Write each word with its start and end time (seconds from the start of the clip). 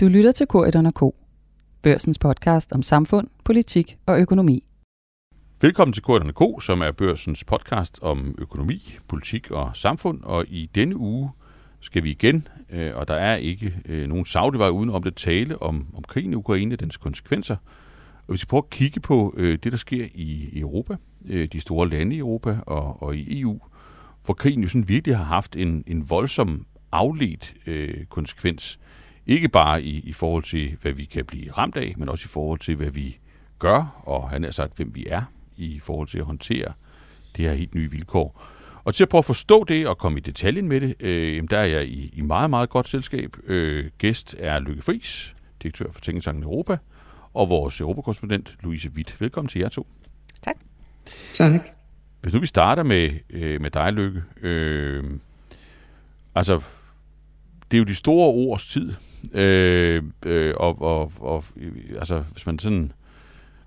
Du 0.00 0.08
lytter 0.08 0.32
til 0.32 0.46
Korridon 0.46 0.90
K. 0.90 1.00
Børsens 1.82 2.18
podcast 2.18 2.72
om 2.72 2.82
samfund, 2.82 3.28
politik 3.44 3.96
og 4.06 4.20
økonomi. 4.20 4.64
Velkommen 5.60 5.92
til 5.92 6.02
Korridon 6.02 6.32
K, 6.32 6.62
som 6.62 6.80
er 6.80 6.92
børsens 6.92 7.44
podcast 7.44 7.98
om 8.02 8.34
økonomi, 8.38 8.96
politik 9.08 9.50
og 9.50 9.70
samfund. 9.74 10.22
Og 10.22 10.44
i 10.48 10.70
denne 10.74 10.96
uge 10.96 11.30
skal 11.80 12.04
vi 12.04 12.10
igen, 12.10 12.48
øh, 12.70 12.96
og 12.96 13.08
der 13.08 13.14
er 13.14 13.36
ikke 13.36 13.74
øh, 13.84 14.08
nogen 14.08 14.26
savlig 14.26 14.58
vej 14.58 14.68
udenom 14.68 15.02
det, 15.02 15.16
tale 15.16 15.62
om, 15.62 15.86
om 15.94 16.02
krigen 16.02 16.32
i 16.32 16.36
Ukraine, 16.36 16.76
dens 16.76 16.96
konsekvenser. 16.96 17.56
Og 18.26 18.32
vi 18.32 18.36
skal 18.36 18.48
prøve 18.48 18.62
at 18.66 18.70
kigge 18.70 19.00
på 19.00 19.34
øh, 19.36 19.58
det, 19.62 19.72
der 19.72 19.78
sker 19.78 20.06
i 20.14 20.58
Europa, 20.60 20.96
øh, 21.26 21.48
de 21.52 21.60
store 21.60 21.88
lande 21.88 22.16
i 22.16 22.18
Europa 22.18 22.58
og, 22.66 23.02
og 23.02 23.16
i 23.16 23.40
EU, 23.40 23.60
hvor 24.24 24.34
krigen 24.34 24.62
jo 24.62 24.68
sådan 24.68 24.88
virkelig 24.88 25.16
har 25.16 25.24
haft 25.24 25.56
en, 25.56 25.84
en 25.86 26.10
voldsom 26.10 26.66
afledt 26.92 27.54
øh, 27.66 28.04
konsekvens 28.04 28.78
ikke 29.26 29.48
bare 29.48 29.82
i, 29.82 30.00
i 30.00 30.12
forhold 30.12 30.42
til, 30.42 30.76
hvad 30.82 30.92
vi 30.92 31.04
kan 31.04 31.24
blive 31.24 31.52
ramt 31.52 31.76
af, 31.76 31.94
men 31.96 32.08
også 32.08 32.26
i 32.26 32.28
forhold 32.28 32.58
til, 32.58 32.76
hvad 32.76 32.90
vi 32.90 33.18
gør, 33.58 34.02
og 34.06 34.30
han 34.30 34.42
har 34.44 34.50
sagt, 34.50 34.76
hvem 34.76 34.94
vi 34.94 35.06
er, 35.06 35.22
i 35.56 35.80
forhold 35.80 36.08
til 36.08 36.18
at 36.18 36.24
håndtere 36.24 36.72
det 37.36 37.44
her 37.44 37.52
helt 37.52 37.74
nye 37.74 37.90
vilkår. 37.90 38.42
Og 38.84 38.94
til 38.94 39.04
at 39.04 39.08
prøve 39.08 39.18
at 39.18 39.24
forstå 39.24 39.64
det 39.64 39.86
og 39.86 39.98
komme 39.98 40.18
i 40.18 40.20
detaljen 40.20 40.68
med 40.68 40.80
det, 40.80 41.02
øh, 41.02 41.42
der 41.50 41.58
er 41.58 41.64
jeg 41.64 41.86
i, 41.88 42.10
i 42.12 42.20
meget, 42.20 42.50
meget 42.50 42.68
godt 42.68 42.88
selskab. 42.88 43.36
Øh, 43.44 43.90
gæst 43.98 44.36
er 44.38 44.58
Lykke 44.58 44.82
Friis, 44.82 45.34
direktør 45.62 45.92
for 45.92 46.00
Tænketanken 46.00 46.42
Europa, 46.42 46.78
og 47.34 47.48
vores 47.48 47.80
europakorrespondent 47.80 48.56
Louise 48.60 48.90
Witt. 48.90 49.20
Velkommen 49.20 49.48
til 49.48 49.60
jer 49.60 49.68
to. 49.68 49.86
Tak. 50.42 50.56
Tak. 51.32 51.60
Hvis 52.22 52.34
nu 52.34 52.40
vi 52.40 52.46
starter 52.46 52.82
med, 52.82 53.10
øh, 53.30 53.60
med 53.60 53.70
dig, 53.70 53.92
Lykke. 53.92 54.22
Øh, 54.40 55.04
altså, 56.34 56.60
det 57.70 57.76
er 57.76 57.78
jo 57.78 57.84
de 57.84 57.94
store 57.94 58.28
ords 58.28 58.66
tid. 58.66 58.92
Øh, 59.32 60.02
øh, 60.26 60.54
og, 60.56 60.82
og, 60.82 61.12
og 61.20 61.44
altså, 61.98 62.24
hvis 62.32 62.46
man 62.46 62.58
sådan 62.58 62.92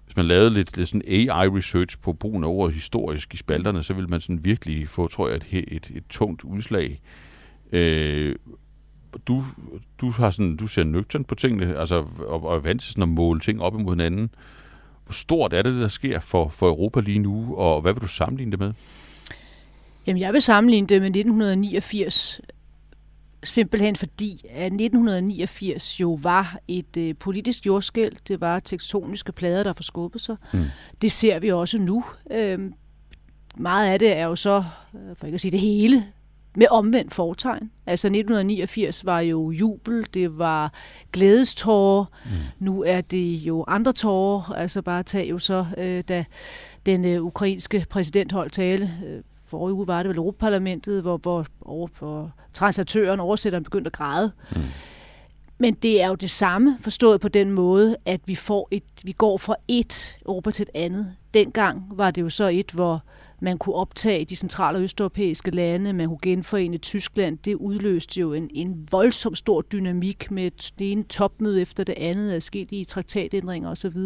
hvis 0.10 0.16
man 0.16 0.26
lavede 0.26 0.50
lidt, 0.50 0.78
lidt 0.78 0.90
sådan 0.90 1.02
AI-research 1.08 2.02
på 2.02 2.14
brugen 2.14 2.44
af 2.44 2.48
ordet 2.48 2.74
historisk 2.74 3.34
i 3.34 3.38
spalterne, 3.38 3.84
så 3.84 3.94
ville 3.94 4.08
man 4.08 4.22
sådan 4.22 4.46
virkelig 4.46 4.90
få, 4.90 5.08
tror 5.08 5.28
jeg, 5.28 5.36
et, 5.36 5.64
et, 5.68 5.92
et 5.96 6.04
tungt 6.10 6.44
udslag. 6.44 7.02
Øh, 7.72 8.36
du, 9.28 9.44
du, 10.02 10.10
har 10.10 10.30
sådan, 10.30 10.56
du 10.56 10.68
ser 10.68 10.84
nøgternt 10.84 11.28
på 11.28 11.36
tingene, 11.36 11.78
altså, 11.78 12.06
og, 12.28 12.44
og 12.44 12.56
er 12.56 12.60
vant 12.60 12.82
til 12.82 12.92
sådan 12.92 13.04
at 13.04 13.10
måle 13.10 13.40
ting 13.40 13.62
op 13.62 13.80
imod 13.80 13.94
hinanden. 13.94 14.30
Hvor 15.06 15.14
stort 15.14 15.54
er 15.54 15.62
det, 15.62 15.82
der 15.82 15.88
sker 15.88 16.20
for, 16.20 16.50
for 16.50 16.68
Europa 16.68 17.00
lige 17.00 17.20
nu, 17.20 17.56
og 17.56 17.82
hvad 17.82 17.94
vil 17.94 18.02
du 18.02 18.08
sammenligne 18.08 18.52
det 18.52 18.60
med? 18.60 18.74
Jamen, 20.08 20.22
jeg 20.22 20.34
vil 20.34 20.42
sammenligne 20.42 20.88
det 20.88 21.02
med 21.02 21.08
1989, 21.08 22.42
Simpelthen 23.44 23.96
fordi, 23.96 24.42
at 24.50 24.66
1989 24.66 26.02
jo 26.02 26.20
var 26.24 26.58
et 26.68 26.98
øh, 26.98 27.16
politisk 27.20 27.66
jordskæld. 27.66 28.16
Det 28.28 28.42
var 28.42 28.60
tektoniske 28.60 29.32
plader, 29.32 29.64
der 29.64 29.74
forskubbede 29.74 30.24
sig. 30.24 30.36
Mm. 30.54 30.64
Det 31.02 31.12
ser 31.12 31.40
vi 31.40 31.52
også 31.52 31.78
nu. 31.82 32.04
Øhm, 32.32 32.74
meget 33.58 33.90
af 33.90 34.00
det 34.00 34.18
er 34.18 34.26
jo 34.26 34.36
så, 34.36 34.64
øh, 34.94 35.16
for 35.18 35.26
ikke 35.26 35.36
at 35.36 35.42
sige 35.42 35.52
det 35.52 35.60
hele, 35.60 36.06
med 36.56 36.68
omvendt 36.72 37.14
fortegn. 37.14 37.72
Altså 37.86 38.08
1989 38.08 39.06
var 39.06 39.20
jo 39.20 39.52
jubel, 39.52 40.06
det 40.14 40.38
var 40.38 40.74
glædestårer. 41.12 42.06
Mm. 42.26 42.66
Nu 42.66 42.84
er 42.84 43.02
det 43.02 43.34
jo 43.34 43.66
andre 43.68 43.94
tårer. 43.94 44.54
Altså 44.54 44.82
bare 44.82 45.04
tag 45.04 45.30
jo 45.30 45.40
så, 45.40 45.66
øh, 45.78 46.04
da 46.08 46.26
den 46.86 47.06
øh, 47.06 47.24
ukrainske 47.24 47.86
præsident 47.90 48.32
holdt 48.32 48.54
tale 48.54 48.92
øh, 49.06 49.22
forrige 49.50 49.74
uge 49.74 49.88
var 49.88 50.04
det 50.04 50.10
vel 50.10 50.18
Europaparlamentet, 50.18 51.02
hvor, 51.02 51.18
hvor, 51.18 51.46
hvor, 51.60 51.90
hvor 52.00 52.32
translatøren, 52.54 53.20
oversætteren, 53.20 53.64
begyndte 53.64 53.88
at 53.88 53.94
græde. 53.94 54.32
Mm. 54.56 54.62
Men 55.58 55.74
det 55.74 56.02
er 56.02 56.08
jo 56.08 56.16
det 56.16 56.30
samme 56.30 56.78
forstået 56.82 57.22
på 57.22 57.28
den 57.28 57.52
måde, 57.52 57.96
at 58.06 58.22
vi, 58.26 58.36
får 58.36 58.68
et, 58.72 58.84
vi 59.04 59.12
går 59.12 59.38
fra 59.38 59.56
et 59.68 60.18
Europa 60.26 60.52
til 60.52 60.64
et 60.64 60.70
andet. 60.74 61.16
Dengang 61.34 61.84
var 61.92 62.12
det 62.12 62.22
jo 62.22 62.30
så 62.30 62.48
et, 62.48 62.72
hvor 62.72 63.04
man 63.42 63.58
kunne 63.58 63.76
optage 63.76 64.26
de 64.26 64.36
centrale 64.36 64.78
og 64.78 64.82
østeuropæiske 64.82 65.52
lande, 65.52 65.94
man 65.94 66.08
kunne 66.08 66.20
genforene 66.22 66.78
Tyskland. 66.78 67.38
Det 67.38 67.56
udløste 67.56 68.20
jo 68.20 68.34
en, 68.34 68.50
en 68.54 68.88
voldsom 68.92 69.36
stor 69.36 69.62
dynamik 69.62 70.32
med 70.32 70.52
det 70.80 70.92
ene 70.92 71.04
topmøde 71.04 71.62
efter 71.62 71.84
det 71.84 71.96
andet, 71.98 72.56
i 72.56 72.84
traktatændringer 72.84 73.70
osv. 73.70 73.98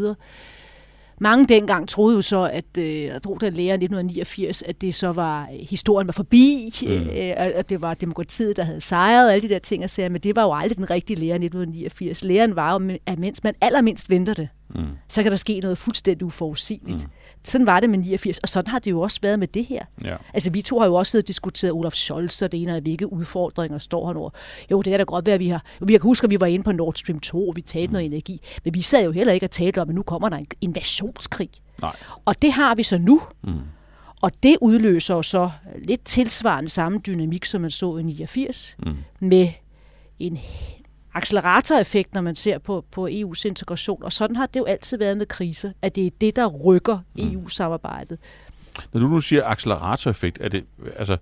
Mange 1.20 1.46
dengang 1.46 1.90
troede 1.90 2.16
jo 2.16 2.22
så, 2.22 2.50
at 2.54 2.78
øh, 2.78 3.04
jeg 3.04 3.22
tror, 3.22 3.38
den 3.38 3.54
lærer 3.54 3.74
1989, 3.74 4.62
at 4.62 4.82
det 4.82 4.96
så 4.96 5.12
var, 5.12 5.50
øh, 5.54 5.68
historien 5.70 6.08
var 6.08 6.12
forbi, 6.12 6.74
mm. 6.82 6.88
øh, 6.88 7.34
at 7.38 7.70
det 7.70 7.82
var 7.82 7.94
demokratiet, 7.94 8.58
der 8.58 8.64
havde 8.64 8.82
sejret, 8.82 9.32
alle 9.32 9.48
de 9.48 9.54
der 9.54 9.60
ting 9.60 9.84
og 9.84 9.90
sager, 9.90 10.10
men 10.10 10.22
det 10.22 10.36
var 10.36 10.44
jo 10.44 10.54
aldrig 10.54 10.78
den 10.78 10.90
rigtige 10.90 11.20
lærer 11.20 11.36
1989. 11.36 12.24
Læren 12.24 12.56
var 12.56 12.80
jo, 12.80 12.98
at 13.06 13.20
mens 13.20 13.44
man 13.44 13.54
allermindst 13.62 14.10
venter 14.10 14.34
det, 14.34 14.50
mm. 14.70 14.88
så 15.10 15.24
kan 15.24 15.32
der 15.32 15.38
ske 15.38 15.60
noget 15.60 15.78
fuldstændig 15.78 16.26
uforudsigeligt. 16.26 17.04
Mm. 17.04 17.12
Sådan 17.44 17.68
var 17.68 17.80
det 17.80 17.90
med 17.90 17.98
89, 17.98 18.38
og 18.38 18.50
sådan 18.50 18.72
har 18.72 18.80
det 18.80 18.92
jo 18.92 19.02
også 19.02 19.20
været 19.22 19.40
med 19.40 19.48
det 19.48 19.66
her. 19.66 19.86
Ja. 20.04 20.16
Altså, 20.34 20.50
vi 20.50 20.62
to 20.62 20.80
har 20.80 20.86
jo 20.86 20.94
også 20.94 21.12
siddet 21.12 21.24
og 21.24 21.28
diskuteret 21.28 21.74
Olaf 21.74 21.92
Scholz 21.92 22.42
og 22.42 22.52
det 22.52 22.62
ene 22.62 22.76
af 22.76 22.82
hvilke 22.82 23.14
udfordringer 23.14 23.78
står 23.78 24.08
han 24.08 24.18
over. 24.18 24.30
Jo, 24.72 24.82
det 24.82 24.92
kan 24.92 25.00
da 25.00 25.04
godt 25.04 25.26
være, 25.26 25.34
at 25.36 25.40
vi 25.40 25.48
har... 25.48 25.64
Jo, 25.82 25.86
vi 25.86 25.94
kan 25.94 26.02
huske, 26.02 26.26
at 26.26 26.32
vi 26.32 26.40
var 26.40 26.48
inde 26.48 26.64
på 26.64 26.72
Nord 26.72 26.94
Stream 26.94 27.20
2, 27.20 27.50
og 27.50 27.56
vi 27.56 27.62
talte 27.62 27.88
mm. 27.88 27.94
noget 27.94 28.06
energi. 28.06 28.42
Men 28.64 28.74
vi 28.74 28.82
sad 28.82 29.04
jo 29.04 29.12
heller 29.12 29.34
ikke 29.34 29.46
og 29.46 29.52
talte 29.52 29.82
om, 29.82 29.90
at 29.90 29.96
nu 29.96 30.02
kommer 30.02 30.30
der 30.30 30.38
en 30.38 30.48
invasionskrig. 30.62 31.50
Nej. 31.82 31.96
Og 32.26 32.42
det 32.42 32.52
har 32.52 32.76
vi 32.76 32.84
så 32.84 32.98
nu. 32.98 33.22
Mm. 33.44 33.62
Og 34.22 34.32
det 34.44 34.58
udløser 34.62 35.16
jo 35.16 35.22
så 35.22 35.52
lidt 35.78 36.06
tilsvarende 36.06 36.70
samme 36.70 37.00
dynamik, 37.08 37.46
som 37.46 37.62
man 37.62 37.72
så 37.72 37.98
i 37.98 38.04
89, 38.04 38.76
mm. 38.86 38.98
med 39.20 39.48
en 40.20 40.40
acceleratoreffekt, 41.14 42.14
når 42.14 42.22
man 42.22 42.36
ser 42.36 42.58
på, 42.58 42.86
på 42.92 43.08
EU's 43.08 43.46
integration. 43.46 44.04
Og 44.04 44.12
sådan 44.12 44.36
har 44.36 44.46
det 44.46 44.60
jo 44.60 44.66
altid 44.66 44.98
været 44.98 45.18
med 45.18 45.26
kriser, 45.26 45.72
at 45.82 45.96
det 45.96 46.06
er 46.06 46.12
det, 46.22 46.36
der 46.36 46.48
rykker 46.48 46.98
mm. 47.16 47.34
EU-samarbejdet. 47.34 48.18
Når 48.94 49.02
du 49.02 49.08
nu 49.08 49.22
siger 49.22 49.46
acceleratoreffekt, 49.46 50.38
er 50.42 50.50
det, 50.50 50.66
altså, 50.98 51.18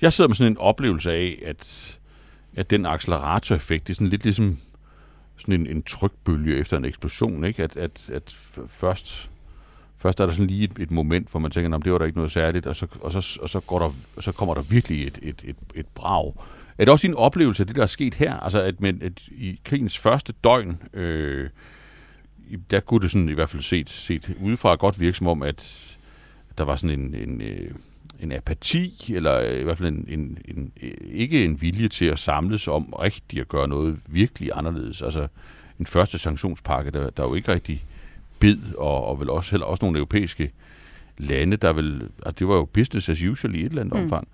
jeg 0.00 0.12
sidder 0.12 0.28
med 0.28 0.36
sådan 0.36 0.52
en 0.52 0.58
oplevelse 0.58 1.12
af, 1.12 1.42
at, 1.46 1.98
at 2.56 2.70
den 2.70 2.86
acceleratoreffekt, 2.86 3.86
det 3.86 3.92
er 3.92 3.94
sådan 3.94 4.08
lidt 4.08 4.24
ligesom 4.24 4.58
sådan 5.36 5.60
en, 5.60 5.66
en 5.66 5.82
trykbølge 5.82 6.56
efter 6.56 6.76
en 6.76 6.84
eksplosion, 6.84 7.44
ikke? 7.44 7.62
At, 7.62 7.76
at, 7.76 8.10
at 8.12 8.36
først, 8.68 9.30
først 9.96 10.20
er 10.20 10.26
der 10.26 10.32
sådan 10.32 10.46
lige 10.46 10.64
et, 10.64 10.78
et 10.78 10.90
moment, 10.90 11.30
hvor 11.30 11.40
man 11.40 11.50
tænker, 11.50 11.78
det 11.78 11.92
var 11.92 11.98
der 11.98 12.04
ikke 12.04 12.18
noget 12.18 12.32
særligt, 12.32 12.66
og 12.66 12.76
så, 12.76 12.86
og 13.00 13.12
så, 13.12 13.38
og 13.42 13.48
så, 13.48 13.60
går 13.60 13.78
der, 13.78 13.90
så 14.20 14.32
kommer 14.32 14.54
der 14.54 14.62
virkelig 14.62 15.06
et, 15.06 15.18
et, 15.22 15.42
et, 15.44 15.56
et 15.74 15.86
brag. 15.94 16.34
Er 16.78 16.84
det 16.84 16.92
også 16.92 17.06
din 17.06 17.14
oplevelse 17.14 17.62
af 17.62 17.66
det, 17.66 17.76
der 17.76 17.82
er 17.82 17.86
sket 17.86 18.14
her? 18.14 18.34
Altså, 18.34 18.60
at, 18.60 18.80
men, 18.80 19.02
at 19.02 19.28
i 19.28 19.60
krigens 19.64 19.98
første 19.98 20.32
døgn, 20.44 20.82
øh, 20.94 21.48
der 22.70 22.80
kunne 22.80 23.00
det 23.00 23.10
sådan 23.10 23.28
i 23.28 23.32
hvert 23.32 23.48
fald 23.48 23.62
set, 23.62 23.90
set 23.90 24.36
udefra 24.40 24.74
godt 24.74 25.00
virke 25.00 25.16
som 25.16 25.26
om, 25.26 25.42
at 25.42 25.96
der 26.58 26.64
var 26.64 26.76
sådan 26.76 27.00
en, 27.00 27.14
en, 27.14 27.40
øh, 27.40 27.70
en 28.20 28.32
apati, 28.32 29.12
eller 29.14 29.40
i 29.40 29.62
hvert 29.62 29.78
fald 29.78 29.88
en, 29.88 30.04
en, 30.08 30.38
en, 30.44 30.72
ikke 31.12 31.44
en 31.44 31.60
vilje 31.60 31.88
til 31.88 32.04
at 32.04 32.18
samles 32.18 32.68
om 32.68 32.84
rigtigt 32.84 33.40
at 33.40 33.48
gøre 33.48 33.68
noget 33.68 33.98
virkelig 34.08 34.50
anderledes. 34.54 35.02
Altså 35.02 35.28
en 35.80 35.86
første 35.86 36.18
sanktionspakke, 36.18 36.90
der, 36.90 37.10
der 37.10 37.22
jo 37.22 37.34
ikke 37.34 37.52
rigtig 37.52 37.82
bed, 38.38 38.74
og, 38.78 39.06
og 39.06 39.20
vel 39.20 39.30
også, 39.30 39.50
heller 39.50 39.66
også 39.66 39.84
nogle 39.84 39.98
europæiske 39.98 40.50
lande, 41.18 41.56
der 41.56 41.72
vil, 41.72 41.94
altså 42.26 42.36
det 42.38 42.48
var 42.48 42.54
jo 42.54 42.64
business 42.64 43.08
as 43.08 43.24
usual 43.24 43.54
i 43.54 43.60
et 43.60 43.64
eller 43.64 43.80
andet 43.80 43.94
mm. 43.94 44.02
omfang. 44.02 44.28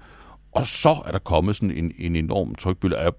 Og 0.53 0.66
så 0.66 1.03
er 1.06 1.12
der 1.12 1.19
kommet 1.19 1.56
sådan 1.56 1.71
en, 1.71 1.93
en 1.99 2.16
enorm 2.16 2.55
trykbølge. 2.55 2.97
Er, 2.97 3.11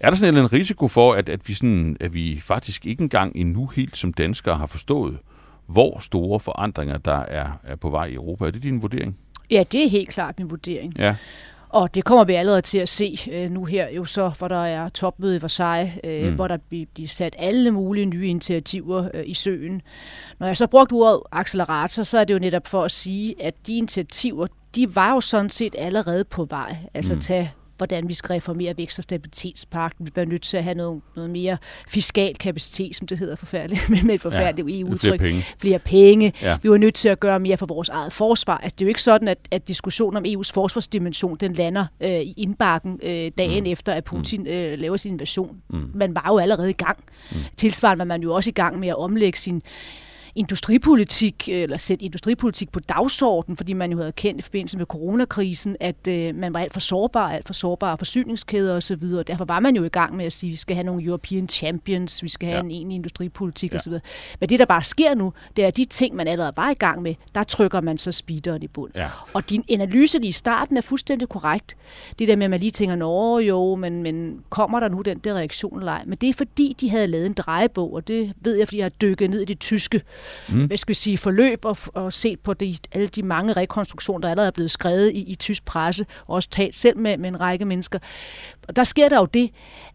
er 0.00 0.10
der 0.10 0.16
sådan 0.16 0.36
en 0.36 0.52
risiko 0.52 0.88
for, 0.88 1.14
at, 1.14 1.28
at, 1.28 1.48
vi 1.48 1.54
sådan, 1.54 1.96
at 2.00 2.14
vi 2.14 2.40
faktisk 2.40 2.86
ikke 2.86 3.02
engang 3.02 3.36
endnu 3.36 3.66
helt 3.66 3.96
som 3.96 4.12
danskere 4.12 4.56
har 4.56 4.66
forstået, 4.66 5.18
hvor 5.66 5.98
store 5.98 6.40
forandringer 6.40 6.98
der 6.98 7.18
er, 7.18 7.50
er 7.64 7.76
på 7.76 7.90
vej 7.90 8.06
i 8.06 8.14
Europa? 8.14 8.46
Er 8.46 8.50
det 8.50 8.62
din 8.62 8.82
vurdering? 8.82 9.16
Ja, 9.50 9.62
det 9.72 9.84
er 9.84 9.88
helt 9.88 10.08
klart 10.08 10.38
min 10.38 10.50
vurdering. 10.50 10.98
Ja. 10.98 11.16
Og 11.68 11.94
det 11.94 12.04
kommer 12.04 12.24
vi 12.24 12.34
allerede 12.34 12.60
til 12.60 12.78
at 12.78 12.88
se 12.88 13.18
øh, 13.32 13.50
nu 13.50 13.64
her, 13.64 13.90
jo 13.90 14.04
så, 14.04 14.30
hvor 14.38 14.48
der 14.48 14.64
er 14.64 14.88
topmøde 14.88 15.36
i 15.36 15.42
Versailles, 15.42 15.92
øh, 16.04 16.28
mm. 16.28 16.34
hvor 16.34 16.48
der 16.48 16.58
bliver 16.68 17.08
sat 17.08 17.36
alle 17.38 17.70
mulige 17.70 18.06
nye 18.06 18.26
initiativer 18.26 19.08
øh, 19.14 19.22
i 19.26 19.34
søen. 19.34 19.82
Når 20.38 20.46
jeg 20.46 20.56
så 20.56 20.66
brugt 20.66 20.92
ordet 20.92 21.20
accelerator, 21.32 22.02
så 22.02 22.18
er 22.18 22.24
det 22.24 22.34
jo 22.34 22.38
netop 22.38 22.66
for 22.66 22.82
at 22.82 22.90
sige, 22.90 23.42
at 23.42 23.54
de 23.66 23.76
initiativer, 23.76 24.46
de 24.74 24.96
var 24.96 25.12
jo 25.12 25.20
sådan 25.20 25.50
set 25.50 25.74
allerede 25.78 26.24
på 26.24 26.44
vej. 26.44 26.76
Altså 26.94 27.14
mm. 27.14 27.20
tage 27.20 27.52
hvordan 27.76 28.08
vi 28.08 28.14
skal 28.14 28.32
reformere 28.32 28.76
vækst- 28.76 28.98
og 28.98 29.02
stabilitetspakten. 29.02 30.06
Vi 30.06 30.10
bliver 30.10 30.26
nødt 30.26 30.42
til 30.42 30.56
at 30.56 30.64
have 30.64 30.74
noget, 30.74 31.02
noget 31.16 31.30
mere 31.30 31.56
fiskal 31.88 32.34
kapacitet, 32.34 32.96
som 32.96 33.06
det 33.06 33.18
hedder 33.18 33.36
forfærdeligt, 33.36 33.88
men 33.90 34.06
med 34.06 34.14
et 34.14 34.20
forfærdeligt 34.20 34.68
ja, 34.68 34.80
EU-udtryk. 34.80 35.00
Flere 35.00 35.18
penge. 35.18 35.44
Flere 35.58 35.78
penge. 35.78 36.32
Ja. 36.42 36.56
Vi 36.62 36.70
var 36.70 36.76
nødt 36.76 36.94
til 36.94 37.08
at 37.08 37.20
gøre 37.20 37.40
mere 37.40 37.56
for 37.56 37.66
vores 37.66 37.88
eget 37.88 38.12
forsvar. 38.12 38.58
Altså, 38.58 38.74
det 38.78 38.82
er 38.82 38.86
jo 38.86 38.88
ikke 38.88 39.02
sådan, 39.02 39.28
at, 39.28 39.38
at 39.50 39.68
diskussionen 39.68 40.16
om 40.16 40.24
EU's 40.24 40.50
forsvarsdimension, 40.52 41.36
den 41.36 41.52
lander 41.52 41.86
øh, 42.00 42.10
i 42.10 42.34
indbakken 42.36 43.00
øh, 43.02 43.30
dagen 43.38 43.64
mm. 43.64 43.70
efter, 43.70 43.92
at 43.92 44.04
Putin 44.04 44.40
mm. 44.40 44.48
øh, 44.48 44.78
laver 44.78 44.96
sin 44.96 45.12
invasion. 45.12 45.56
Mm. 45.70 45.90
Man 45.94 46.14
var 46.14 46.26
jo 46.28 46.38
allerede 46.38 46.70
i 46.70 46.74
gang. 46.74 46.98
Mm. 47.30 47.36
Tilsvarende 47.56 47.98
var 47.98 48.04
man 48.04 48.22
jo 48.22 48.34
også 48.34 48.50
i 48.50 48.52
gang 48.52 48.78
med 48.78 48.88
at 48.88 48.96
omlægge 48.96 49.38
sin 49.38 49.62
industripolitik, 50.36 51.48
eller 51.48 51.76
sætte 51.76 52.04
industripolitik 52.04 52.72
på 52.72 52.80
dagsordenen, 52.80 53.56
fordi 53.56 53.72
man 53.72 53.92
jo 53.92 53.98
havde 53.98 54.12
kendt 54.12 54.38
i 54.38 54.42
forbindelse 54.42 54.78
med 54.78 54.86
coronakrisen, 54.86 55.76
at 55.80 56.08
øh, 56.08 56.34
man 56.34 56.54
var 56.54 56.60
alt 56.60 56.72
for 56.72 56.80
sårbar, 56.80 57.32
alt 57.32 57.46
for 57.46 57.54
sårbare 57.54 57.98
forsyningskæder 57.98 58.76
osv., 58.76 59.02
og 59.18 59.26
derfor 59.26 59.44
var 59.44 59.60
man 59.60 59.76
jo 59.76 59.84
i 59.84 59.88
gang 59.88 60.16
med 60.16 60.24
at 60.24 60.32
sige, 60.32 60.50
at 60.50 60.52
vi 60.52 60.56
skal 60.56 60.76
have 60.76 60.84
nogle 60.84 61.04
European 61.04 61.48
Champions, 61.48 62.22
vi 62.22 62.28
skal 62.28 62.48
have 62.48 62.56
ja. 62.56 62.62
en 62.62 62.70
egentlig 62.70 62.94
industripolitik 62.94 63.72
ja. 63.72 63.76
osv. 63.76 63.92
Men 64.40 64.48
det, 64.48 64.58
der 64.58 64.64
bare 64.64 64.82
sker 64.82 65.14
nu, 65.14 65.32
det 65.56 65.64
er, 65.64 65.68
at 65.68 65.76
de 65.76 65.84
ting, 65.84 66.16
man 66.16 66.28
allerede 66.28 66.52
var 66.56 66.70
i 66.70 66.74
gang 66.74 67.02
med, 67.02 67.14
der 67.34 67.42
trykker 67.42 67.80
man 67.80 67.98
så 67.98 68.12
speederen 68.12 68.62
i 68.62 68.66
bund. 68.66 68.92
Ja. 68.94 69.08
Og 69.32 69.50
din 69.50 69.64
analyse 69.70 70.18
lige 70.18 70.28
i 70.28 70.32
starten 70.32 70.76
er 70.76 70.80
fuldstændig 70.80 71.28
korrekt. 71.28 71.76
Det 72.18 72.28
der 72.28 72.36
med, 72.36 72.44
at 72.44 72.50
man 72.50 72.60
lige 72.60 72.70
tænker, 72.70 72.96
nå 72.96 73.38
jo, 73.38 73.74
men, 73.74 74.02
men 74.02 74.40
kommer 74.50 74.80
der 74.80 74.88
nu 74.88 75.00
den 75.00 75.18
der 75.18 75.34
reaktion 75.34 75.78
eller? 75.78 75.98
Men 76.06 76.18
det 76.18 76.28
er 76.28 76.34
fordi, 76.34 76.76
de 76.80 76.90
havde 76.90 77.06
lavet 77.06 77.26
en 77.26 77.32
drejebog, 77.32 77.94
og 77.94 78.08
det 78.08 78.32
ved 78.40 78.56
jeg, 78.56 78.68
fordi 78.68 78.78
jeg 78.78 78.84
har 78.84 78.90
dykket 78.90 79.30
ned 79.30 79.40
i 79.40 79.44
det 79.44 79.60
tyske 79.60 80.02
mm. 80.48 80.66
hvad 80.66 80.76
skal 80.76 80.88
vi 80.88 80.94
sige, 80.94 81.18
forløb 81.18 81.64
og, 81.64 81.76
og 81.94 82.12
set 82.12 82.40
på 82.40 82.54
de, 82.54 82.76
alle 82.92 83.06
de 83.06 83.22
mange 83.22 83.52
rekonstruktioner, 83.52 84.20
der 84.20 84.30
allerede 84.30 84.46
er 84.46 84.52
blevet 84.52 84.70
skrevet 84.70 85.10
i, 85.10 85.22
i 85.30 85.34
tysk 85.34 85.64
presse, 85.64 86.06
og 86.26 86.34
også 86.34 86.48
talt 86.48 86.76
selv 86.76 86.98
med, 86.98 87.18
med 87.18 87.28
en 87.28 87.40
række 87.40 87.64
mennesker. 87.64 87.98
Og 88.68 88.76
der 88.76 88.84
sker 88.84 89.08
der 89.08 89.18
jo 89.18 89.24
det, 89.24 89.50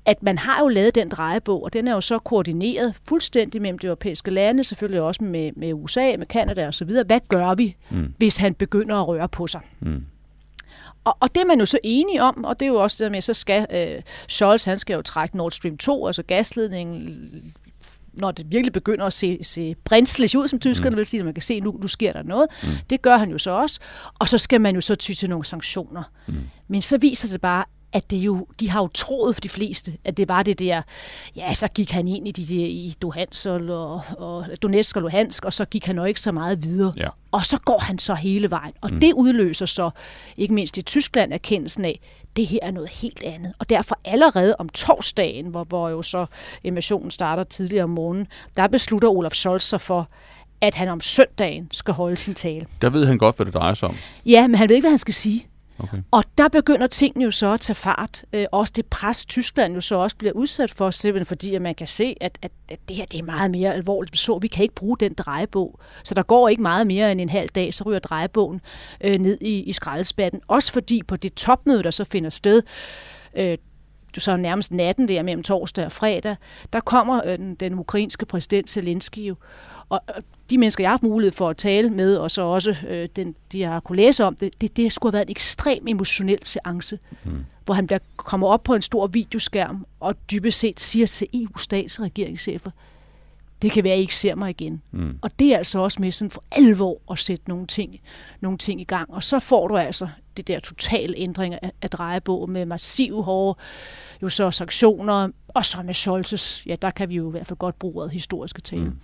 at 0.05 0.23
man 0.23 0.37
har 0.37 0.59
jo 0.59 0.67
lavet 0.67 0.95
den 0.95 1.09
drejebog, 1.09 1.63
og 1.63 1.73
den 1.73 1.87
er 1.87 1.93
jo 1.93 2.01
så 2.01 2.19
koordineret 2.19 2.95
fuldstændig 3.09 3.61
mellem 3.61 3.79
de 3.79 3.87
europæiske 3.87 4.31
lande, 4.31 4.63
selvfølgelig 4.63 5.01
også 5.01 5.23
med, 5.23 5.51
med 5.55 5.73
USA, 5.73 6.15
med 6.17 6.25
Kanada 6.25 6.67
osv. 6.67 6.89
Hvad 7.05 7.19
gør 7.29 7.55
vi, 7.55 7.75
mm. 7.89 8.13
hvis 8.17 8.37
han 8.37 8.53
begynder 8.53 8.95
at 8.95 9.07
røre 9.07 9.29
på 9.29 9.47
sig? 9.47 9.61
Mm. 9.79 10.05
Og, 11.03 11.17
og 11.19 11.35
det 11.35 11.41
er 11.41 11.45
man 11.45 11.59
jo 11.59 11.65
så 11.65 11.79
enige 11.83 12.23
om, 12.23 12.43
og 12.43 12.59
det 12.59 12.65
er 12.65 12.69
jo 12.69 12.75
også 12.75 13.03
det 13.03 13.11
med, 13.11 13.21
så 13.21 13.33
skal 13.33 13.65
øh, 13.71 14.01
Scholz, 14.27 14.63
han 14.63 14.79
skal 14.79 14.93
jo 14.93 15.01
trække 15.01 15.37
Nord 15.37 15.51
Stream 15.51 15.77
2, 15.77 16.07
altså 16.07 16.23
gasledningen 16.23 17.53
når 18.13 18.31
det 18.31 18.45
virkelig 18.49 18.73
begynder 18.73 19.05
at 19.05 19.13
se, 19.13 19.39
se 19.43 19.75
brændsligt 19.85 20.35
ud, 20.35 20.47
som 20.47 20.59
tyskerne 20.59 20.89
mm. 20.89 20.97
vil 20.97 21.05
sige, 21.05 21.19
at 21.19 21.25
man 21.25 21.33
kan 21.33 21.43
se, 21.43 21.53
at 21.53 21.63
nu, 21.63 21.77
nu 21.81 21.87
sker 21.87 22.13
der 22.13 22.23
noget. 22.23 22.47
Mm. 22.63 22.69
Det 22.89 23.01
gør 23.01 23.17
han 23.17 23.29
jo 23.29 23.37
så 23.37 23.51
også. 23.51 23.79
Og 24.19 24.29
så 24.29 24.37
skal 24.37 24.61
man 24.61 24.75
jo 24.75 24.81
så 24.81 24.95
ty 24.95 25.13
til 25.13 25.29
nogle 25.29 25.45
sanktioner. 25.45 26.03
Mm. 26.27 26.33
Men 26.67 26.81
så 26.81 26.97
viser 26.97 27.27
det 27.27 27.41
bare, 27.41 27.65
at 27.93 28.09
det 28.09 28.17
jo, 28.17 28.47
de 28.59 28.69
har 28.69 28.81
jo 28.81 28.87
troet 28.87 29.35
for 29.35 29.41
de 29.41 29.49
fleste, 29.49 29.93
at 30.05 30.17
det 30.17 30.29
var 30.29 30.43
det 30.43 30.59
der, 30.59 30.81
ja, 31.35 31.53
så 31.53 31.67
gik 31.67 31.91
han 31.91 32.07
ind 32.07 32.27
i, 32.27 32.31
de 32.31 32.45
der, 32.45 32.65
i 32.65 32.93
Dohansk 33.01 33.45
og, 33.45 34.01
og 34.17 34.45
Donetsk 34.61 34.95
og 34.95 35.01
Luhansk, 35.01 35.45
og 35.45 35.53
så 35.53 35.65
gik 35.65 35.85
han 35.85 35.97
jo 35.97 36.03
ikke 36.03 36.19
så 36.19 36.31
meget 36.31 36.63
videre. 36.63 36.93
Ja. 36.97 37.07
Og 37.31 37.45
så 37.45 37.57
går 37.57 37.79
han 37.79 37.99
så 37.99 38.13
hele 38.13 38.51
vejen. 38.51 38.73
Og 38.81 38.91
mm. 38.93 38.99
det 38.99 39.13
udløser 39.13 39.65
så, 39.65 39.89
ikke 40.37 40.53
mindst 40.53 40.77
i 40.77 40.81
Tyskland, 40.81 41.33
erkendelsen 41.33 41.85
af, 41.85 41.99
det 42.35 42.47
her 42.47 42.59
er 42.61 42.71
noget 42.71 42.89
helt 42.89 43.23
andet. 43.23 43.53
Og 43.59 43.69
derfor 43.69 43.99
allerede 44.05 44.55
om 44.59 44.69
torsdagen, 44.69 45.45
hvor, 45.45 45.63
hvor 45.63 45.89
jo 45.89 46.01
så 46.01 46.25
invasionen 46.63 47.11
starter 47.11 47.43
tidligere 47.43 47.83
om 47.83 47.89
morgenen, 47.89 48.27
der 48.57 48.67
beslutter 48.67 49.09
Olaf 49.09 49.31
Scholz 49.31 49.63
sig 49.63 49.81
for, 49.81 50.09
at 50.61 50.75
han 50.75 50.87
om 50.87 51.01
søndagen 51.01 51.67
skal 51.71 51.93
holde 51.93 52.17
sin 52.17 52.33
tale. 52.33 52.65
Der 52.81 52.89
ved 52.89 53.05
han 53.05 53.17
godt, 53.17 53.35
hvad 53.35 53.45
det 53.45 53.53
drejer 53.53 53.73
sig 53.73 53.89
om. 53.89 53.95
Ja, 54.25 54.47
men 54.47 54.55
han 54.55 54.69
ved 54.69 54.75
ikke, 54.75 54.83
hvad 54.83 54.91
han 54.91 54.97
skal 54.97 55.13
sige. 55.13 55.47
Okay. 55.79 55.97
Og 56.11 56.23
der 56.37 56.47
begynder 56.47 56.87
tingene 56.87 57.23
jo 57.25 57.31
så 57.31 57.53
at 57.53 57.59
tage 57.59 57.75
fart. 57.75 58.23
Øh, 58.33 58.45
også 58.51 58.73
det 58.75 58.85
pres, 58.85 59.25
Tyskland 59.25 59.73
jo 59.73 59.81
så 59.81 59.95
også 59.95 60.17
bliver 60.17 60.33
udsat 60.33 60.71
for, 60.71 60.91
simpelthen 60.91 61.25
fordi 61.25 61.55
at 61.55 61.61
man 61.61 61.75
kan 61.75 61.87
se, 61.87 62.15
at, 62.21 62.37
at, 62.41 62.51
at 62.69 62.79
det 62.87 62.95
her 62.95 63.05
det 63.05 63.19
er 63.19 63.23
meget 63.23 63.51
mere 63.51 63.73
alvorligt. 63.73 64.17
Så 64.17 64.37
vi 64.37 64.47
kan 64.47 64.63
ikke 64.63 64.75
bruge 64.75 64.97
den 64.99 65.13
drejebog. 65.13 65.79
Så 66.03 66.13
der 66.13 66.23
går 66.23 66.49
ikke 66.49 66.61
meget 66.61 66.87
mere 66.87 67.11
end 67.11 67.21
en 67.21 67.29
halv 67.29 67.49
dag, 67.49 67.73
så 67.73 67.83
ryger 67.83 67.99
drejebogen 67.99 68.61
øh, 69.03 69.19
ned 69.19 69.37
i, 69.41 69.63
i 69.63 69.71
skraldespanden. 69.71 70.41
Også 70.47 70.71
fordi 70.71 71.01
på 71.07 71.15
det 71.15 71.33
topmøde, 71.33 71.83
der 71.83 71.91
så 71.91 72.03
finder 72.03 72.29
sted, 72.29 72.61
øh, 73.35 73.57
så 74.17 74.35
nærmest 74.35 74.71
natten 74.71 75.07
der 75.07 75.23
mellem 75.23 75.43
torsdag 75.43 75.85
og 75.85 75.91
fredag, 75.91 76.35
der 76.73 76.79
kommer 76.79 77.21
øh, 77.25 77.37
den, 77.37 77.55
den 77.55 77.79
ukrainske 77.79 78.25
præsident 78.25 78.69
Zelensky 78.69 79.19
jo, 79.19 79.35
og 79.89 80.01
de 80.49 80.57
mennesker, 80.57 80.83
jeg 80.83 80.89
har 80.89 80.93
haft 80.93 81.03
mulighed 81.03 81.31
for 81.31 81.49
at 81.49 81.57
tale 81.57 81.89
med, 81.89 82.17
og 82.17 82.31
så 82.31 82.41
også 82.41 82.75
øh, 82.87 83.09
den, 83.15 83.35
de 83.51 83.63
har 83.63 83.79
kunne 83.79 83.95
læse 83.95 84.23
om 84.23 84.35
det, 84.35 84.61
det, 84.61 84.77
det 84.77 84.91
skulle 84.91 85.11
have 85.11 85.17
været 85.17 85.27
en 85.27 85.31
ekstrem 85.31 85.87
emotionel 85.87 86.45
seance, 86.45 86.99
mm. 87.23 87.45
hvor 87.65 87.73
han 87.73 87.87
bliver, 87.87 87.99
kommer 88.15 88.47
op 88.47 88.63
på 88.63 88.73
en 88.75 88.81
stor 88.81 89.07
videoskærm 89.07 89.85
og 89.99 90.15
dybest 90.31 90.59
set 90.59 90.79
siger 90.79 91.05
til 91.05 91.27
EU-stats- 91.33 91.99
og 91.99 92.05
regeringschefer, 92.05 92.71
det 93.61 93.71
kan 93.71 93.83
være, 93.83 93.93
at 93.93 93.99
I 93.99 94.01
ikke 94.01 94.15
ser 94.15 94.35
mig 94.35 94.49
igen. 94.49 94.81
Mm. 94.91 95.19
Og 95.21 95.39
det 95.39 95.53
er 95.53 95.57
altså 95.57 95.79
også 95.79 96.01
med 96.01 96.11
sådan 96.11 96.31
for 96.31 96.43
alvor 96.51 97.01
at 97.11 97.19
sætte 97.19 97.43
nogle 97.47 97.67
ting, 97.67 97.99
nogle 98.41 98.57
ting 98.57 98.81
i 98.81 98.83
gang. 98.83 99.13
Og 99.13 99.23
så 99.23 99.39
får 99.39 99.67
du 99.67 99.77
altså 99.77 100.07
det 100.37 100.47
der 100.47 100.59
totale 100.59 101.13
ændringer 101.17 101.59
af, 101.61 101.71
af 101.81 101.89
drejebog 101.89 102.49
med 102.49 102.65
massive 102.65 103.23
hårde 103.23 103.59
jo 104.21 104.29
så 104.29 104.51
sanktioner, 104.51 105.29
og 105.47 105.65
så 105.65 105.83
med 105.83 105.93
Scholzes, 105.93 106.63
ja, 106.65 106.75
der 106.81 106.89
kan 106.89 107.09
vi 107.09 107.15
jo 107.15 107.27
i 107.27 107.31
hvert 107.31 107.47
fald 107.47 107.59
godt 107.59 107.79
bruge 107.79 107.95
ordet 107.95 108.11
historiske 108.11 108.61
tale. 108.61 108.85
Mm. 108.85 108.99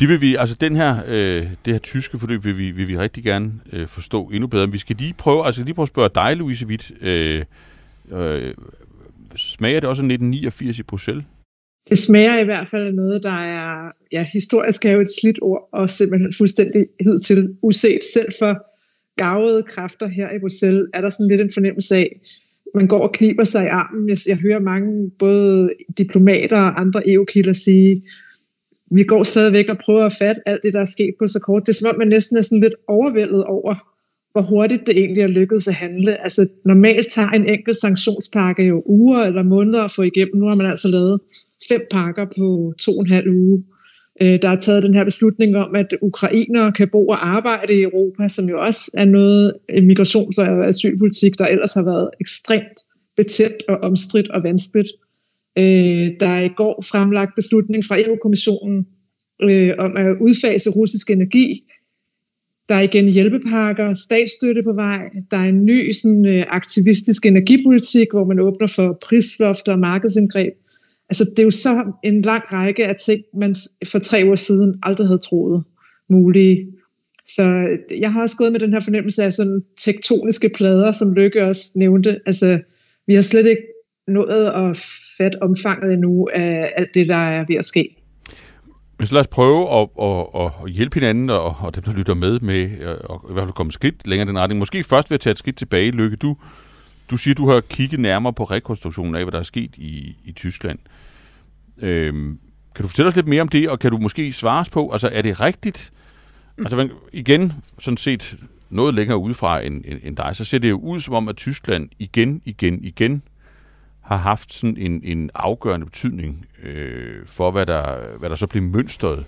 Det 0.00 0.08
vil 0.08 0.20
vi, 0.20 0.36
altså 0.36 0.56
den 0.60 0.76
her, 0.76 0.96
øh, 1.08 1.46
det 1.64 1.72
her 1.74 1.78
tyske 1.78 2.18
forløb 2.18 2.44
vil 2.44 2.58
vi, 2.58 2.70
vil 2.70 2.88
vi 2.88 2.98
rigtig 2.98 3.24
gerne 3.24 3.52
øh, 3.72 3.88
forstå 3.88 4.24
endnu 4.28 4.46
bedre. 4.46 4.72
Vi 4.72 4.78
skal 4.78 4.96
lige 4.96 5.14
prøve, 5.18 5.46
altså 5.46 5.64
lige 5.64 5.74
prøve 5.74 5.84
at 5.84 5.88
spørge 5.88 6.10
dig, 6.14 6.36
Louise 6.36 6.66
Witt. 6.66 6.92
Øh, 7.00 7.44
øh, 8.12 8.54
smager 9.36 9.80
det 9.80 9.88
også 9.88 10.02
1989 10.02 10.78
i 10.78 10.82
Bruxelles? 10.82 11.24
Det 11.88 11.98
smager 11.98 12.38
i 12.38 12.44
hvert 12.44 12.70
fald 12.70 12.86
af 12.86 12.94
noget, 12.94 13.22
der 13.22 13.38
er, 13.40 13.90
ja, 14.12 14.26
historisk 14.32 14.84
er 14.84 14.90
jo 14.90 15.00
et 15.00 15.12
slidt 15.20 15.38
ord, 15.42 15.68
og 15.72 15.90
simpelthen 15.90 16.32
fuldstændig 16.32 16.86
til 17.26 17.56
uset. 17.62 18.00
Selv 18.14 18.28
for 18.38 18.64
gavede 19.16 19.62
kræfter 19.62 20.08
her 20.08 20.30
i 20.30 20.38
Bruxelles 20.40 20.86
er 20.94 21.00
der 21.00 21.10
sådan 21.10 21.28
lidt 21.28 21.40
en 21.40 21.50
fornemmelse 21.54 21.96
af, 21.96 22.20
man 22.74 22.86
går 22.86 23.02
og 23.02 23.12
kniber 23.12 23.44
sig 23.44 23.64
i 23.64 23.68
armen. 23.68 24.08
Jeg, 24.08 24.18
jeg 24.26 24.36
hører 24.36 24.60
mange, 24.60 25.10
både 25.18 25.70
diplomater 25.98 26.60
og 26.60 26.80
andre 26.80 27.08
EU-kilder 27.08 27.52
sige, 27.52 28.02
vi 28.90 29.02
går 29.02 29.22
stadigvæk 29.22 29.68
og 29.68 29.78
prøver 29.84 30.06
at 30.06 30.12
fatte 30.12 30.40
alt 30.46 30.62
det, 30.62 30.74
der 30.74 30.80
er 30.80 30.84
sket 30.84 31.14
på 31.18 31.26
så 31.26 31.40
kort. 31.40 31.62
Det 31.66 31.72
er 31.72 31.76
som 31.76 31.88
om, 31.92 31.98
man 31.98 32.08
næsten 32.08 32.36
er 32.36 32.42
sådan 32.42 32.60
lidt 32.60 32.74
overvældet 32.88 33.44
over, 33.44 33.74
hvor 34.32 34.42
hurtigt 34.42 34.86
det 34.86 34.98
egentlig 34.98 35.22
er 35.22 35.26
lykkedes 35.26 35.68
at 35.68 35.74
handle. 35.74 36.22
Altså 36.22 36.46
normalt 36.64 37.10
tager 37.10 37.28
en 37.28 37.48
enkelt 37.48 37.76
sanktionspakke 37.76 38.64
jo 38.64 38.82
uger 38.86 39.18
eller 39.18 39.42
måneder 39.42 39.84
at 39.84 39.92
få 39.92 40.02
igennem. 40.02 40.36
Nu 40.36 40.46
har 40.46 40.56
man 40.56 40.66
altså 40.66 40.88
lavet 40.88 41.20
fem 41.68 41.80
pakker 41.90 42.24
på 42.38 42.74
to 42.78 42.92
og 42.92 43.00
en 43.00 43.10
halv 43.10 43.28
uge. 43.30 43.64
Øh, 44.22 44.42
der 44.42 44.48
er 44.48 44.60
taget 44.60 44.82
den 44.82 44.94
her 44.94 45.04
beslutning 45.04 45.56
om, 45.56 45.74
at 45.74 45.94
ukrainere 46.02 46.72
kan 46.72 46.88
bo 46.88 47.06
og 47.06 47.28
arbejde 47.28 47.74
i 47.74 47.82
Europa, 47.82 48.28
som 48.28 48.48
jo 48.48 48.60
også 48.60 48.90
er 48.94 49.04
noget 49.04 49.52
migrations- 49.70 50.42
og 50.42 50.68
asylpolitik, 50.68 51.38
der 51.38 51.46
ellers 51.46 51.74
har 51.74 51.82
været 51.82 52.10
ekstremt 52.20 52.78
betændt 53.16 53.62
og 53.68 53.76
omstridt 53.76 54.30
og 54.30 54.42
vanskeligt. 54.42 54.88
Øh, 55.58 56.12
der 56.20 56.28
er 56.28 56.42
i 56.42 56.48
går 56.56 56.84
fremlagt 56.90 57.34
beslutning 57.34 57.84
fra 57.84 58.00
EU-kommissionen 58.00 58.86
øh, 59.42 59.74
om 59.78 59.96
at 59.96 60.06
udfase 60.20 60.70
russisk 60.70 61.10
energi. 61.10 61.64
Der 62.68 62.74
er 62.74 62.80
igen 62.80 63.08
hjælpepakker, 63.08 63.94
statsstøtte 63.94 64.62
på 64.62 64.72
vej. 64.72 65.10
Der 65.30 65.36
er 65.36 65.48
en 65.48 65.64
ny 65.64 65.92
sådan, 65.92 66.26
øh, 66.26 66.44
aktivistisk 66.48 67.26
energipolitik, 67.26 68.06
hvor 68.12 68.24
man 68.24 68.40
åbner 68.40 68.66
for 68.66 68.98
prislofter 69.02 69.72
og 69.72 69.78
markedsindgreb. 69.78 70.52
Altså, 71.08 71.24
det 71.24 71.38
er 71.38 71.42
jo 71.42 71.50
så 71.50 71.92
en 72.04 72.22
lang 72.22 72.52
række 72.52 72.86
af 72.86 72.96
ting, 72.96 73.22
man 73.34 73.54
for 73.86 73.98
tre 73.98 74.30
år 74.30 74.34
siden 74.34 74.78
aldrig 74.82 75.06
havde 75.06 75.18
troet 75.18 75.64
mulige. 76.08 76.66
Så 77.28 77.44
øh, 77.44 78.00
jeg 78.00 78.12
har 78.12 78.22
også 78.22 78.36
gået 78.36 78.52
med 78.52 78.60
den 78.60 78.72
her 78.72 78.80
fornemmelse 78.80 79.22
af 79.22 79.32
sådan 79.32 79.62
tektoniske 79.80 80.50
plader, 80.54 80.92
som 80.92 81.12
Lykke 81.12 81.44
også 81.44 81.72
nævnte. 81.76 82.20
Altså, 82.26 82.60
vi 83.06 83.14
har 83.14 83.22
slet 83.22 83.46
ikke 83.46 83.62
nået 84.08 84.46
at 84.46 84.76
fatte 85.18 85.42
omfanget 85.42 85.92
endnu 85.92 86.28
af 86.34 86.72
alt 86.76 86.94
det, 86.94 87.08
der 87.08 87.16
er 87.16 87.44
ved 87.48 87.56
at 87.56 87.64
ske. 87.64 87.96
Men 88.98 89.06
så 89.06 89.14
lad 89.14 89.20
os 89.20 89.28
prøve 89.28 89.80
at, 89.80 89.88
at, 90.02 90.50
at 90.64 90.70
hjælpe 90.70 90.94
hinanden 90.94 91.30
og, 91.30 91.56
og 91.60 91.74
dem, 91.74 91.82
der 91.82 91.92
lytter 91.92 92.14
med, 92.14 92.40
med 92.40 92.62
at, 92.62 92.88
at 92.88 93.18
i 93.30 93.32
hvert 93.32 93.44
fald 93.44 93.52
komme 93.52 93.72
skridt 93.72 94.06
længere 94.06 94.28
den 94.28 94.38
retning. 94.38 94.58
Måske 94.58 94.84
først 94.84 95.10
ved 95.10 95.14
at 95.14 95.20
tage 95.20 95.32
et 95.32 95.38
skridt 95.38 95.56
tilbage, 95.56 95.90
Lykke. 95.90 96.16
Du, 96.16 96.36
du 97.10 97.16
siger, 97.16 97.34
du 97.34 97.48
har 97.50 97.60
kigget 97.60 98.00
nærmere 98.00 98.32
på 98.32 98.44
rekonstruktionen 98.44 99.14
af, 99.14 99.24
hvad 99.24 99.32
der 99.32 99.38
er 99.38 99.42
sket 99.42 99.76
i, 99.76 100.16
i 100.24 100.32
Tyskland. 100.32 100.78
Øhm, 101.82 102.38
kan 102.74 102.82
du 102.82 102.88
fortælle 102.88 103.08
os 103.08 103.16
lidt 103.16 103.28
mere 103.28 103.42
om 103.42 103.48
det, 103.48 103.68
og 103.68 103.78
kan 103.78 103.90
du 103.90 103.98
måske 103.98 104.32
svare 104.32 104.60
os 104.60 104.70
på, 104.70 104.90
altså 104.90 105.08
er 105.12 105.22
det 105.22 105.40
rigtigt? 105.40 105.90
Altså 106.58 106.88
igen, 107.12 107.52
sådan 107.78 107.96
set 107.96 108.36
noget 108.70 108.94
længere 108.94 109.18
udefra 109.18 109.60
end, 109.60 109.84
end, 109.84 110.00
end 110.02 110.16
dig, 110.16 110.36
så 110.36 110.44
ser 110.44 110.58
det 110.58 110.70
jo 110.70 110.76
ud 110.76 111.00
som 111.00 111.14
om, 111.14 111.28
at 111.28 111.36
Tyskland 111.36 111.88
igen, 111.98 112.42
igen, 112.44 112.84
igen 112.84 113.22
har 114.08 114.16
haft 114.16 114.52
sådan 114.52 114.76
en, 114.76 115.00
en 115.04 115.30
afgørende 115.34 115.86
betydning 115.86 116.46
øh, 116.62 117.26
for, 117.26 117.50
hvad 117.50 117.66
der, 117.66 118.16
hvad 118.18 118.30
der 118.30 118.36
så 118.36 118.46
bliver 118.46 118.64
mønstret 118.64 119.24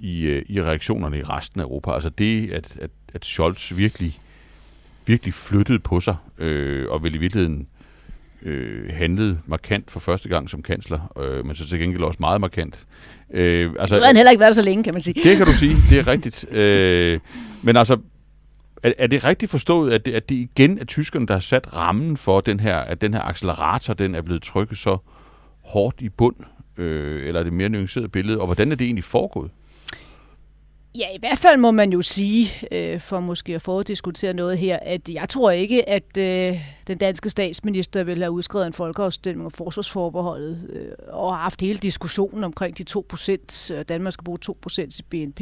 i, 0.00 0.22
øh, 0.26 0.42
i 0.48 0.62
reaktionerne 0.62 1.18
i 1.18 1.22
resten 1.22 1.60
af 1.60 1.64
Europa. 1.64 1.92
Altså 1.92 2.08
det, 2.08 2.50
at, 2.50 2.76
at, 2.80 2.90
at 3.14 3.24
Scholz 3.24 3.76
virkelig, 3.76 4.18
virkelig 5.06 5.34
flyttede 5.34 5.78
på 5.78 6.00
sig, 6.00 6.16
øh, 6.38 6.90
og 6.90 7.02
vel 7.02 7.14
i 7.14 7.18
virkeligheden 7.18 7.66
øh, 8.42 8.90
handlede 8.94 9.38
markant 9.46 9.90
for 9.90 10.00
første 10.00 10.28
gang 10.28 10.50
som 10.50 10.62
kansler, 10.62 11.12
øh, 11.22 11.46
men 11.46 11.54
så 11.54 11.66
til 11.66 11.78
gengæld 11.78 12.02
også 12.02 12.18
meget 12.20 12.40
markant. 12.40 12.86
Øh, 13.30 13.72
altså, 13.78 13.94
det 13.94 14.02
har 14.02 14.06
han 14.06 14.16
heller 14.16 14.30
ikke 14.30 14.40
været 14.40 14.54
så 14.54 14.62
længe, 14.62 14.84
kan 14.84 14.94
man 14.94 15.02
sige. 15.02 15.22
Det 15.22 15.36
kan 15.36 15.46
du 15.46 15.52
sige, 15.52 15.76
det 15.90 15.98
er 15.98 16.08
rigtigt. 16.08 16.52
Øh, 16.52 17.20
men 17.62 17.76
altså, 17.76 17.96
er, 18.84 18.92
er 18.98 19.06
det 19.06 19.24
rigtigt 19.24 19.50
forstået, 19.50 19.92
at 19.92 20.06
det, 20.06 20.14
at 20.14 20.28
det 20.28 20.34
igen 20.34 20.78
er 20.78 20.84
tyskerne, 20.84 21.26
der 21.26 21.34
har 21.34 21.40
sat 21.40 21.76
rammen 21.76 22.16
for 22.16 22.40
den 22.40 22.60
her, 22.60 22.76
at 22.76 23.00
den 23.00 23.14
her 23.14 23.22
accelerator, 23.22 23.94
den 23.94 24.14
er 24.14 24.22
blevet 24.22 24.42
trykket 24.42 24.78
så 24.78 24.98
hårdt 25.64 26.00
i 26.00 26.08
bund? 26.08 26.36
Øh, 26.76 27.28
eller 27.28 27.40
er 27.40 27.44
det 27.44 27.52
mere 27.52 27.68
nuanceret 27.68 28.12
billede? 28.12 28.38
Og 28.38 28.46
hvordan 28.46 28.72
er 28.72 28.76
det 28.76 28.84
egentlig 28.84 29.04
foregået? 29.04 29.50
Ja, 30.98 31.06
i 31.14 31.18
hvert 31.18 31.38
fald 31.38 31.56
må 31.56 31.70
man 31.70 31.92
jo 31.92 32.02
sige, 32.02 32.50
øh, 32.72 33.00
for 33.00 33.20
måske 33.20 33.54
at 33.54 33.62
foruddiskutere 33.62 34.34
noget 34.34 34.58
her, 34.58 34.78
at 34.82 35.08
jeg 35.08 35.28
tror 35.28 35.50
ikke, 35.50 35.88
at 35.88 36.18
øh, 36.18 36.56
den 36.86 36.98
danske 36.98 37.30
statsminister 37.30 38.04
vil 38.04 38.18
have 38.18 38.30
udskrevet 38.30 38.66
en 38.66 38.72
folkeafstemning 38.72 39.44
om 39.44 39.50
forsvarsforbeholdet 39.50 40.70
øh, 40.72 40.92
og 41.08 41.32
har 41.36 41.42
haft 41.42 41.60
hele 41.60 41.78
diskussionen 41.78 42.44
omkring 42.44 42.78
de 42.78 42.84
2 42.84 43.06
procent, 43.08 43.72
Danmark 43.88 44.12
skal 44.12 44.24
bruge 44.24 44.38
2 44.38 44.58
procent 44.62 44.98
i 44.98 45.02
BNP, 45.02 45.40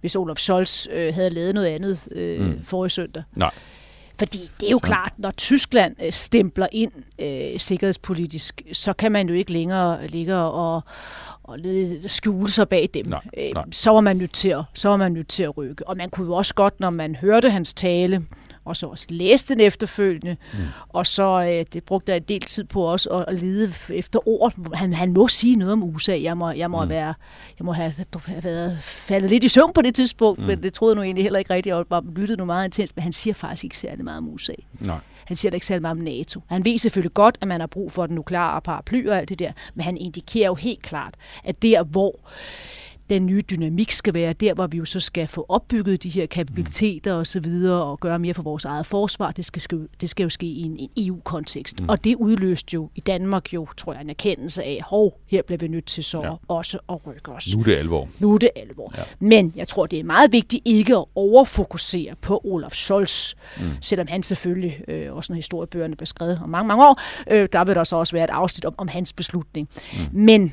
hvis 0.00 0.16
Olaf 0.16 0.36
Scholz 0.36 0.86
øh, 0.90 1.14
havde 1.14 1.30
lavet 1.30 1.54
noget 1.54 1.66
andet 1.66 2.08
øh, 2.12 2.40
mm. 2.40 2.64
forrige 2.64 2.90
søndag. 2.90 3.22
Nej. 3.36 3.50
Fordi 4.18 4.50
det 4.60 4.66
er 4.66 4.70
jo 4.70 4.78
klart, 4.78 5.12
når 5.18 5.30
Tyskland 5.30 5.96
øh, 6.04 6.12
stempler 6.12 6.66
ind 6.72 6.92
øh, 7.18 7.58
sikkerhedspolitisk, 7.58 8.62
så 8.72 8.92
kan 8.92 9.12
man 9.12 9.28
jo 9.28 9.34
ikke 9.34 9.52
længere 9.52 10.06
ligge 10.06 10.34
og, 10.36 10.82
og 11.42 11.58
skjule 12.06 12.50
sig 12.50 12.68
bag 12.68 12.88
dem. 12.94 13.06
Nej, 13.06 13.20
øh, 13.38 13.54
nej. 13.54 13.64
Så 13.70 13.90
var 13.90 14.00
man 14.00 14.16
nødt 14.16 14.32
til 14.32 14.48
at, 14.48 14.64
så 14.74 14.88
var 14.88 14.96
man 14.96 15.12
nødt 15.12 15.28
til 15.28 15.42
at 15.42 15.56
rykke. 15.56 15.88
Og 15.88 15.96
man 15.96 16.10
kunne 16.10 16.26
jo 16.26 16.34
også 16.34 16.54
godt, 16.54 16.80
når 16.80 16.90
man 16.90 17.16
hørte 17.16 17.50
hans 17.50 17.74
tale, 17.74 18.26
og 18.68 18.76
så 18.76 18.86
også 18.86 19.06
læste 19.10 19.54
den 19.54 19.60
efterfølgende, 19.60 20.36
mm. 20.52 20.58
og 20.88 21.06
så 21.06 21.52
øh, 21.52 21.64
det 21.72 21.84
brugte 21.84 22.12
jeg 22.12 22.16
en 22.16 22.22
del 22.22 22.40
tid 22.40 22.64
på 22.64 22.82
også 22.82 23.08
at, 23.10 23.24
at 23.28 23.40
lede 23.40 23.72
efter 23.88 24.28
ord. 24.28 24.74
Han, 24.74 24.92
han 24.92 25.12
må 25.12 25.28
sige 25.28 25.56
noget 25.56 25.72
om 25.72 25.82
USA. 25.82 26.18
Jeg 26.22 26.36
må, 26.36 26.50
jeg 26.50 26.70
må, 26.70 26.84
mm. 26.84 26.90
være, 26.90 27.14
jeg 27.58 27.64
må 27.64 27.72
have, 27.72 27.92
have 28.26 28.44
været 28.44 28.78
faldet 28.80 29.30
lidt 29.30 29.44
i 29.44 29.48
søvn 29.48 29.72
på 29.72 29.82
det 29.82 29.94
tidspunkt, 29.94 30.40
mm. 30.40 30.46
men 30.46 30.62
det 30.62 30.72
troede 30.72 30.92
jeg 30.92 30.96
nu 30.96 31.02
egentlig 31.02 31.24
heller 31.24 31.38
ikke 31.38 31.54
rigtigt, 31.54 31.74
og 31.74 31.86
bare 31.86 32.04
lyttede 32.16 32.38
nu 32.38 32.44
meget 32.44 32.64
intens, 32.64 32.96
men 32.96 33.02
han 33.02 33.12
siger 33.12 33.34
faktisk 33.34 33.64
ikke 33.64 33.78
særlig 33.78 34.04
meget 34.04 34.18
om 34.18 34.28
USA. 34.28 34.52
Nej. 34.80 34.98
Han 35.24 35.36
siger 35.36 35.52
ikke 35.54 35.66
særlig 35.66 35.82
meget 35.82 35.96
om 35.98 36.04
NATO. 36.04 36.40
Han 36.46 36.64
ved 36.64 36.78
selvfølgelig 36.78 37.14
godt, 37.14 37.38
at 37.40 37.48
man 37.48 37.60
har 37.60 37.66
brug 37.66 37.92
for 37.92 38.06
den 38.06 38.14
nukleare 38.14 38.60
paraply 38.60 39.08
og 39.08 39.18
alt 39.18 39.28
det 39.28 39.38
der, 39.38 39.52
men 39.74 39.84
han 39.84 39.96
indikerer 39.96 40.46
jo 40.46 40.54
helt 40.54 40.82
klart, 40.82 41.14
at 41.44 41.62
der 41.62 41.82
hvor 41.82 42.14
den 43.10 43.26
nye 43.26 43.42
dynamik 43.50 43.92
skal 43.92 44.14
være 44.14 44.32
der, 44.32 44.54
hvor 44.54 44.66
vi 44.66 44.78
jo 44.78 44.84
så 44.84 45.00
skal 45.00 45.28
få 45.28 45.46
opbygget 45.48 46.02
de 46.02 46.08
her 46.08 46.26
kapabiliteter 46.26 47.12
og 47.12 47.26
så 47.26 47.40
videre 47.40 47.84
og 47.84 48.00
gøre 48.00 48.18
mere 48.18 48.34
for 48.34 48.42
vores 48.42 48.64
eget 48.64 48.86
forsvar. 48.86 49.32
Det 49.32 49.44
skal, 49.44 49.88
det 50.00 50.10
skal 50.10 50.22
jo 50.22 50.28
ske 50.28 50.46
i 50.46 50.62
en, 50.62 50.76
en 50.76 50.90
EU-kontekst. 50.96 51.80
Mm. 51.80 51.88
Og 51.88 52.04
det 52.04 52.14
udløste 52.14 52.74
jo 52.74 52.90
i 52.94 53.00
Danmark 53.00 53.54
jo, 53.54 53.66
tror 53.76 53.92
jeg, 53.92 54.02
en 54.02 54.10
erkendelse 54.10 54.62
af, 54.62 54.80
hov, 54.86 55.20
her 55.26 55.42
bliver 55.42 55.58
vi 55.58 55.68
nødt 55.68 55.84
til 55.84 56.04
så 56.04 56.22
ja. 56.22 56.32
også 56.48 56.78
at 56.88 57.06
rykke 57.06 57.32
os. 57.32 57.54
Nu 57.54 57.60
er 57.60 57.64
det 57.64 57.76
alvor. 57.76 58.08
Nu 58.18 58.34
er 58.34 58.38
det 58.38 58.50
alvor. 58.56 58.92
Ja. 58.96 59.02
Men 59.18 59.52
jeg 59.56 59.68
tror, 59.68 59.86
det 59.86 59.98
er 59.98 60.04
meget 60.04 60.32
vigtigt 60.32 60.62
ikke 60.64 60.96
at 60.96 61.04
overfokusere 61.14 62.14
på 62.20 62.40
Olaf 62.44 62.72
Scholz, 62.72 63.34
mm. 63.60 63.64
selvom 63.80 64.06
han 64.06 64.22
selvfølgelig, 64.22 64.80
øh, 64.88 65.14
også 65.14 65.32
når 65.32 65.36
historiebøgerne 65.36 65.96
bliver 65.96 66.06
skrevet 66.06 66.40
om 66.42 66.48
mange, 66.48 66.68
mange 66.68 66.84
år, 66.84 67.00
øh, 67.30 67.48
der 67.52 67.64
vil 67.64 67.74
der 67.74 67.84
så 67.84 67.96
også 67.96 68.12
være 68.12 68.24
et 68.24 68.30
afsnit 68.30 68.64
om, 68.64 68.74
om 68.78 68.88
hans 68.88 69.12
beslutning. 69.12 69.68
Mm. 69.92 70.20
Men 70.20 70.52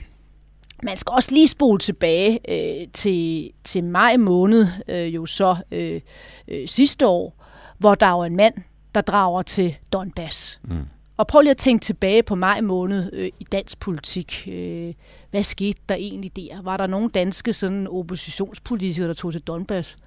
man 0.83 0.97
skal 0.97 1.11
også 1.11 1.31
lige 1.31 1.47
spole 1.47 1.79
tilbage 1.79 2.39
øh, 2.49 2.87
til, 2.93 3.51
til 3.63 3.83
maj 3.83 4.17
måned, 4.17 4.67
øh, 4.87 5.15
jo 5.15 5.25
så 5.25 5.55
øh, 5.71 6.01
øh, 6.47 6.67
sidste 6.67 7.07
år, 7.07 7.45
hvor 7.77 7.95
der 7.95 8.09
var 8.09 8.25
en 8.25 8.35
mand, 8.35 8.53
der 8.95 9.01
drager 9.01 9.41
til 9.41 9.75
Donbass. 9.93 10.59
Mm. 10.63 10.85
Og 11.17 11.27
prøv 11.27 11.41
lige 11.41 11.51
at 11.51 11.57
tænke 11.57 11.83
tilbage 11.83 12.23
på 12.23 12.35
maj 12.35 12.61
måned 12.61 13.09
øh, 13.13 13.29
i 13.39 13.43
dansk 13.51 13.79
politik. 13.79 14.47
Øh, 14.51 14.93
hvad 15.31 15.43
skete 15.43 15.79
der 15.89 15.95
egentlig 15.95 16.35
der? 16.35 16.61
Var 16.61 16.77
der 16.77 16.87
nogen 16.87 17.09
danske 17.09 17.53
sådan, 17.53 17.87
oppositionspolitikere, 17.87 19.07
der 19.07 19.13
tog 19.13 19.31
til 19.31 19.41
Donbass? 19.41 19.97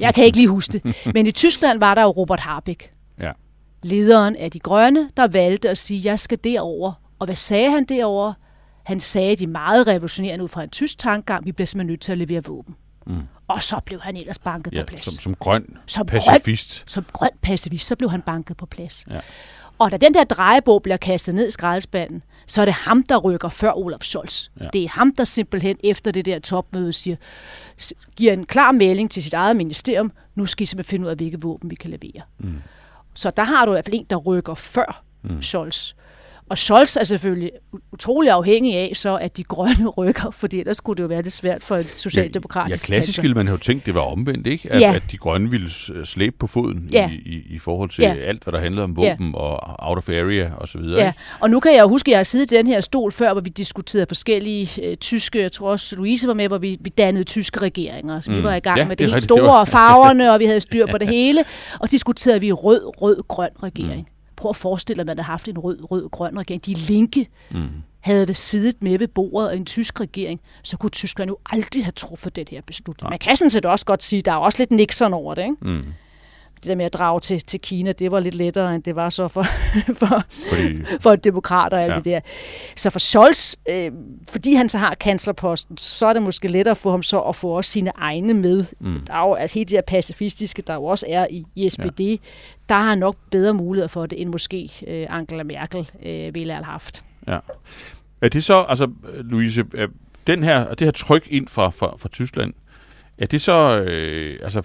Jeg 0.00 0.14
kan 0.14 0.24
ikke 0.24 0.38
lige 0.38 0.48
huske 0.48 0.72
det. 0.72 0.96
Men 1.14 1.26
i 1.26 1.32
Tyskland 1.32 1.78
var 1.78 1.94
der 1.94 2.02
jo 2.02 2.08
Robert 2.08 2.40
Habeck. 2.40 2.92
Ja. 3.18 3.32
Lederen 3.82 4.36
af 4.36 4.50
de 4.50 4.58
grønne, 4.58 5.10
der 5.16 5.26
valgte 5.26 5.70
at 5.70 5.78
sige, 5.78 6.00
jeg 6.04 6.20
skal 6.20 6.38
derover. 6.44 6.92
Og 7.18 7.26
hvad 7.26 7.36
sagde 7.36 7.70
han 7.70 7.84
derover? 7.84 8.32
Han 8.82 9.00
sagde 9.00 9.36
de 9.36 9.46
meget 9.46 9.86
revolutionerende 9.86 10.44
ud 10.44 10.48
fra 10.48 10.62
en 10.62 10.70
tysk 10.70 10.98
tankegang, 10.98 11.46
vi 11.46 11.52
bliver 11.52 11.66
simpelthen 11.66 11.92
nødt 11.92 12.00
til 12.00 12.12
at 12.12 12.18
levere 12.18 12.42
våben. 12.44 12.74
Mm. 13.06 13.22
Og 13.48 13.62
så 13.62 13.80
blev 13.86 14.00
han 14.00 14.16
ellers 14.16 14.38
banket 14.38 14.72
ja, 14.72 14.82
på 14.82 14.86
plads. 14.86 15.04
Som, 15.04 15.18
som 15.18 15.34
grøn 15.34 15.76
som 15.86 16.06
pacifist. 16.06 16.78
Grøn, 16.80 16.88
som 16.88 17.04
grøn 17.12 17.30
pacifist, 17.42 17.86
så 17.86 17.96
blev 17.96 18.10
han 18.10 18.22
banket 18.22 18.56
på 18.56 18.66
plads. 18.66 19.04
Ja. 19.10 19.20
Og 19.78 19.90
da 19.90 19.96
den 19.96 20.14
der 20.14 20.24
drejebog 20.24 20.82
bliver 20.82 20.96
kastet 20.96 21.34
ned 21.34 21.48
i 21.48 21.50
skraldespanden, 21.50 22.22
så 22.46 22.60
er 22.60 22.64
det 22.64 22.74
ham, 22.74 23.02
der 23.02 23.18
rykker 23.18 23.48
før 23.48 23.72
Olaf 23.72 24.00
Scholz. 24.00 24.48
Ja. 24.60 24.68
Det 24.72 24.84
er 24.84 24.88
ham, 24.88 25.14
der 25.14 25.24
simpelthen 25.24 25.76
efter 25.84 26.10
det 26.10 26.24
der 26.24 26.38
topmøde 26.38 26.92
siger, 26.92 27.16
giver 28.16 28.32
en 28.32 28.46
klar 28.46 28.72
melding 28.72 29.10
til 29.10 29.22
sit 29.22 29.32
eget 29.32 29.56
ministerium, 29.56 30.12
nu 30.34 30.46
skal 30.46 30.62
I 30.62 30.66
simpelthen 30.66 30.90
finde 30.90 31.04
ud 31.04 31.10
af, 31.10 31.16
hvilke 31.16 31.40
våben 31.40 31.70
vi 31.70 31.74
kan 31.74 31.90
levere. 31.90 32.22
Mm. 32.38 32.62
Så 33.14 33.30
der 33.30 33.42
har 33.42 33.66
du 33.66 33.72
i 33.72 33.74
hvert 33.74 33.84
fald 33.84 33.96
en, 33.96 34.06
der 34.10 34.16
rykker 34.16 34.54
før 34.54 35.02
mm. 35.22 35.42
Scholz. 35.42 35.92
Og 36.50 36.58
Scholz 36.58 36.96
er 36.96 37.04
selvfølgelig 37.04 37.50
utrolig 37.92 38.30
afhængig 38.30 38.76
af, 38.76 38.92
så 38.94 39.16
at 39.16 39.36
de 39.36 39.44
grønne 39.44 39.88
rykker, 39.98 40.30
fordi 40.30 40.58
ellers 40.58 40.76
skulle 40.76 40.96
det 40.96 41.02
jo 41.02 41.08
være 41.08 41.22
det 41.22 41.32
svært 41.32 41.64
for 41.64 41.76
en 41.76 41.86
socialdemokratisk 41.92 42.90
Ja, 42.90 42.94
ja 42.94 42.98
klassisk 42.98 43.22
ville 43.22 43.34
man 43.34 43.46
have 43.46 43.58
tænkt, 43.58 43.86
det 43.86 43.94
var 43.94 44.00
omvendt, 44.00 44.46
ikke? 44.46 44.72
At, 44.72 44.80
ja. 44.80 44.94
at 44.94 45.02
de 45.10 45.16
grønne 45.16 45.50
ville 45.50 45.70
slæbe 46.04 46.36
på 46.38 46.46
foden 46.46 46.88
ja. 46.92 47.10
i, 47.10 47.14
i, 47.14 47.54
i 47.54 47.58
forhold 47.58 47.90
til 47.90 48.02
ja. 48.02 48.14
alt, 48.14 48.42
hvad 48.42 48.52
der 48.52 48.60
handlede 48.60 48.84
om 48.84 48.96
våben 48.96 49.30
ja. 49.30 49.38
og 49.38 49.76
out 49.88 49.98
of 49.98 50.08
area 50.08 50.50
og 50.56 50.68
så 50.68 50.78
videre. 50.78 51.04
Ja, 51.04 51.12
og 51.40 51.50
nu 51.50 51.60
kan 51.60 51.72
jeg 51.74 51.82
jo 51.82 51.88
huske, 51.88 52.08
at 52.08 52.10
jeg 52.10 52.18
har 52.18 52.24
siddet 52.24 52.52
i 52.52 52.56
den 52.56 52.66
her 52.66 52.80
stol 52.80 53.12
før, 53.12 53.32
hvor 53.32 53.40
vi 53.40 53.50
diskuterede 53.50 54.06
forskellige 54.06 54.90
øh, 54.90 54.96
tyske, 54.96 55.40
jeg 55.40 55.52
tror 55.52 55.70
også 55.70 55.96
Louise 55.96 56.26
var 56.26 56.34
med, 56.34 56.48
hvor 56.48 56.58
vi, 56.58 56.78
vi 56.80 56.90
dannede 56.90 57.24
tyske 57.24 57.60
regeringer. 57.60 58.20
Så 58.20 58.30
mm. 58.30 58.36
vi 58.36 58.42
var 58.42 58.54
i 58.54 58.60
gang 58.60 58.78
ja, 58.78 58.84
med 58.84 58.96
det, 58.96 58.98
det 58.98 59.10
helt 59.10 59.22
store, 59.22 59.60
og 59.60 59.68
farverne, 59.68 60.30
og 60.32 60.40
vi 60.40 60.44
havde 60.44 60.60
styr 60.60 60.86
på 60.86 60.98
det 60.98 61.08
hele, 61.16 61.44
og 61.80 61.90
diskuterede 61.90 62.40
vi 62.40 62.52
rød, 62.52 63.02
rød, 63.02 63.22
grøn 63.28 63.50
regering. 63.62 64.00
Mm. 64.00 64.11
Prøv 64.42 64.50
at 64.50 64.56
forestille 64.56 64.96
dig, 64.96 65.02
at 65.02 65.06
man 65.06 65.18
havde 65.18 65.26
haft 65.26 65.48
en 65.48 65.58
rød, 65.58 65.90
rød, 65.90 66.08
grøn 66.08 66.38
regering. 66.38 66.66
De 66.66 66.74
linke 66.74 67.28
mm. 67.50 67.68
havde 68.00 68.34
siddet 68.34 68.82
med 68.82 68.98
ved 68.98 69.08
bordet 69.08 69.48
af 69.48 69.56
en 69.56 69.66
tysk 69.66 70.00
regering, 70.00 70.40
så 70.62 70.76
kunne 70.76 70.90
Tyskland 70.90 71.30
jo 71.30 71.38
aldrig 71.50 71.84
have 71.84 71.92
truffet 71.92 72.36
den 72.36 72.46
her 72.50 72.60
beslutning. 72.66 73.10
Man 73.10 73.18
kan 73.18 73.36
sådan 73.36 73.50
set 73.50 73.66
også 73.66 73.84
godt 73.84 74.02
sige, 74.02 74.18
at 74.18 74.24
der 74.24 74.32
er 74.32 74.36
også 74.36 74.58
lidt 74.58 74.70
Nixon 74.70 75.14
over 75.14 75.34
det, 75.34 75.42
ikke? 75.42 75.56
Mm 75.60 75.84
det 76.62 76.68
der 76.68 76.74
med 76.74 76.84
at 76.84 76.92
drage 76.92 77.20
til, 77.20 77.40
til 77.40 77.60
Kina, 77.60 77.92
det 77.92 78.10
var 78.10 78.20
lidt 78.20 78.34
lettere, 78.34 78.74
end 78.74 78.82
det 78.82 78.96
var 78.96 79.10
så 79.10 79.28
for, 79.28 79.42
for, 80.00 80.24
fordi, 80.48 80.84
for 81.00 81.16
demokrater 81.16 81.76
og 81.76 81.82
alt 81.82 81.90
ja. 81.90 81.94
det 81.94 82.04
der. 82.04 82.20
Så 82.76 82.90
for 82.90 82.98
Scholz, 82.98 83.54
øh, 83.68 83.92
fordi 84.28 84.54
han 84.54 84.68
så 84.68 84.78
har 84.78 84.94
kanslerposten, 84.94 85.76
så 85.76 86.06
er 86.06 86.12
det 86.12 86.22
måske 86.22 86.48
lettere 86.48 86.76
for 86.76 86.90
ham 86.90 87.02
så 87.02 87.20
at 87.20 87.36
få 87.36 87.48
også 87.48 87.70
sine 87.70 87.92
egne 87.94 88.34
med. 88.34 88.64
Mm. 88.80 89.00
Der 89.06 89.14
er 89.14 89.28
jo 89.28 89.34
altså 89.34 89.58
helt 89.58 89.70
de 89.70 89.74
her 89.74 89.82
pacifistiske, 89.82 90.62
der 90.62 90.74
jo 90.74 90.84
også 90.84 91.06
er 91.08 91.26
i, 91.30 91.44
i 91.54 91.68
SPD, 91.68 92.00
ja. 92.00 92.16
der 92.68 92.74
har 92.74 92.88
han 92.88 92.98
nok 92.98 93.16
bedre 93.30 93.54
muligheder 93.54 93.88
for 93.88 94.06
det, 94.06 94.20
end 94.20 94.30
måske 94.30 94.70
øh, 94.86 95.06
Angela 95.10 95.42
Merkel 95.42 95.90
øh, 96.02 96.34
ville 96.34 96.52
have 96.52 96.64
haft. 96.64 97.04
Ja. 97.26 97.38
Er 98.20 98.28
det 98.28 98.44
så, 98.44 98.64
altså 98.68 98.90
Louise, 99.24 99.64
den 100.26 100.44
her, 100.44 100.74
det 100.74 100.86
her 100.86 100.92
tryk 100.92 101.26
ind 101.30 101.48
fra, 101.48 101.70
fra, 101.70 101.94
fra 101.98 102.08
Tyskland, 102.08 102.52
er 103.18 103.26
det 103.26 103.40
så, 103.40 103.78
øh, 103.78 104.38
altså 104.42 104.62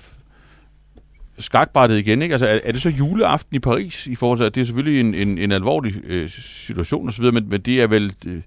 skakbrættet 1.37 1.97
igen, 1.97 2.21
ikke? 2.21 2.33
Altså, 2.33 2.47
er, 2.47 2.59
er 2.63 2.71
det 2.71 2.81
så 2.81 2.89
juleaften 2.89 3.55
i 3.55 3.59
Paris 3.59 4.07
i 4.07 4.15
forhold 4.15 4.39
til, 4.39 4.45
at 4.45 4.55
det 4.55 4.61
er 4.61 4.65
selvfølgelig 4.65 4.99
en, 4.99 5.13
en, 5.13 5.37
en 5.37 5.51
alvorlig 5.51 5.95
øh, 6.03 6.29
situation 6.29 7.07
osv., 7.07 7.23
men, 7.23 7.49
men 7.49 7.61
det 7.61 7.81
er 7.81 7.87
vel... 7.87 8.13
Øh, 8.25 8.41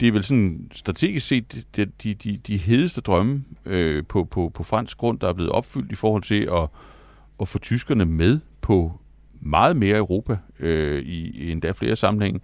det 0.00 0.08
er 0.08 0.12
vel 0.12 0.22
sådan 0.22 0.70
strategisk 0.74 1.26
set 1.26 1.66
de, 1.76 1.84
de, 2.02 2.14
de, 2.14 2.36
de 2.46 2.56
hedeste 2.56 3.00
drømme 3.00 3.44
øh, 3.66 4.04
på, 4.08 4.24
på, 4.24 4.50
på 4.54 4.62
fransk 4.62 4.98
grund, 4.98 5.18
der 5.18 5.28
er 5.28 5.32
blevet 5.32 5.52
opfyldt 5.52 5.92
i 5.92 5.94
forhold 5.94 6.22
til 6.22 6.48
at, 6.52 6.68
at 7.40 7.48
få 7.48 7.58
tyskerne 7.58 8.04
med 8.04 8.40
på 8.60 8.92
meget 9.40 9.76
mere 9.76 9.96
Europa 9.96 10.36
øh, 10.60 11.02
i, 11.02 11.30
i 11.30 11.52
endda 11.52 11.70
flere 11.70 11.96
sammenhænge. 11.96 12.40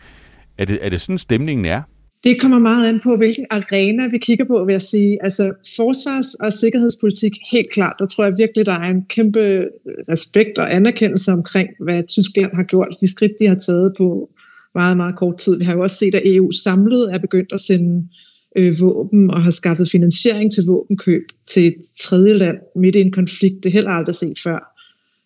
Er 0.58 0.64
det, 0.64 0.78
er 0.82 0.88
det 0.88 1.00
sådan 1.00 1.18
stemningen 1.18 1.66
er? 1.66 1.82
Det 2.24 2.40
kommer 2.40 2.58
meget 2.58 2.88
an 2.88 3.00
på, 3.00 3.16
hvilken 3.16 3.46
arena 3.50 4.08
vi 4.08 4.18
kigger 4.18 4.44
på, 4.44 4.64
vil 4.64 4.72
jeg 4.72 4.82
sige. 4.82 5.18
Altså 5.22 5.52
forsvars- 5.76 6.34
og 6.34 6.52
sikkerhedspolitik, 6.52 7.32
helt 7.52 7.70
klart, 7.70 7.96
der 7.98 8.06
tror 8.06 8.24
jeg 8.24 8.34
virkelig, 8.38 8.66
der 8.66 8.72
er 8.72 8.90
en 8.90 9.04
kæmpe 9.08 9.40
øh, 9.40 9.66
respekt 10.08 10.58
og 10.58 10.74
anerkendelse 10.74 11.32
omkring, 11.32 11.68
hvad 11.80 12.02
Tyskland 12.08 12.50
har 12.54 12.62
gjort, 12.62 12.88
de 13.00 13.10
skridt, 13.10 13.32
de 13.40 13.46
har 13.46 13.54
taget 13.54 13.92
på 13.98 14.30
meget, 14.74 14.96
meget 14.96 15.16
kort 15.16 15.38
tid. 15.38 15.58
Vi 15.58 15.64
har 15.64 15.74
jo 15.74 15.82
også 15.82 15.96
set, 15.96 16.14
at 16.14 16.22
EU 16.24 16.50
samlet 16.50 17.14
er 17.14 17.18
begyndt 17.18 17.52
at 17.52 17.60
sende 17.60 18.08
øh, 18.56 18.74
våben 18.80 19.30
og 19.30 19.42
har 19.42 19.50
skaffet 19.50 19.88
finansiering 19.90 20.52
til 20.52 20.64
våbenkøb 20.68 21.22
til 21.46 21.66
et 21.66 21.74
tredje 22.00 22.34
land 22.36 22.56
midt 22.76 22.96
i 22.96 23.00
en 23.00 23.12
konflikt. 23.12 23.64
Det 23.64 23.72
heller 23.72 23.90
aldrig 23.90 24.14
set 24.14 24.38
før. 24.38 24.74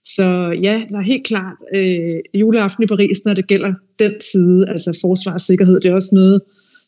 Så 0.04 0.58
ja, 0.62 0.82
der 0.88 0.98
er 0.98 1.02
helt 1.02 1.26
klart 1.26 1.56
øh, 1.74 2.40
juleaften 2.40 2.84
i 2.84 2.86
Paris, 2.86 3.24
når 3.24 3.34
det 3.34 3.46
gælder 3.46 3.74
den 3.98 4.12
side, 4.32 4.68
altså 4.68 4.98
forsvar 5.00 5.32
og 5.32 5.40
sikkerhed. 5.40 5.80
Det 5.80 5.90
er 5.90 5.94
også 5.94 6.14
noget, 6.14 6.40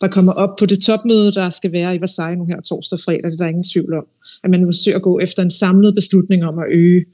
der 0.05 0.11
kommer 0.11 0.33
op 0.33 0.57
på 0.59 0.67
det 0.67 0.81
topmøde, 0.81 1.33
der 1.33 1.51
skal 1.51 1.73
være 1.73 1.95
i 1.95 2.01
Versailles 2.01 2.39
nu 2.39 2.47
her 2.47 2.61
torsdag 2.61 2.97
og 2.97 3.01
fredag. 3.01 3.25
Det 3.25 3.33
er 3.33 3.45
der 3.45 3.47
ingen 3.47 3.65
tvivl 3.73 3.95
om. 3.95 4.07
At 4.45 4.51
man 4.51 4.67
vil 4.67 4.75
søge 4.85 4.97
at 4.97 5.03
gå 5.03 5.19
efter 5.19 5.43
en 5.43 5.51
samlet 5.51 5.95
beslutning 5.95 6.45
om 6.45 6.59
at 6.59 6.65
øge 6.71 7.05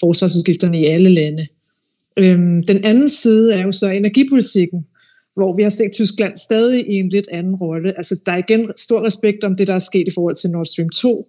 forsvarsudgifterne 0.00 0.80
i 0.80 0.84
alle 0.84 1.10
lande. 1.10 1.46
Øhm, 2.18 2.62
den 2.62 2.84
anden 2.84 3.10
side 3.10 3.54
er 3.54 3.62
jo 3.62 3.72
så 3.72 3.90
energipolitikken, 3.90 4.86
hvor 5.34 5.56
vi 5.56 5.62
har 5.62 5.70
set 5.70 5.92
Tyskland 5.92 6.36
stadig 6.36 6.88
i 6.88 6.94
en 6.94 7.08
lidt 7.08 7.28
anden 7.32 7.54
rolle. 7.54 7.96
Altså, 7.96 8.20
der 8.26 8.32
er 8.32 8.36
igen 8.36 8.70
stor 8.76 9.06
respekt 9.06 9.44
om 9.44 9.56
det, 9.56 9.66
der 9.66 9.74
er 9.74 9.78
sket 9.78 10.08
i 10.08 10.14
forhold 10.14 10.36
til 10.36 10.50
Nord 10.50 10.66
Stream 10.66 10.88
2, 10.88 11.28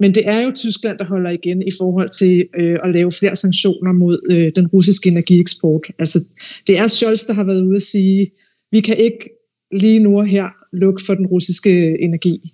men 0.00 0.14
det 0.14 0.28
er 0.28 0.40
jo 0.40 0.52
Tyskland, 0.54 0.98
der 0.98 1.04
holder 1.04 1.30
igen 1.30 1.62
i 1.62 1.70
forhold 1.78 2.08
til 2.18 2.48
øh, 2.60 2.78
at 2.84 2.92
lave 2.92 3.10
flere 3.10 3.36
sanktioner 3.36 3.92
mod 3.92 4.18
øh, 4.32 4.52
den 4.56 4.66
russiske 4.66 5.08
energieksport. 5.08 5.86
Altså, 5.98 6.24
det 6.66 6.78
er 6.78 6.86
Scholz, 6.86 7.26
der 7.26 7.32
har 7.32 7.44
været 7.44 7.62
ude 7.62 7.76
at 7.76 7.82
sige, 7.82 8.30
vi 8.70 8.80
kan 8.80 8.96
ikke 8.96 9.30
lige 9.78 10.00
nu 10.00 10.18
og 10.18 10.26
her 10.26 10.48
lukke 10.72 11.02
for 11.06 11.14
den 11.14 11.26
russiske 11.26 12.00
energi. 12.00 12.52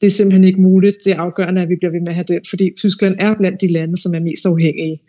det 0.00 0.06
er 0.06 0.10
simpelthen 0.10 0.44
ikke 0.44 0.60
muligt. 0.60 0.96
Det 1.04 1.12
er 1.12 1.20
afgørende, 1.20 1.62
at 1.62 1.68
vi 1.68 1.76
bliver 1.76 1.92
ved 1.92 2.00
med 2.00 2.08
at 2.08 2.14
have 2.14 2.24
den, 2.28 2.40
fordi 2.50 2.70
Tyskland 2.76 3.16
er 3.20 3.34
blandt 3.34 3.60
de 3.60 3.72
lande, 3.72 3.96
som 3.96 4.14
er 4.14 4.20
mest 4.20 4.46
afhængige. 4.46 5.00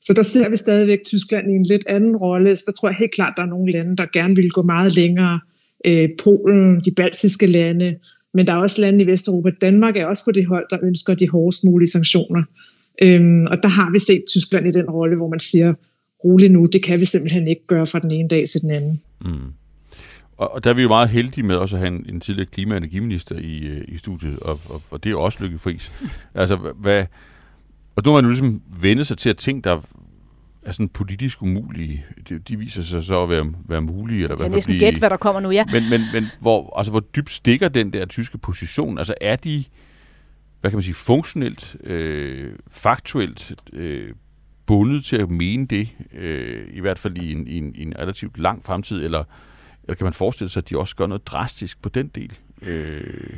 Så 0.00 0.12
der 0.12 0.22
ser 0.22 0.50
vi 0.50 0.56
stadigvæk 0.56 0.98
Tyskland 1.04 1.50
i 1.50 1.54
en 1.54 1.66
lidt 1.66 1.84
anden 1.86 2.16
rolle. 2.16 2.56
Så 2.56 2.62
der 2.66 2.72
tror 2.72 2.88
jeg 2.88 2.96
helt 2.96 3.14
klart, 3.14 3.30
at 3.30 3.36
der 3.36 3.42
er 3.42 3.46
nogle 3.46 3.72
lande, 3.72 3.96
der 3.96 4.06
gerne 4.12 4.36
vil 4.36 4.50
gå 4.50 4.62
meget 4.62 4.94
længere. 4.94 5.40
Øh, 5.84 6.08
Polen, 6.22 6.80
de 6.80 6.90
baltiske 6.96 7.46
lande, 7.46 7.96
men 8.34 8.46
der 8.46 8.52
er 8.52 8.56
også 8.56 8.80
lande 8.80 9.04
i 9.04 9.06
Vesteuropa. 9.06 9.50
Danmark 9.60 9.96
er 9.96 10.06
også 10.06 10.24
på 10.24 10.32
det 10.32 10.46
hold, 10.46 10.66
der 10.70 10.78
ønsker 10.82 11.14
de 11.14 11.28
hårdest 11.28 11.64
mulige 11.64 11.90
sanktioner. 11.90 12.42
Øhm, 13.02 13.46
og 13.46 13.62
der 13.62 13.68
har 13.68 13.90
vi 13.92 13.98
set 13.98 14.24
Tyskland 14.28 14.68
i 14.68 14.70
den 14.70 14.90
rolle, 14.90 15.16
hvor 15.16 15.28
man 15.28 15.40
siger, 15.40 15.74
rolig 16.24 16.50
nu, 16.50 16.66
det 16.66 16.82
kan 16.82 17.00
vi 17.00 17.04
simpelthen 17.04 17.48
ikke 17.48 17.66
gøre 17.66 17.86
fra 17.86 17.98
den 17.98 18.10
ene 18.10 18.28
dag 18.28 18.48
til 18.48 18.60
den 18.60 18.70
anden. 18.70 19.00
Mm. 19.24 19.30
Og, 20.40 20.54
og 20.54 20.64
der 20.64 20.70
er 20.70 20.74
vi 20.74 20.82
jo 20.82 20.88
meget 20.88 21.08
heldige 21.08 21.46
med 21.46 21.56
også 21.56 21.76
at 21.76 21.80
have 21.80 21.94
en, 21.94 22.06
en 22.08 22.20
tidligere 22.20 22.46
klima- 22.46 22.74
og 22.74 22.76
energiminister 22.76 23.36
i, 23.38 23.66
øh, 23.66 23.84
i 23.88 23.98
studiet, 23.98 24.40
og, 24.40 24.60
og, 24.68 24.82
og 24.90 25.04
det 25.04 25.12
er 25.12 25.16
også 25.16 25.44
Lykke 25.44 25.58
Friis. 25.58 25.92
altså, 26.34 26.56
hvad, 26.56 27.06
og 27.96 28.02
nu 28.04 28.10
har 28.10 28.16
man 28.16 28.24
jo 28.24 28.28
ligesom 28.30 28.62
vendt 28.80 29.06
sig 29.06 29.18
til 29.18 29.30
at 29.30 29.36
ting, 29.36 29.64
der 29.64 29.80
er 30.62 30.72
sådan 30.72 30.88
politisk 30.88 31.42
umulige, 31.42 32.04
de, 32.28 32.38
de 32.38 32.58
viser 32.58 32.82
sig 32.82 33.04
så 33.04 33.22
at 33.22 33.28
være, 33.28 33.52
være 33.68 33.80
mulige. 33.80 34.22
Eller 34.22 34.36
jeg 34.36 34.42
kan 34.42 34.50
næsten 34.50 34.78
gætte, 34.78 34.98
hvad 34.98 35.10
der 35.10 35.16
kommer 35.16 35.40
nu, 35.40 35.50
ja. 35.50 35.64
Men, 35.72 35.82
men, 35.90 36.00
men 36.14 36.30
hvor, 36.40 36.78
altså, 36.78 36.90
hvor 36.90 37.00
dybt 37.00 37.30
stikker 37.30 37.68
den 37.68 37.92
der 37.92 38.06
tyske 38.06 38.38
position? 38.38 38.98
Altså 38.98 39.14
er 39.20 39.36
de, 39.36 39.64
hvad 40.60 40.70
kan 40.70 40.76
man 40.76 40.82
sige, 40.82 40.94
funktionelt, 40.94 41.76
øh, 41.84 42.52
faktuelt 42.70 43.54
øh, 43.72 44.12
bundet 44.66 45.04
til 45.04 45.16
at 45.16 45.30
mene 45.30 45.66
det, 45.66 45.88
øh, 46.12 46.66
i 46.72 46.80
hvert 46.80 46.98
fald 46.98 47.16
i 47.16 47.32
en, 47.32 47.48
i, 47.48 47.58
en, 47.58 47.74
i 47.74 47.82
en 47.82 47.94
relativt 47.98 48.38
lang 48.38 48.64
fremtid, 48.64 49.04
eller, 49.04 49.24
eller 49.90 49.96
kan 49.96 50.04
man 50.04 50.12
forestille 50.12 50.50
sig, 50.50 50.60
at 50.60 50.70
de 50.70 50.78
også 50.78 50.96
gør 50.96 51.06
noget 51.06 51.26
drastisk 51.26 51.82
på 51.82 51.88
den 51.88 52.08
del? 52.08 52.38
Øh, 52.62 53.34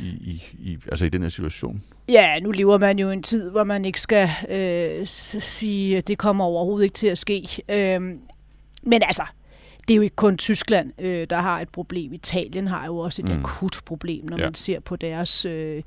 i, 0.00 0.08
i, 0.08 0.42
i, 0.58 0.78
altså 0.88 1.04
i 1.04 1.08
den 1.08 1.22
her 1.22 1.28
situation? 1.28 1.82
Ja, 2.08 2.38
nu 2.40 2.50
lever 2.50 2.78
man 2.78 2.98
jo 2.98 3.10
en 3.10 3.22
tid, 3.22 3.50
hvor 3.50 3.64
man 3.64 3.84
ikke 3.84 4.00
skal 4.00 4.28
øh, 4.48 5.06
sige, 5.06 5.96
at 5.96 6.08
det 6.08 6.18
kommer 6.18 6.44
overhovedet 6.44 6.84
ikke 6.84 6.94
til 6.94 7.06
at 7.06 7.18
ske. 7.18 7.48
Øh, 7.68 8.00
men 8.82 9.02
altså, 9.02 9.22
det 9.90 9.94
er 9.94 9.96
jo 9.96 10.02
ikke 10.02 10.16
kun 10.16 10.36
Tyskland, 10.36 10.92
øh, 10.98 11.26
der 11.30 11.36
har 11.36 11.60
et 11.60 11.68
problem. 11.68 12.12
Italien 12.12 12.68
har 12.68 12.86
jo 12.86 12.98
også 12.98 13.22
et 13.22 13.28
mm. 13.28 13.38
akut 13.38 13.80
problem, 13.86 14.24
når 14.28 14.38
ja. 14.38 14.44
man 14.44 14.54
ser 14.54 14.80
på 14.80 14.96
deres 14.96 15.44
øh, 15.44 15.82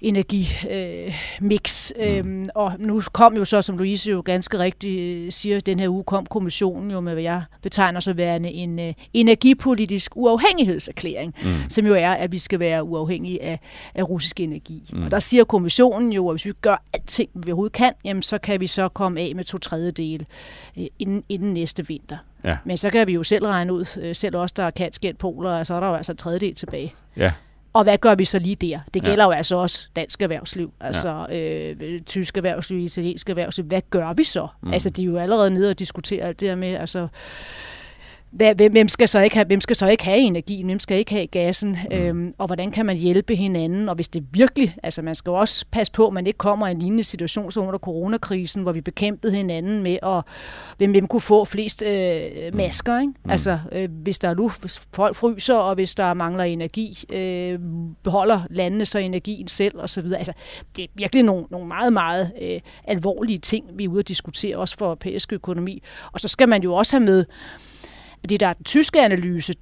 energimix. 0.00 1.92
Øh, 1.98 2.24
mm. 2.24 2.40
øhm, 2.40 2.46
og 2.54 2.72
nu 2.78 3.02
kom 3.12 3.36
jo 3.36 3.44
så, 3.44 3.62
som 3.62 3.76
Louise 3.76 4.10
jo 4.10 4.22
ganske 4.24 4.58
rigtigt 4.58 5.00
øh, 5.00 5.32
siger, 5.32 5.60
den 5.60 5.80
her 5.80 5.88
uge 5.88 6.04
kom 6.04 6.26
kommissionen 6.26 6.90
jo 6.90 7.00
med, 7.00 7.12
hvad 7.12 7.22
jeg 7.22 7.42
betegner 7.62 8.00
så 8.00 8.12
værende 8.12 8.50
en 8.50 8.78
øh, 8.78 8.94
energipolitisk 9.14 10.16
uafhængighedserklæring, 10.16 11.34
mm. 11.42 11.50
som 11.68 11.86
jo 11.86 11.94
er, 11.94 12.10
at 12.10 12.32
vi 12.32 12.38
skal 12.38 12.60
være 12.60 12.84
uafhængige 12.84 13.42
af, 13.42 13.60
af 13.94 14.08
russisk 14.08 14.40
energi. 14.40 14.82
Mm. 14.92 15.02
Og 15.02 15.10
der 15.10 15.18
siger 15.18 15.44
kommissionen 15.44 16.12
jo, 16.12 16.28
at 16.28 16.34
hvis 16.34 16.44
vi 16.46 16.52
gør 16.60 16.82
alting, 16.92 17.30
vi 17.34 17.50
overhovedet 17.52 17.72
kan, 17.72 17.92
jamen 18.04 18.22
så 18.22 18.38
kan 18.38 18.60
vi 18.60 18.66
så 18.66 18.88
komme 18.88 19.20
af 19.20 19.32
med 19.36 19.44
to 19.44 19.58
tredjedele 19.58 20.26
øh, 20.80 20.86
inden, 20.98 21.24
inden 21.28 21.52
næste 21.52 21.86
vinter. 21.86 22.16
Ja. 22.44 22.56
Men 22.64 22.76
så 22.76 22.90
kan 22.90 23.06
vi 23.06 23.12
jo 23.12 23.22
selv 23.22 23.46
regne 23.46 23.72
ud, 23.72 23.98
øh, 24.02 24.16
selv 24.16 24.36
os, 24.36 24.52
der 24.52 24.70
kan 24.70 24.92
skært 24.92 25.16
poler, 25.16 25.64
så 25.64 25.74
er 25.74 25.80
der 25.80 25.88
jo 25.88 25.94
altså 25.94 26.12
en 26.12 26.18
tredjedel 26.18 26.54
tilbage. 26.54 26.94
Ja. 27.16 27.32
Og 27.72 27.82
hvad 27.82 27.98
gør 27.98 28.14
vi 28.14 28.24
så 28.24 28.38
lige 28.38 28.54
der? 28.54 28.80
Det 28.94 29.02
gælder 29.02 29.24
ja. 29.24 29.28
jo 29.28 29.30
altså 29.30 29.56
også 29.56 29.88
dansk 29.96 30.22
erhvervsliv, 30.22 30.72
altså 30.80 31.26
ja. 31.30 31.72
øh, 31.72 32.00
tysk 32.00 32.36
erhvervsliv, 32.36 32.78
italiensk 32.78 33.30
erhvervsliv. 33.30 33.66
Hvad 33.66 33.82
gør 33.90 34.12
vi 34.12 34.24
så? 34.24 34.48
Mm. 34.62 34.72
Altså, 34.72 34.90
de 34.90 35.02
er 35.02 35.06
jo 35.06 35.16
allerede 35.16 35.50
nede 35.50 35.70
og 35.70 35.78
diskutere 35.78 36.24
alt 36.24 36.40
det 36.40 36.48
her 36.48 36.56
med, 36.56 36.74
altså, 36.74 37.08
hvem 38.32 38.88
skal, 38.88 39.08
så 39.08 39.20
ikke 39.20 39.36
have, 39.36 39.46
hvem 39.46 39.60
skal 39.60 39.76
så 39.76 39.86
ikke 39.86 40.04
have 40.04 40.18
energien, 40.18 40.66
hvem 40.66 40.78
skal 40.78 40.98
ikke 40.98 41.12
have 41.12 41.26
gassen, 41.26 41.78
mm. 41.90 41.96
øhm, 41.96 42.34
og 42.38 42.46
hvordan 42.46 42.70
kan 42.70 42.86
man 42.86 42.96
hjælpe 42.96 43.34
hinanden, 43.34 43.88
og 43.88 43.94
hvis 43.94 44.08
det 44.08 44.24
virkelig, 44.32 44.76
altså 44.82 45.02
man 45.02 45.14
skal 45.14 45.30
jo 45.30 45.34
også 45.34 45.64
passe 45.70 45.92
på, 45.92 46.06
at 46.06 46.12
man 46.12 46.26
ikke 46.26 46.36
kommer 46.36 46.66
i 46.66 46.70
en 46.70 46.78
lignende 46.78 47.04
situation 47.04 47.50
som 47.50 47.66
under 47.66 47.78
coronakrisen, 47.78 48.62
hvor 48.62 48.72
vi 48.72 48.80
bekæmpede 48.80 49.36
hinanden 49.36 49.82
med, 49.82 49.98
at 50.02 50.22
hvem, 50.76 50.90
hvem 50.90 51.06
kunne 51.06 51.20
få 51.20 51.44
flest 51.44 51.82
øh, 51.82 52.22
mm. 52.52 52.56
masker, 52.56 53.00
ikke? 53.00 53.12
Mm. 53.24 53.30
altså 53.30 53.58
øh, 53.72 53.88
hvis 54.02 54.18
der 54.18 54.34
nu 54.34 54.48
folk 54.94 55.16
fryser, 55.16 55.54
og 55.54 55.74
hvis 55.74 55.94
der 55.94 56.14
mangler 56.14 56.44
energi, 56.44 56.98
øh, 57.12 57.58
beholder 58.02 58.40
landene 58.50 58.86
så 58.86 58.98
energien 58.98 59.48
selv, 59.48 59.78
og 59.78 59.88
så 59.88 60.02
videre. 60.02 60.18
Altså, 60.18 60.32
det 60.76 60.84
er 60.84 60.88
virkelig 60.94 61.22
nogle, 61.22 61.44
nogle 61.50 61.68
meget, 61.68 61.92
meget 61.92 62.32
øh, 62.42 62.60
alvorlige 62.84 63.38
ting, 63.38 63.66
vi 63.74 63.84
er 63.84 63.88
ude 63.88 63.98
at 63.98 64.08
diskutere, 64.08 64.56
også 64.56 64.76
for 64.78 64.84
europæisk 64.84 65.32
økonomi, 65.32 65.82
og 66.12 66.20
så 66.20 66.28
skal 66.28 66.48
man 66.48 66.62
jo 66.62 66.74
også 66.74 66.96
have 66.96 67.04
med, 67.04 67.24
det 68.28 68.40
der 68.40 68.46
er 68.46 68.52
den 68.52 68.64
tyske 68.64 69.04
analyse, 69.04 69.54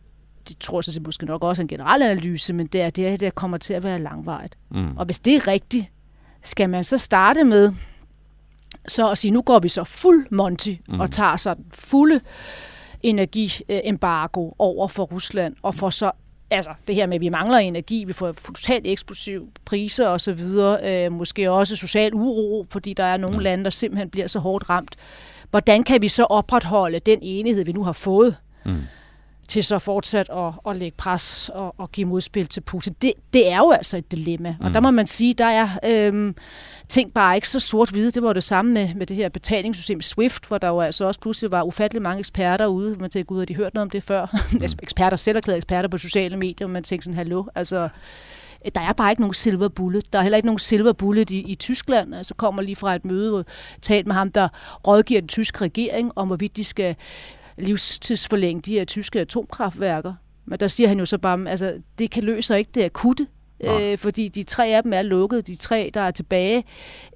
det 0.48 0.58
tror 0.58 0.82
jeg 0.94 1.02
måske 1.02 1.26
nok 1.26 1.44
også 1.44 1.62
en 1.62 1.68
generel 1.68 2.02
analyse, 2.02 2.52
men 2.52 2.66
det 2.66 2.80
er 2.80 2.90
det, 2.90 3.20
der 3.20 3.30
kommer 3.30 3.58
til 3.58 3.74
at 3.74 3.82
være 3.82 3.98
langvejt. 3.98 4.56
Mm. 4.70 4.96
Og 4.96 5.04
hvis 5.04 5.18
det 5.18 5.36
er 5.36 5.46
rigtigt, 5.46 5.86
skal 6.42 6.70
man 6.70 6.84
så 6.84 6.98
starte 6.98 7.44
med 7.44 7.72
så 8.88 9.10
at 9.10 9.18
sige, 9.18 9.30
nu 9.30 9.42
går 9.42 9.58
vi 9.58 9.68
så 9.68 9.84
fuld 9.84 10.26
Monty 10.30 10.74
mm. 10.88 11.00
og 11.00 11.10
tager 11.10 11.36
så 11.36 11.54
den 11.54 11.64
fulde 11.70 12.20
energiembargo 13.02 14.50
over 14.58 14.88
for 14.88 15.04
Rusland, 15.04 15.56
og 15.62 15.74
får 15.74 15.90
så 15.90 16.10
altså 16.50 16.70
det 16.86 16.94
her 16.94 17.06
med, 17.06 17.14
at 17.14 17.20
vi 17.20 17.28
mangler 17.28 17.58
energi, 17.58 18.04
vi 18.04 18.12
får 18.12 18.32
totalt 18.32 18.86
eksplosiv 18.86 19.48
priser 19.64 20.08
og 20.08 20.20
så 20.20 20.32
videre, 20.32 21.04
øh, 21.04 21.12
måske 21.12 21.50
også 21.50 21.76
social 21.76 22.14
uro, 22.14 22.66
fordi 22.70 22.92
der 22.92 23.04
er 23.04 23.16
nogle 23.16 23.36
mm. 23.36 23.42
lande, 23.42 23.64
der 23.64 23.70
simpelthen 23.70 24.10
bliver 24.10 24.26
så 24.26 24.38
hårdt 24.38 24.70
ramt. 24.70 24.96
Hvordan 25.50 25.82
kan 25.82 26.02
vi 26.02 26.08
så 26.08 26.24
opretholde 26.24 26.98
den 26.98 27.18
enighed, 27.22 27.64
vi 27.64 27.72
nu 27.72 27.84
har 27.84 27.92
fået? 27.92 28.36
Mm. 28.68 28.82
til 29.48 29.64
så 29.64 29.78
fortsat 29.78 30.28
at, 30.30 30.52
at 30.70 30.76
lægge 30.76 30.96
pres 30.96 31.50
og, 31.54 31.74
og 31.78 31.92
give 31.92 32.08
modspil 32.08 32.46
til 32.46 32.60
Putin. 32.60 32.96
Det, 33.02 33.12
det 33.32 33.50
er 33.50 33.58
jo 33.58 33.70
altså 33.70 33.96
et 33.96 34.12
dilemma, 34.12 34.56
og 34.60 34.66
mm. 34.66 34.72
der 34.72 34.80
må 34.80 34.90
man 34.90 35.06
sige, 35.06 35.34
der 35.34 35.44
er 35.44 35.68
øhm, 35.84 36.34
ting 36.88 37.14
bare 37.14 37.34
ikke 37.34 37.48
så 37.48 37.60
sort-hvide. 37.60 38.10
Det 38.10 38.22
var 38.22 38.32
det 38.32 38.44
samme 38.44 38.72
med, 38.72 38.94
med 38.94 39.06
det 39.06 39.16
her 39.16 39.28
betalingssystem 39.28 40.00
SWIFT, 40.00 40.46
hvor 40.48 40.58
der 40.58 40.68
jo 40.68 40.80
altså 40.80 41.04
også 41.04 41.20
pludselig 41.20 41.52
var 41.52 41.62
ufattelig 41.62 42.02
mange 42.02 42.18
eksperter 42.18 42.66
ude. 42.66 42.96
Man 43.00 43.10
tænkte, 43.10 43.28
gud, 43.28 43.38
har 43.38 43.46
de 43.46 43.56
hørt 43.56 43.74
noget 43.74 43.82
om 43.82 43.90
det 43.90 44.02
før? 44.02 44.26
Mm. 44.52 44.62
Eksperter, 44.82 45.16
selv 45.16 45.36
erklærede 45.36 45.56
eksperter 45.56 45.88
på 45.88 45.98
sociale 45.98 46.36
medier, 46.36 46.66
og 46.66 46.70
man 46.70 46.82
tænkte 46.82 47.04
sådan, 47.04 47.16
hallo, 47.16 47.44
altså 47.54 47.88
der 48.74 48.80
er 48.80 48.92
bare 48.92 49.10
ikke 49.10 49.22
nogen 49.22 49.34
silver 49.34 49.68
bullet. 49.68 50.12
Der 50.12 50.18
er 50.18 50.22
heller 50.22 50.36
ikke 50.36 50.46
nogen 50.46 50.58
silver 50.58 50.92
bullet 50.92 51.30
i, 51.30 51.38
i 51.38 51.54
Tyskland. 51.54 52.14
Altså 52.14 52.34
kommer 52.34 52.62
lige 52.62 52.76
fra 52.76 52.94
et 52.94 53.04
møde, 53.04 53.30
hvor 53.30 53.44
talt 53.82 54.06
med 54.06 54.14
ham, 54.14 54.32
der 54.32 54.48
rådgiver 54.86 55.20
den 55.20 55.28
tyske 55.28 55.60
regering 55.60 56.12
om, 56.16 56.26
hvorvidt 56.26 56.56
de 56.56 56.64
skal 56.64 56.96
livstidsforlænge 57.58 58.62
de 58.62 58.72
her 58.72 58.84
tyske 58.84 59.20
atomkraftværker. 59.20 60.14
Men 60.46 60.60
der 60.60 60.68
siger 60.68 60.88
han 60.88 60.98
jo 60.98 61.04
så 61.04 61.18
bare, 61.18 61.50
altså 61.50 61.74
det 61.98 62.10
kan 62.10 62.24
løse 62.24 62.58
ikke 62.58 62.70
det 62.74 62.84
akutte, 62.84 63.26
øh, 63.60 63.98
fordi 63.98 64.28
de 64.28 64.42
tre 64.42 64.66
af 64.66 64.82
dem 64.82 64.92
er 64.92 65.02
lukket, 65.02 65.46
de 65.46 65.56
tre, 65.56 65.90
der 65.94 66.00
er 66.00 66.10
tilbage. 66.10 66.64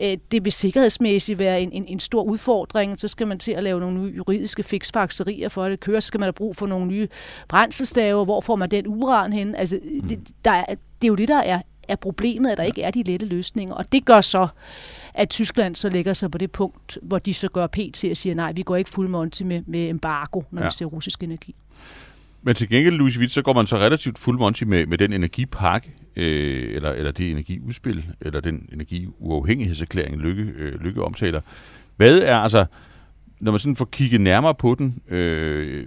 Øh, 0.01 0.17
det 0.31 0.45
vil 0.45 0.53
sikkerhedsmæssigt 0.53 1.39
være 1.39 1.61
en, 1.61 1.73
en, 1.73 1.85
en 1.89 2.01
stor 2.01 2.23
udfordring, 2.23 3.01
så 3.01 3.09
skal 3.09 3.27
man 3.27 3.39
til 3.39 3.53
at 3.53 3.63
lave 3.63 3.81
nogle 3.81 4.01
nye 4.01 4.17
juridiske 4.17 4.63
fiksfakserier 4.63 5.49
for 5.49 5.69
det 5.69 5.81
kører, 5.81 6.01
skal 6.01 6.21
man 6.21 6.27
have 6.27 6.33
brug 6.33 6.57
for 6.57 6.67
nogle 6.67 6.87
nye 6.87 7.09
brændselstaver, 7.49 8.25
hvor 8.25 8.41
får 8.41 8.57
man 8.57 8.71
den 8.71 8.87
uran 8.87 9.33
hen? 9.33 9.55
Altså, 9.55 9.79
mm. 9.85 10.09
det, 10.09 10.29
der 10.45 10.51
er, 10.51 10.65
det 10.67 11.05
er 11.05 11.09
jo 11.09 11.15
det, 11.15 11.29
der 11.29 11.41
er, 11.41 11.61
er 11.89 11.97
problemet, 11.97 12.51
at 12.51 12.59
der 12.59 12.65
ikke 12.65 12.83
er 12.83 12.91
de 12.91 13.03
lette 13.03 13.27
løsninger, 13.27 13.75
og 13.75 13.93
det 13.93 14.05
gør 14.05 14.21
så, 14.21 14.49
at 15.15 15.29
Tyskland 15.29 15.77
så 15.77 15.89
lægger 15.89 16.13
sig 16.13 16.31
på 16.31 16.39
det 16.39 16.53
punkt, 16.53 16.99
hvor 17.03 17.19
de 17.19 17.35
så 17.35 17.49
gør 17.49 17.67
PT 17.67 18.05
og 18.11 18.17
siger, 18.17 18.35
nej, 18.35 18.53
vi 18.53 18.63
går 18.63 18.77
ikke 18.77 18.91
fuld 18.91 19.09
monty 19.09 19.43
med, 19.43 19.63
med 19.67 19.89
embargo, 19.89 20.43
når 20.51 20.63
ja. 20.63 20.67
vi 20.67 20.73
ser 20.73 20.87
russisk 20.87 21.23
energi. 21.23 21.55
Men 22.43 22.55
til 22.55 22.69
gengæld, 22.69 22.95
Louise 22.95 23.21
Witt, 23.21 23.33
så 23.33 23.43
går 23.43 23.53
man 23.53 23.67
så 23.67 23.77
relativt 23.77 24.19
fuld 24.19 24.39
monty 24.39 24.65
med, 24.65 24.87
med 24.87 24.99
den 24.99 25.13
energipakke, 25.13 25.91
øh, 26.17 26.75
eller, 26.75 26.91
eller 26.91 27.13
det 27.13 27.31
energiudspil, 27.31 28.07
eller 28.21 28.41
den 28.41 28.69
energiuafhængighedserklæring, 28.73 30.17
Lykke, 30.17 30.43
øh, 30.43 30.81
Lykke 30.81 31.03
omtaler. 31.05 31.41
Hvad 31.97 32.19
er 32.19 32.37
altså, 32.37 32.67
når 33.41 33.53
man 33.53 33.59
sådan 33.59 33.77
får 33.77 33.85
kigget 33.85 34.21
nærmere 34.21 34.55
på 34.55 34.75
den, 34.79 35.03
øh, 35.09 35.87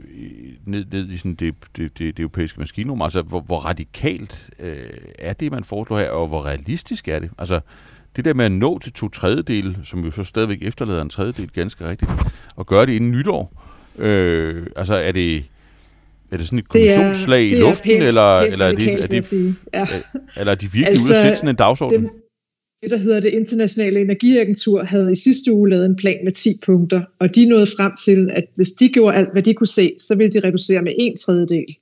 ned, 0.66 0.86
ned 0.92 1.10
i 1.10 1.18
sådan 1.18 1.36
det, 1.36 1.56
det, 1.78 1.98
det, 1.98 2.18
det 2.18 2.20
europæiske 2.20 2.60
maskinrum, 2.60 3.02
altså 3.02 3.22
hvor, 3.22 3.40
hvor 3.40 3.58
radikalt 3.58 4.50
øh, 4.60 4.90
er 5.20 5.34
det, 5.34 5.52
man 5.52 5.64
foreslår 5.64 6.00
her, 6.00 6.10
og 6.10 6.28
hvor 6.28 6.46
realistisk 6.46 7.08
er 7.08 7.20
det? 7.20 7.30
Altså, 7.38 7.60
det 8.15 8.25
der 8.25 8.34
med 8.34 8.45
at 8.45 8.51
nå 8.51 8.80
til 8.80 8.93
to 8.93 9.10
tredjedel, 9.10 9.78
som 9.84 10.04
jo 10.04 10.12
så 10.12 10.23
stadigvæk 10.23 10.58
efterlader 10.62 11.01
en 11.01 11.10
tredjedel 11.10 11.49
ganske 11.54 11.89
rigtigt, 11.89 12.12
og 12.56 12.65
gøre 12.65 12.86
det 12.86 12.93
inden 12.93 13.12
nytår, 13.12 13.63
øh, 13.97 14.65
altså 14.75 14.95
er 14.95 15.12
det, 15.12 15.43
er 16.32 16.38
det 16.38 16.45
sådan 16.45 16.60
et 16.60 16.67
kommissionsslag 16.67 17.43
i 17.43 17.60
luften, 17.60 17.89
pænt, 17.89 18.08
eller, 18.08 18.41
pænt 18.41 18.54
eller, 18.54 18.65
er 18.65 18.75
det, 18.75 19.04
er 19.04 19.08
det, 19.08 19.56
ja. 19.73 19.88
eller 20.38 20.51
er 20.51 20.56
de 20.56 20.65
virkelig 20.65 20.88
altså, 20.88 21.08
ude 21.08 21.15
at 21.15 21.23
sætte 21.23 21.38
sådan 21.38 21.49
en 21.49 21.56
dagsorden? 21.56 22.04
Det, 22.04 22.12
det, 22.84 22.91
der 22.91 22.97
hedder 22.97 23.19
det 23.19 23.30
internationale 23.30 24.01
energiagentur, 24.01 24.84
havde 24.84 25.12
i 25.12 25.15
sidste 25.15 25.54
uge 25.54 25.69
lavet 25.69 25.86
en 25.86 25.95
plan 25.95 26.17
med 26.23 26.32
10 26.32 26.49
punkter, 26.65 27.01
og 27.19 27.36
de 27.36 27.49
nåede 27.49 27.67
frem 27.78 27.91
til, 28.06 28.30
at 28.34 28.45
hvis 28.56 28.71
de 28.71 28.89
gjorde 28.89 29.17
alt, 29.17 29.32
hvad 29.32 29.41
de 29.41 29.54
kunne 29.54 29.67
se, 29.67 29.95
så 29.99 30.15
ville 30.15 30.32
de 30.32 30.47
reducere 30.47 30.82
med 30.82 30.93
en 30.99 31.17
tredjedel. 31.17 31.75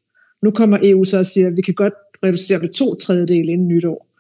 Nu 0.43 0.52
kommer 0.52 0.78
EU 0.84 1.04
så 1.04 1.17
og 1.17 1.26
siger, 1.26 1.48
at 1.48 1.58
vi 1.58 1.62
kan 1.62 1.74
godt 1.74 1.93
reducere 2.24 2.60
med 2.60 2.69
to 2.69 2.96
tredjedel 2.96 3.50
inden 3.50 3.67
nytår. 3.67 4.12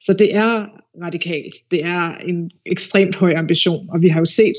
Så 0.00 0.12
det 0.12 0.36
er 0.36 0.66
radikalt. 1.02 1.54
Det 1.70 1.84
er 1.84 2.14
en 2.28 2.50
ekstremt 2.66 3.14
høj 3.14 3.34
ambition, 3.36 3.86
og 3.90 4.02
vi 4.02 4.08
har 4.08 4.20
jo 4.20 4.24
set 4.24 4.54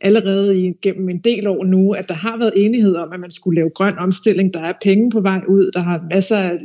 allerede 0.00 0.74
gennem 0.82 1.08
en 1.08 1.18
del 1.18 1.46
år 1.46 1.64
nu, 1.64 1.92
at 1.92 2.08
der 2.08 2.14
har 2.14 2.38
været 2.38 2.52
enighed 2.56 2.96
om, 2.96 3.12
at 3.12 3.20
man 3.20 3.30
skulle 3.30 3.56
lave 3.56 3.70
grøn 3.70 3.98
omstilling. 3.98 4.54
Der 4.54 4.60
er 4.60 4.72
penge 4.82 5.10
på 5.10 5.20
vej 5.20 5.40
ud, 5.48 5.70
der 5.74 5.80
har 5.80 6.06
masser 6.10 6.36
af 6.36 6.58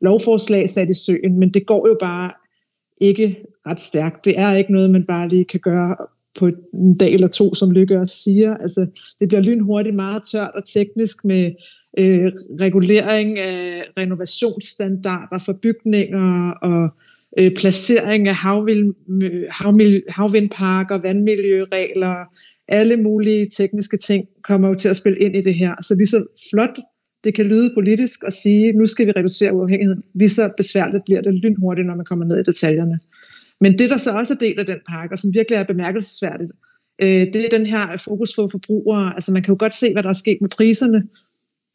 lovforslag 0.00 0.70
sat 0.70 0.90
i 0.90 0.94
søen, 0.94 1.38
men 1.38 1.50
det 1.50 1.66
går 1.66 1.88
jo 1.88 1.96
bare 2.00 2.32
ikke 3.00 3.36
ret 3.66 3.80
stærkt. 3.80 4.24
Det 4.24 4.38
er 4.38 4.54
ikke 4.54 4.72
noget, 4.72 4.90
man 4.90 5.04
bare 5.04 5.28
lige 5.28 5.44
kan 5.44 5.60
gøre 5.60 5.96
på 6.38 6.50
en 6.74 6.96
dag 6.96 7.14
eller 7.14 7.28
to, 7.28 7.54
som 7.54 7.70
Lykke 7.70 7.98
også 7.98 8.16
siger. 8.16 8.56
Altså, 8.56 8.86
det 9.20 9.28
bliver 9.28 9.40
lynhurtigt 9.40 9.96
meget 9.96 10.22
tørt 10.32 10.50
og 10.54 10.64
teknisk 10.64 11.24
med 11.24 11.50
øh, 11.98 12.32
regulering 12.60 13.38
af 13.38 13.82
renovationsstandarder 13.96 15.38
for 15.38 15.52
bygninger 15.52 16.50
og 16.50 16.88
øh, 17.38 17.52
placering 17.56 18.28
af 18.28 18.34
havvind, 18.34 18.94
øh, 19.22 19.44
havmiljø, 19.50 20.00
havvindparker, 20.08 20.98
vandmiljøregler, 21.02 22.24
alle 22.68 22.96
mulige 22.96 23.48
tekniske 23.56 23.96
ting 23.96 24.24
kommer 24.42 24.68
jo 24.68 24.74
til 24.74 24.88
at 24.88 24.96
spille 24.96 25.18
ind 25.18 25.36
i 25.36 25.40
det 25.40 25.54
her. 25.54 25.74
Så 25.82 25.94
lige 25.94 26.06
så 26.06 26.26
flot 26.50 26.78
det 27.24 27.34
kan 27.34 27.46
lyde 27.46 27.74
politisk 27.74 28.24
at 28.26 28.32
sige, 28.32 28.72
nu 28.72 28.86
skal 28.86 29.06
vi 29.06 29.12
reducere 29.16 29.54
uafhængigheden, 29.54 30.02
lige 30.14 30.28
så 30.28 30.50
besværligt 30.56 31.04
bliver 31.04 31.20
det 31.20 31.34
lynhurtigt, 31.34 31.86
når 31.86 31.94
man 31.94 32.04
kommer 32.04 32.24
ned 32.24 32.40
i 32.40 32.42
detaljerne. 32.42 32.98
Men 33.60 33.78
det, 33.78 33.90
der 33.90 33.96
så 33.96 34.10
også 34.18 34.34
er 34.34 34.38
del 34.38 34.58
af 34.58 34.66
den 34.66 34.78
pakke, 34.88 35.14
og 35.14 35.18
som 35.18 35.30
virkelig 35.34 35.56
er 35.56 35.64
bemærkelsesværdigt, 35.64 36.50
øh, 37.02 37.26
det 37.32 37.36
er 37.36 37.58
den 37.58 37.66
her 37.66 37.96
fokus 37.96 38.34
på 38.36 38.48
forbrugere. 38.48 39.14
Altså 39.14 39.32
man 39.32 39.42
kan 39.42 39.52
jo 39.52 39.56
godt 39.58 39.74
se, 39.74 39.92
hvad 39.92 40.02
der 40.02 40.08
er 40.08 40.22
sket 40.24 40.38
med 40.40 40.48
priserne 40.48 41.02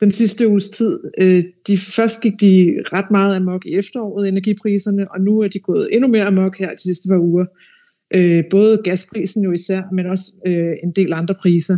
den 0.01 0.11
sidste 0.11 0.47
uges 0.47 0.69
tid. 0.69 0.99
Øh, 1.21 1.43
de, 1.67 1.77
først 1.77 2.21
gik 2.21 2.41
de 2.41 2.75
ret 2.93 3.11
meget 3.11 3.35
amok 3.35 3.65
i 3.65 3.73
efteråret, 3.73 4.27
energipriserne, 4.27 5.11
og 5.11 5.21
nu 5.21 5.39
er 5.39 5.47
de 5.47 5.59
gået 5.59 5.89
endnu 5.91 6.07
mere 6.07 6.25
amok 6.25 6.57
her 6.59 6.69
de 6.69 6.81
sidste 6.81 7.09
par 7.09 7.19
uger. 7.19 7.45
Øh, 8.15 8.43
både 8.49 8.81
gasprisen 8.83 9.43
jo 9.43 9.51
især, 9.51 9.81
men 9.93 10.05
også 10.05 10.31
øh, 10.45 10.73
en 10.83 10.91
del 10.91 11.13
andre 11.13 11.35
priser. 11.41 11.77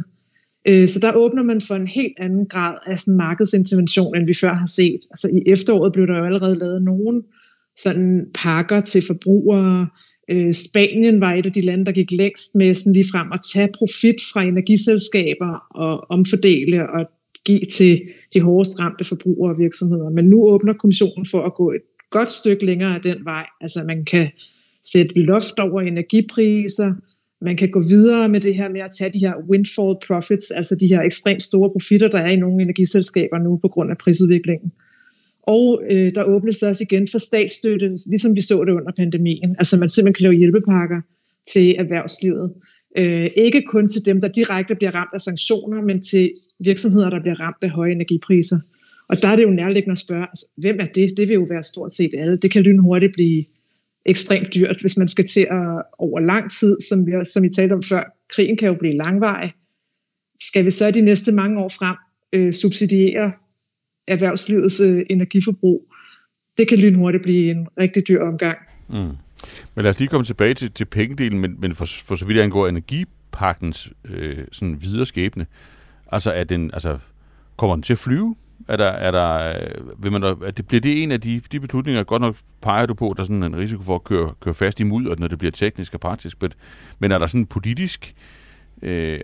Øh, 0.67 0.87
så 0.87 0.99
der 0.99 1.13
åbner 1.13 1.43
man 1.43 1.61
for 1.61 1.75
en 1.75 1.87
helt 1.87 2.13
anden 2.17 2.45
grad 2.45 2.75
af 2.87 2.99
sådan 2.99 3.17
markedsintervention, 3.17 4.15
end 4.15 4.25
vi 4.25 4.33
før 4.33 4.53
har 4.53 4.65
set. 4.65 4.99
Altså 5.09 5.27
i 5.27 5.51
efteråret 5.51 5.93
blev 5.93 6.07
der 6.07 6.17
jo 6.17 6.25
allerede 6.25 6.59
lavet 6.59 6.83
nogle 6.83 7.23
sådan 7.77 8.25
pakker 8.33 8.81
til 8.81 9.03
forbrugere. 9.07 9.87
Øh, 10.31 10.53
Spanien 10.53 11.21
var 11.21 11.33
et 11.33 11.45
af 11.45 11.51
de 11.51 11.61
lande, 11.61 11.85
der 11.85 11.91
gik 11.91 12.11
længst 12.11 12.55
med 12.55 12.75
sådan 12.75 12.93
lige 12.93 13.11
frem 13.11 13.31
at 13.31 13.39
tage 13.53 13.69
profit 13.73 14.15
fra 14.33 14.43
energiselskaber 14.43 15.53
og 15.75 16.11
omfordele 16.11 16.89
og 16.89 17.05
give 17.45 17.65
til 17.73 18.01
de 18.33 18.41
hårdest 18.41 18.79
ramte 18.79 19.03
forbrugere 19.03 19.53
og 19.53 19.59
virksomheder. 19.59 20.09
Men 20.09 20.25
nu 20.25 20.43
åbner 20.47 20.73
kommissionen 20.73 21.25
for 21.31 21.41
at 21.45 21.53
gå 21.55 21.71
et 21.71 21.81
godt 22.09 22.31
stykke 22.31 22.65
længere 22.65 22.95
af 22.95 23.01
den 23.01 23.17
vej. 23.25 23.45
Altså 23.61 23.83
man 23.83 24.05
kan 24.05 24.29
sætte 24.91 25.13
loft 25.15 25.59
over 25.59 25.81
energipriser, 25.81 26.93
man 27.41 27.57
kan 27.57 27.71
gå 27.71 27.81
videre 27.81 28.29
med 28.29 28.39
det 28.39 28.55
her 28.55 28.69
med 28.69 28.81
at 28.81 28.91
tage 28.97 29.13
de 29.13 29.19
her 29.19 29.33
windfall 29.49 29.95
profits, 30.07 30.51
altså 30.51 30.75
de 30.75 30.87
her 30.87 31.01
ekstremt 31.01 31.43
store 31.43 31.69
profitter, 31.69 32.07
der 32.07 32.19
er 32.19 32.29
i 32.29 32.35
nogle 32.35 32.63
energiselskaber 32.63 33.37
nu 33.37 33.57
på 33.57 33.67
grund 33.67 33.91
af 33.91 33.97
prisudviklingen. 33.97 34.71
Og 35.43 35.83
øh, 35.91 36.15
der 36.15 36.23
åbnes 36.23 36.63
også 36.63 36.83
igen 36.89 37.07
for 37.07 37.17
statsstøtte, 37.17 37.95
ligesom 38.07 38.35
vi 38.35 38.41
så 38.41 38.63
det 38.65 38.73
under 38.73 38.91
pandemien. 38.97 39.55
Altså 39.57 39.77
man 39.77 39.89
simpelthen 39.89 40.13
kan 40.13 40.23
lave 40.23 40.39
hjælpepakker 40.39 41.01
til 41.53 41.75
erhvervslivet. 41.79 42.53
Øh, 42.97 43.29
ikke 43.37 43.61
kun 43.61 43.89
til 43.89 44.05
dem, 44.05 44.21
der 44.21 44.27
direkte 44.27 44.75
bliver 44.75 44.95
ramt 44.95 45.09
af 45.13 45.21
sanktioner, 45.21 45.81
men 45.81 46.01
til 46.01 46.31
virksomheder, 46.59 47.09
der 47.09 47.21
bliver 47.21 47.39
ramt 47.39 47.57
af 47.61 47.69
høje 47.69 47.91
energipriser. 47.91 48.59
Og 49.07 49.21
der 49.21 49.27
er 49.27 49.35
det 49.35 49.43
jo 49.43 49.49
nærliggende 49.49 49.91
at 49.91 49.97
spørge, 49.97 50.23
altså, 50.23 50.45
hvem 50.57 50.77
er 50.79 50.85
det? 50.85 51.17
Det 51.17 51.27
vil 51.27 51.33
jo 51.33 51.45
være 51.49 51.63
stort 51.63 51.93
set 51.93 52.11
alle. 52.17 52.37
Det 52.37 52.51
kan 52.51 52.61
lynhurtigt 52.61 53.13
blive 53.13 53.45
ekstremt 54.05 54.53
dyrt, 54.53 54.81
hvis 54.81 54.97
man 54.97 55.07
skal 55.07 55.27
til 55.27 55.47
at 55.51 55.83
over 55.97 56.19
lang 56.19 56.51
tid, 56.51 56.77
som, 56.89 57.05
vi, 57.05 57.11
som 57.23 57.43
vi 57.43 57.49
talte 57.49 57.73
om 57.73 57.83
før, 57.83 58.03
krigen 58.29 58.57
kan 58.57 58.67
jo 58.67 58.73
blive 58.73 58.97
langvarig. 58.97 59.51
Skal 60.41 60.65
vi 60.65 60.71
så 60.71 60.91
de 60.91 61.01
næste 61.01 61.31
mange 61.31 61.59
år 61.59 61.69
frem 61.69 61.95
øh, 62.33 62.53
subsidiere 62.53 63.31
erhvervslivets 64.07 64.79
øh, 64.79 65.05
energiforbrug? 65.09 65.93
Det 66.57 66.67
kan 66.67 66.77
lynhurtigt 66.77 67.23
blive 67.23 67.51
en 67.51 67.67
rigtig 67.79 68.07
dyr 68.07 68.21
omgang. 68.21 68.57
Mm. 68.89 69.11
Men 69.75 69.83
lad 69.83 69.89
os 69.89 69.99
lige 69.99 70.09
komme 70.09 70.25
tilbage 70.25 70.53
til, 70.53 70.71
til 70.71 70.85
pengedelen, 70.85 71.39
men, 71.39 71.55
men 71.59 71.75
for, 71.75 71.85
for 72.05 72.15
så 72.15 72.25
vidt 72.25 72.39
angår 72.39 72.67
energipakkens 72.67 73.89
øh, 74.05 74.37
sådan 74.51 74.81
videre 74.81 75.05
skæbne, 75.05 75.45
altså, 76.11 76.31
er 76.31 76.43
den, 76.43 76.71
altså 76.73 76.99
kommer 77.57 77.75
den 77.75 77.83
til 77.83 77.93
at 77.93 77.99
flyve? 77.99 78.35
Er 78.67 78.77
der, 78.77 78.87
er 78.87 79.11
der, 79.11 79.59
øh, 79.59 80.03
vil 80.03 80.11
man, 80.11 80.23
er 80.23 80.51
det, 80.57 80.67
bliver 80.67 80.81
det 80.81 81.03
en 81.03 81.11
af 81.11 81.21
de, 81.21 81.41
de 81.51 81.59
beslutninger, 81.59 82.03
godt 82.03 82.21
nok 82.21 82.35
peger 82.61 82.85
du 82.85 82.93
på, 82.93 83.13
der 83.17 83.23
er 83.23 83.27
sådan 83.27 83.43
en 83.43 83.57
risiko 83.57 83.83
for 83.83 83.95
at 83.95 84.03
køre, 84.03 84.33
køre 84.39 84.53
fast 84.53 84.79
i 84.79 84.83
mudder, 84.83 85.15
når 85.19 85.27
det 85.27 85.37
bliver 85.37 85.51
teknisk 85.51 85.93
og 85.93 85.99
praktisk, 85.99 86.41
men, 86.41 86.51
men 86.99 87.11
er 87.11 87.17
der 87.17 87.27
sådan 87.27 87.45
politisk, 87.45 88.13
øh, 88.15 88.40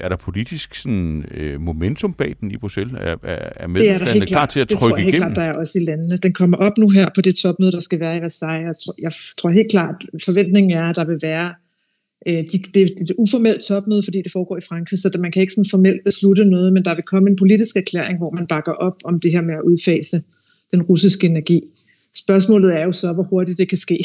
er 0.02 0.10
der 0.10 0.16
politisk 0.16 0.76
sådan, 0.76 1.26
øh, 1.32 1.62
momentum 1.62 2.14
bag 2.14 2.36
den 2.42 2.52
i 2.52 2.58
Bruxelles? 2.58 2.94
Er, 2.94 3.16
er, 3.24 3.50
er 3.56 3.68
medlemslandene 3.68 4.26
klar 4.26 4.46
til 4.46 4.60
at 4.60 4.70
trykke 4.70 4.78
igennem? 4.78 4.80
Det 4.80 4.80
tror 4.80 4.98
jeg 4.98 5.06
helt 5.06 5.16
klart, 5.16 5.36
der 5.36 5.42
er 5.42 5.54
også 5.54 5.80
i 5.80 5.84
landene. 5.84 6.18
Den 6.18 6.34
kommer 6.34 6.58
op 6.58 6.78
nu 6.78 6.90
her 6.90 7.08
på 7.16 7.22
det 7.22 7.36
topmøde, 7.36 7.72
der 7.72 7.80
skal 7.80 8.00
være 8.00 8.18
i 8.18 8.22
Versailles. 8.22 8.68
Jeg 8.68 8.76
tror, 8.86 8.94
jeg 9.02 9.12
tror 9.38 9.50
helt 9.50 9.72
klart, 9.72 9.96
forventningen 10.26 10.78
er, 10.78 10.84
at 10.90 10.96
der 10.96 11.06
vil 11.06 11.20
være 11.22 11.54
Øh, 12.28 12.46
de, 12.52 12.58
det, 12.58 12.74
det 12.74 12.86
er 12.86 13.04
et 13.04 13.16
uformelt 13.18 13.62
topmøde, 13.62 14.04
fordi 14.04 14.22
det 14.22 14.32
foregår 14.32 14.58
i 14.58 14.68
Frankrig, 14.70 15.00
så 15.00 15.18
man 15.20 15.32
kan 15.32 15.42
ikke 15.42 15.54
sådan 15.54 15.70
formelt 15.70 16.02
beslutte 16.06 16.46
noget, 16.46 16.74
men 16.74 16.86
der 16.86 16.96
vil 16.96 17.04
komme 17.04 17.30
en 17.30 17.36
politisk 17.36 17.76
erklæring, 17.76 18.18
hvor 18.18 18.32
man 18.32 18.48
bakker 18.48 18.72
op 18.72 18.94
om 19.04 19.20
det 19.20 19.32
her 19.32 19.42
med 19.42 19.56
at 19.56 19.62
udfase 19.62 20.24
den 20.72 20.82
russiske 20.82 21.28
energi. 21.28 21.62
Spørgsmålet 22.16 22.76
er 22.80 22.84
jo 22.86 22.92
så, 22.92 23.14
hvor 23.14 23.24
hurtigt 23.24 23.58
det 23.58 23.70
kan 23.70 23.78
ske. 23.78 24.00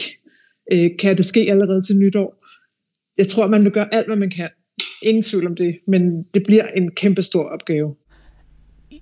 Øh, 0.72 0.90
kan 0.98 1.16
det 1.16 1.24
ske 1.24 1.40
allerede 1.50 1.82
til 1.82 1.96
nytår? 1.96 2.44
Jeg 3.18 3.28
tror, 3.28 3.46
man 3.46 3.64
vil 3.64 3.72
gøre 3.72 3.94
alt, 3.94 4.06
hvad 4.06 4.16
man 4.16 4.30
kan. 4.30 4.48
Ingen 5.02 5.22
tvivl 5.22 5.46
om 5.46 5.56
det, 5.56 5.78
men 5.86 6.22
det 6.34 6.42
bliver 6.46 6.66
en 6.66 6.90
kæmpe 6.90 7.22
stor 7.22 7.44
opgave. 7.44 7.94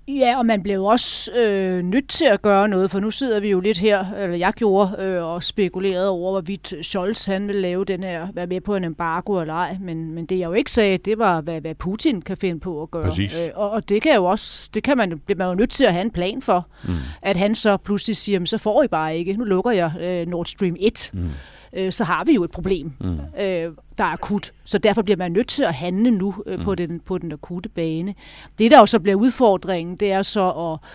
Ja, 0.07 0.37
og 0.37 0.45
man 0.45 0.63
blev 0.63 0.83
også 0.83 1.31
øh, 1.33 1.83
nødt 1.83 2.09
til 2.09 2.25
at 2.25 2.41
gøre 2.41 2.67
noget, 2.67 2.91
for 2.91 2.99
nu 2.99 3.11
sidder 3.11 3.39
vi 3.39 3.49
jo 3.49 3.59
lidt 3.59 3.79
her, 3.79 4.05
eller 4.13 4.37
jeg 4.37 4.53
gjorde, 4.53 4.95
øh, 4.99 5.23
og 5.23 5.43
spekulerede 5.43 6.09
over, 6.09 6.31
hvorvidt 6.31 6.73
Scholz 6.81 7.25
han 7.25 7.47
ville 7.47 7.61
lave 7.61 7.85
den 7.85 8.03
her, 8.03 8.27
være 8.33 8.47
med 8.47 8.61
på 8.61 8.75
en 8.75 8.83
embargo 8.83 9.41
eller 9.41 9.53
ej, 9.53 9.77
men, 9.81 10.11
men 10.15 10.25
det 10.25 10.39
jeg 10.39 10.45
jo 10.45 10.53
ikke 10.53 10.71
sagde, 10.71 10.97
det 10.97 11.17
var, 11.17 11.41
hvad, 11.41 11.61
hvad 11.61 11.75
Putin 11.75 12.21
kan 12.21 12.37
finde 12.37 12.59
på 12.59 12.81
at 12.81 12.91
gøre. 12.91 13.03
Præcis. 13.03 13.37
Øh, 13.45 13.49
og, 13.55 13.69
og 13.71 13.89
det 13.89 14.01
kan 14.01 14.15
jo 14.15 14.25
også, 14.25 14.69
det 14.73 14.83
kan 14.83 14.97
man, 14.97 15.19
bliver 15.25 15.37
man 15.37 15.47
jo 15.47 15.55
nødt 15.55 15.71
til 15.71 15.85
at 15.85 15.93
have 15.93 16.05
en 16.05 16.11
plan 16.11 16.41
for, 16.41 16.67
mm. 16.83 16.93
at 17.21 17.37
han 17.37 17.55
så 17.55 17.77
pludselig 17.77 18.15
siger, 18.15 18.45
så 18.45 18.57
får 18.57 18.83
I 18.83 18.87
bare 18.87 19.17
ikke, 19.17 19.33
nu 19.33 19.43
lukker 19.43 19.71
jeg 19.71 19.91
øh, 20.01 20.27
Nord 20.27 20.45
Stream 20.45 20.75
1. 20.79 21.09
Mm 21.13 21.29
øh, 21.73 21.91
så 21.91 22.03
har 22.03 22.23
vi 22.23 22.33
jo 22.33 22.43
et 22.43 22.51
problem, 22.51 22.91
mm. 22.99 23.19
øh, 23.39 23.71
der 23.97 24.03
er 24.03 24.11
akut. 24.13 24.51
Så 24.65 24.77
derfor 24.77 25.01
bliver 25.01 25.17
man 25.17 25.31
nødt 25.31 25.47
til 25.47 25.63
at 25.63 25.73
handle 25.73 26.11
nu 26.11 26.35
øh, 26.45 26.57
mm. 26.57 26.63
på, 26.63 26.75
den, 26.75 26.99
på 26.99 27.17
den 27.17 27.31
akutte 27.31 27.69
bane. 27.69 28.13
Det, 28.59 28.71
der 28.71 28.79
jo 28.79 28.85
så 28.85 28.99
bliver 28.99 29.15
udfordringen, 29.15 29.95
det 29.95 30.11
er 30.11 30.21
så 30.21 30.49
at 30.49 30.89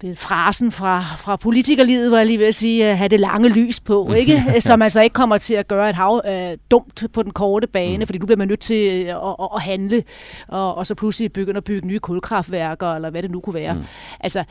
det 0.00 0.10
er 0.10 0.14
frasen 0.14 0.72
fra, 0.72 1.00
fra 1.16 1.36
politikerlivet, 1.36 2.10
var 2.10 2.16
jeg 2.16 2.26
lige 2.26 2.38
ved 2.38 2.46
at 2.46 2.54
sige, 2.54 2.86
at 2.86 2.98
have 2.98 3.08
det 3.08 3.20
lange 3.20 3.48
lys 3.48 3.80
på, 3.80 4.12
ikke? 4.12 4.60
så 4.60 4.76
man 4.76 4.90
så 4.90 5.00
ikke 5.00 5.14
kommer 5.14 5.38
til 5.38 5.54
at 5.54 5.68
gøre 5.68 5.90
et 5.90 5.96
hav 5.96 6.22
øh, 6.26 6.58
dumt 6.70 7.04
på 7.12 7.22
den 7.22 7.32
korte 7.32 7.66
bane, 7.66 7.98
mm. 7.98 8.06
fordi 8.06 8.18
nu 8.18 8.26
bliver 8.26 8.38
man 8.38 8.48
nødt 8.48 8.60
til 8.60 9.06
øh, 9.06 9.08
at, 9.08 9.36
at, 9.40 9.48
at 9.54 9.62
handle, 9.62 10.02
og, 10.48 10.74
og 10.74 10.86
så 10.86 10.94
pludselig 10.94 11.32
begynde 11.32 11.56
at 11.56 11.64
bygge 11.64 11.88
nye 11.88 11.98
kulkraftværker, 11.98 12.94
eller 12.94 13.10
hvad 13.10 13.22
det 13.22 13.30
nu 13.30 13.40
kunne 13.40 13.54
være. 13.54 13.74
Mm. 13.74 13.84
Altså, 14.20 14.44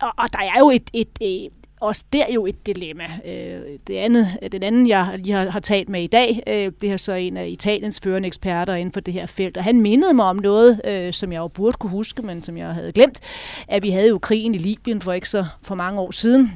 og, 0.00 0.12
og 0.18 0.32
der 0.32 0.38
er 0.38 0.58
jo 0.58 0.70
et, 0.70 0.90
et, 0.92 1.08
et, 1.20 1.48
også 1.80 2.04
der 2.12 2.32
jo 2.34 2.46
et 2.46 2.66
dilemma. 2.66 3.04
Øh, 3.24 3.60
det 3.86 3.96
andet, 3.96 4.26
den 4.52 4.62
anden, 4.62 4.88
jeg 4.88 5.18
lige 5.18 5.32
har, 5.32 5.50
har 5.50 5.60
talt 5.60 5.88
med 5.88 6.02
i 6.02 6.06
dag, 6.06 6.42
øh, 6.46 6.72
det 6.80 6.90
er 6.90 6.96
så 6.96 7.12
en 7.12 7.36
af 7.36 7.48
Italiens 7.48 8.00
førende 8.00 8.26
eksperter 8.26 8.74
inden 8.74 8.92
for 8.92 9.00
det 9.00 9.14
her 9.14 9.26
felt, 9.26 9.56
og 9.56 9.64
han 9.64 9.80
mindede 9.80 10.14
mig 10.14 10.24
om 10.24 10.36
noget, 10.36 10.80
øh, 10.84 11.12
som 11.12 11.32
jeg 11.32 11.38
jo 11.38 11.48
burde 11.48 11.76
kunne 11.76 11.90
huske, 11.90 12.22
men 12.22 12.44
som 12.44 12.56
jeg 12.56 12.74
havde 12.74 12.92
glemt, 12.92 13.20
at 13.68 13.82
vi 13.82 13.90
havde 13.90 14.08
jo 14.08 14.18
krigen 14.18 14.54
i 14.54 14.58
Libyen 14.58 15.00
for 15.00 15.12
ikke 15.12 15.28
så 15.28 15.46
for 15.62 15.74
mange 15.74 16.00
år 16.00 16.10
siden, 16.10 16.52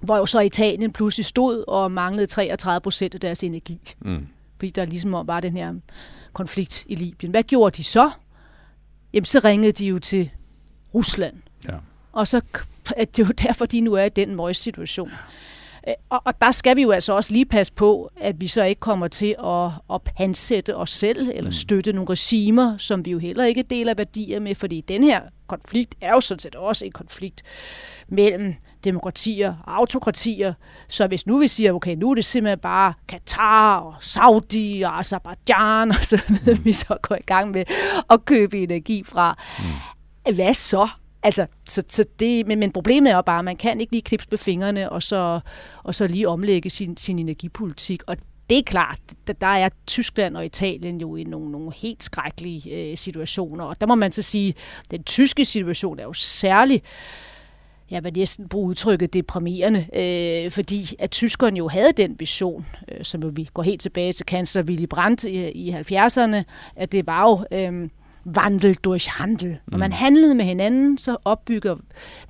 hvor 0.00 0.16
jo 0.16 0.26
så 0.26 0.40
Italien 0.40 0.92
pludselig 0.92 1.24
stod 1.24 1.64
og 1.68 1.92
manglede 1.92 2.26
33 2.26 2.80
procent 2.80 3.14
af 3.14 3.20
deres 3.20 3.44
energi. 3.44 3.78
Mm. 4.00 4.26
Fordi 4.58 4.70
der 4.70 4.84
ligesom 4.84 5.12
var 5.12 5.40
den 5.40 5.56
her 5.56 5.74
konflikt 6.32 6.84
i 6.88 6.94
Libyen. 6.94 7.30
Hvad 7.30 7.42
gjorde 7.42 7.76
de 7.76 7.84
så? 7.84 8.10
Jamen, 9.12 9.24
så 9.24 9.40
ringede 9.44 9.72
de 9.72 9.86
jo 9.86 9.98
til 9.98 10.30
Rusland. 10.94 11.36
Ja. 11.68 11.74
Og 12.12 12.28
så 12.28 12.40
at 12.96 13.16
det 13.16 13.22
er 13.22 13.26
jo 13.26 13.32
derfor, 13.48 13.66
de 13.66 13.80
nu 13.80 13.94
er 13.94 14.04
i 14.04 14.08
den 14.08 14.36
møjs 14.36 14.56
situation. 14.56 15.10
Øh, 15.88 15.94
og, 16.08 16.22
og 16.24 16.40
der 16.40 16.50
skal 16.50 16.76
vi 16.76 16.82
jo 16.82 16.90
altså 16.90 17.12
også 17.12 17.32
lige 17.32 17.46
passe 17.46 17.72
på, 17.72 18.10
at 18.16 18.40
vi 18.40 18.46
så 18.46 18.62
ikke 18.62 18.80
kommer 18.80 19.08
til 19.08 19.34
at, 19.44 19.70
at 19.94 20.02
pansætte 20.02 20.76
os 20.76 20.90
selv, 20.90 21.28
eller 21.28 21.48
mm. 21.48 21.52
støtte 21.52 21.92
nogle 21.92 22.10
regimer, 22.10 22.76
som 22.76 23.04
vi 23.04 23.10
jo 23.10 23.18
heller 23.18 23.44
ikke 23.44 23.62
deler 23.62 23.94
værdier 23.94 24.40
med, 24.40 24.54
fordi 24.54 24.80
den 24.80 25.04
her 25.04 25.20
konflikt 25.46 25.94
er 26.00 26.12
jo 26.12 26.20
sådan 26.20 26.38
set 26.38 26.54
også 26.54 26.84
en 26.84 26.92
konflikt 26.92 27.42
mellem 28.08 28.54
demokratier 28.84 29.54
og 29.64 29.76
autokratier. 29.76 30.54
Så 30.88 31.06
hvis 31.06 31.26
nu 31.26 31.38
vi 31.38 31.48
siger, 31.48 31.72
okay, 31.72 31.96
nu 31.96 32.10
er 32.10 32.14
det 32.14 32.24
simpelthen 32.24 32.58
bare 32.58 32.92
Katar 33.08 33.78
og 33.78 33.94
Saudi 34.00 34.82
og 34.82 34.98
Azerbaijan 34.98 35.90
og 35.98 36.04
så 36.04 36.22
videre, 36.28 36.58
vi 36.58 36.72
så 36.72 36.96
går 37.02 37.16
i 37.16 37.24
gang 37.26 37.50
med 37.50 37.64
at 38.10 38.24
købe 38.24 38.62
energi 38.62 39.02
fra. 39.04 39.38
Mm. 39.58 40.34
Hvad 40.34 40.54
så? 40.54 40.88
Altså, 41.22 41.46
så, 41.68 41.82
så 41.88 42.04
det, 42.18 42.46
men, 42.46 42.58
men 42.58 42.72
problemet 42.72 43.10
er 43.10 43.16
jo 43.16 43.22
bare, 43.22 43.38
at 43.38 43.44
man 43.44 43.56
kan 43.56 43.80
ikke 43.80 43.92
lige 43.92 44.02
knipse 44.02 44.28
med 44.30 44.38
fingrene, 44.38 44.90
og 44.90 45.02
så, 45.02 45.40
og 45.82 45.94
så 45.94 46.06
lige 46.06 46.28
omlægge 46.28 46.70
sin, 46.70 46.96
sin 46.96 47.18
energipolitik. 47.18 48.02
Og 48.06 48.16
det 48.50 48.58
er 48.58 48.62
klart, 48.62 48.98
der 49.40 49.46
er 49.46 49.68
Tyskland 49.86 50.36
og 50.36 50.46
Italien 50.46 51.00
jo 51.00 51.16
i 51.16 51.24
nogle, 51.24 51.52
nogle 51.52 51.72
helt 51.76 52.02
skrækkelige 52.02 52.90
øh, 52.90 52.96
situationer. 52.96 53.64
Og 53.64 53.80
der 53.80 53.86
må 53.86 53.94
man 53.94 54.12
så 54.12 54.22
sige, 54.22 54.54
at 54.84 54.90
den 54.90 55.04
tyske 55.04 55.44
situation 55.44 55.98
er 55.98 56.04
jo 56.04 56.12
særlig 56.12 56.82
jeg 57.90 58.04
vil 58.04 58.12
næsten 58.12 58.48
bruge 58.48 58.68
udtrykket 58.68 59.12
deprimerende, 59.12 59.86
øh, 59.94 60.50
fordi 60.50 60.94
at 60.98 61.10
tyskerne 61.10 61.58
jo 61.58 61.68
havde 61.68 61.92
den 61.92 62.16
vision, 62.18 62.66
øh, 62.88 63.04
som 63.04 63.36
vi 63.36 63.48
går 63.54 63.62
helt 63.62 63.80
tilbage 63.80 64.12
til 64.12 64.26
kansler 64.26 64.62
Willy 64.62 64.84
Brandt 64.84 65.24
i, 65.24 65.50
i 65.50 65.70
70'erne, 65.70 66.42
at 66.76 66.92
det 66.92 67.06
var 67.06 67.28
jo 67.28 67.58
øh, 67.58 67.88
vandel 68.34 68.74
durch 68.74 69.10
handel. 69.10 69.58
Når 69.66 69.78
man 69.78 69.90
mm. 69.90 69.94
handlede 69.94 70.34
med 70.34 70.44
hinanden, 70.44 70.98
så 70.98 71.16
opbygger 71.24 71.76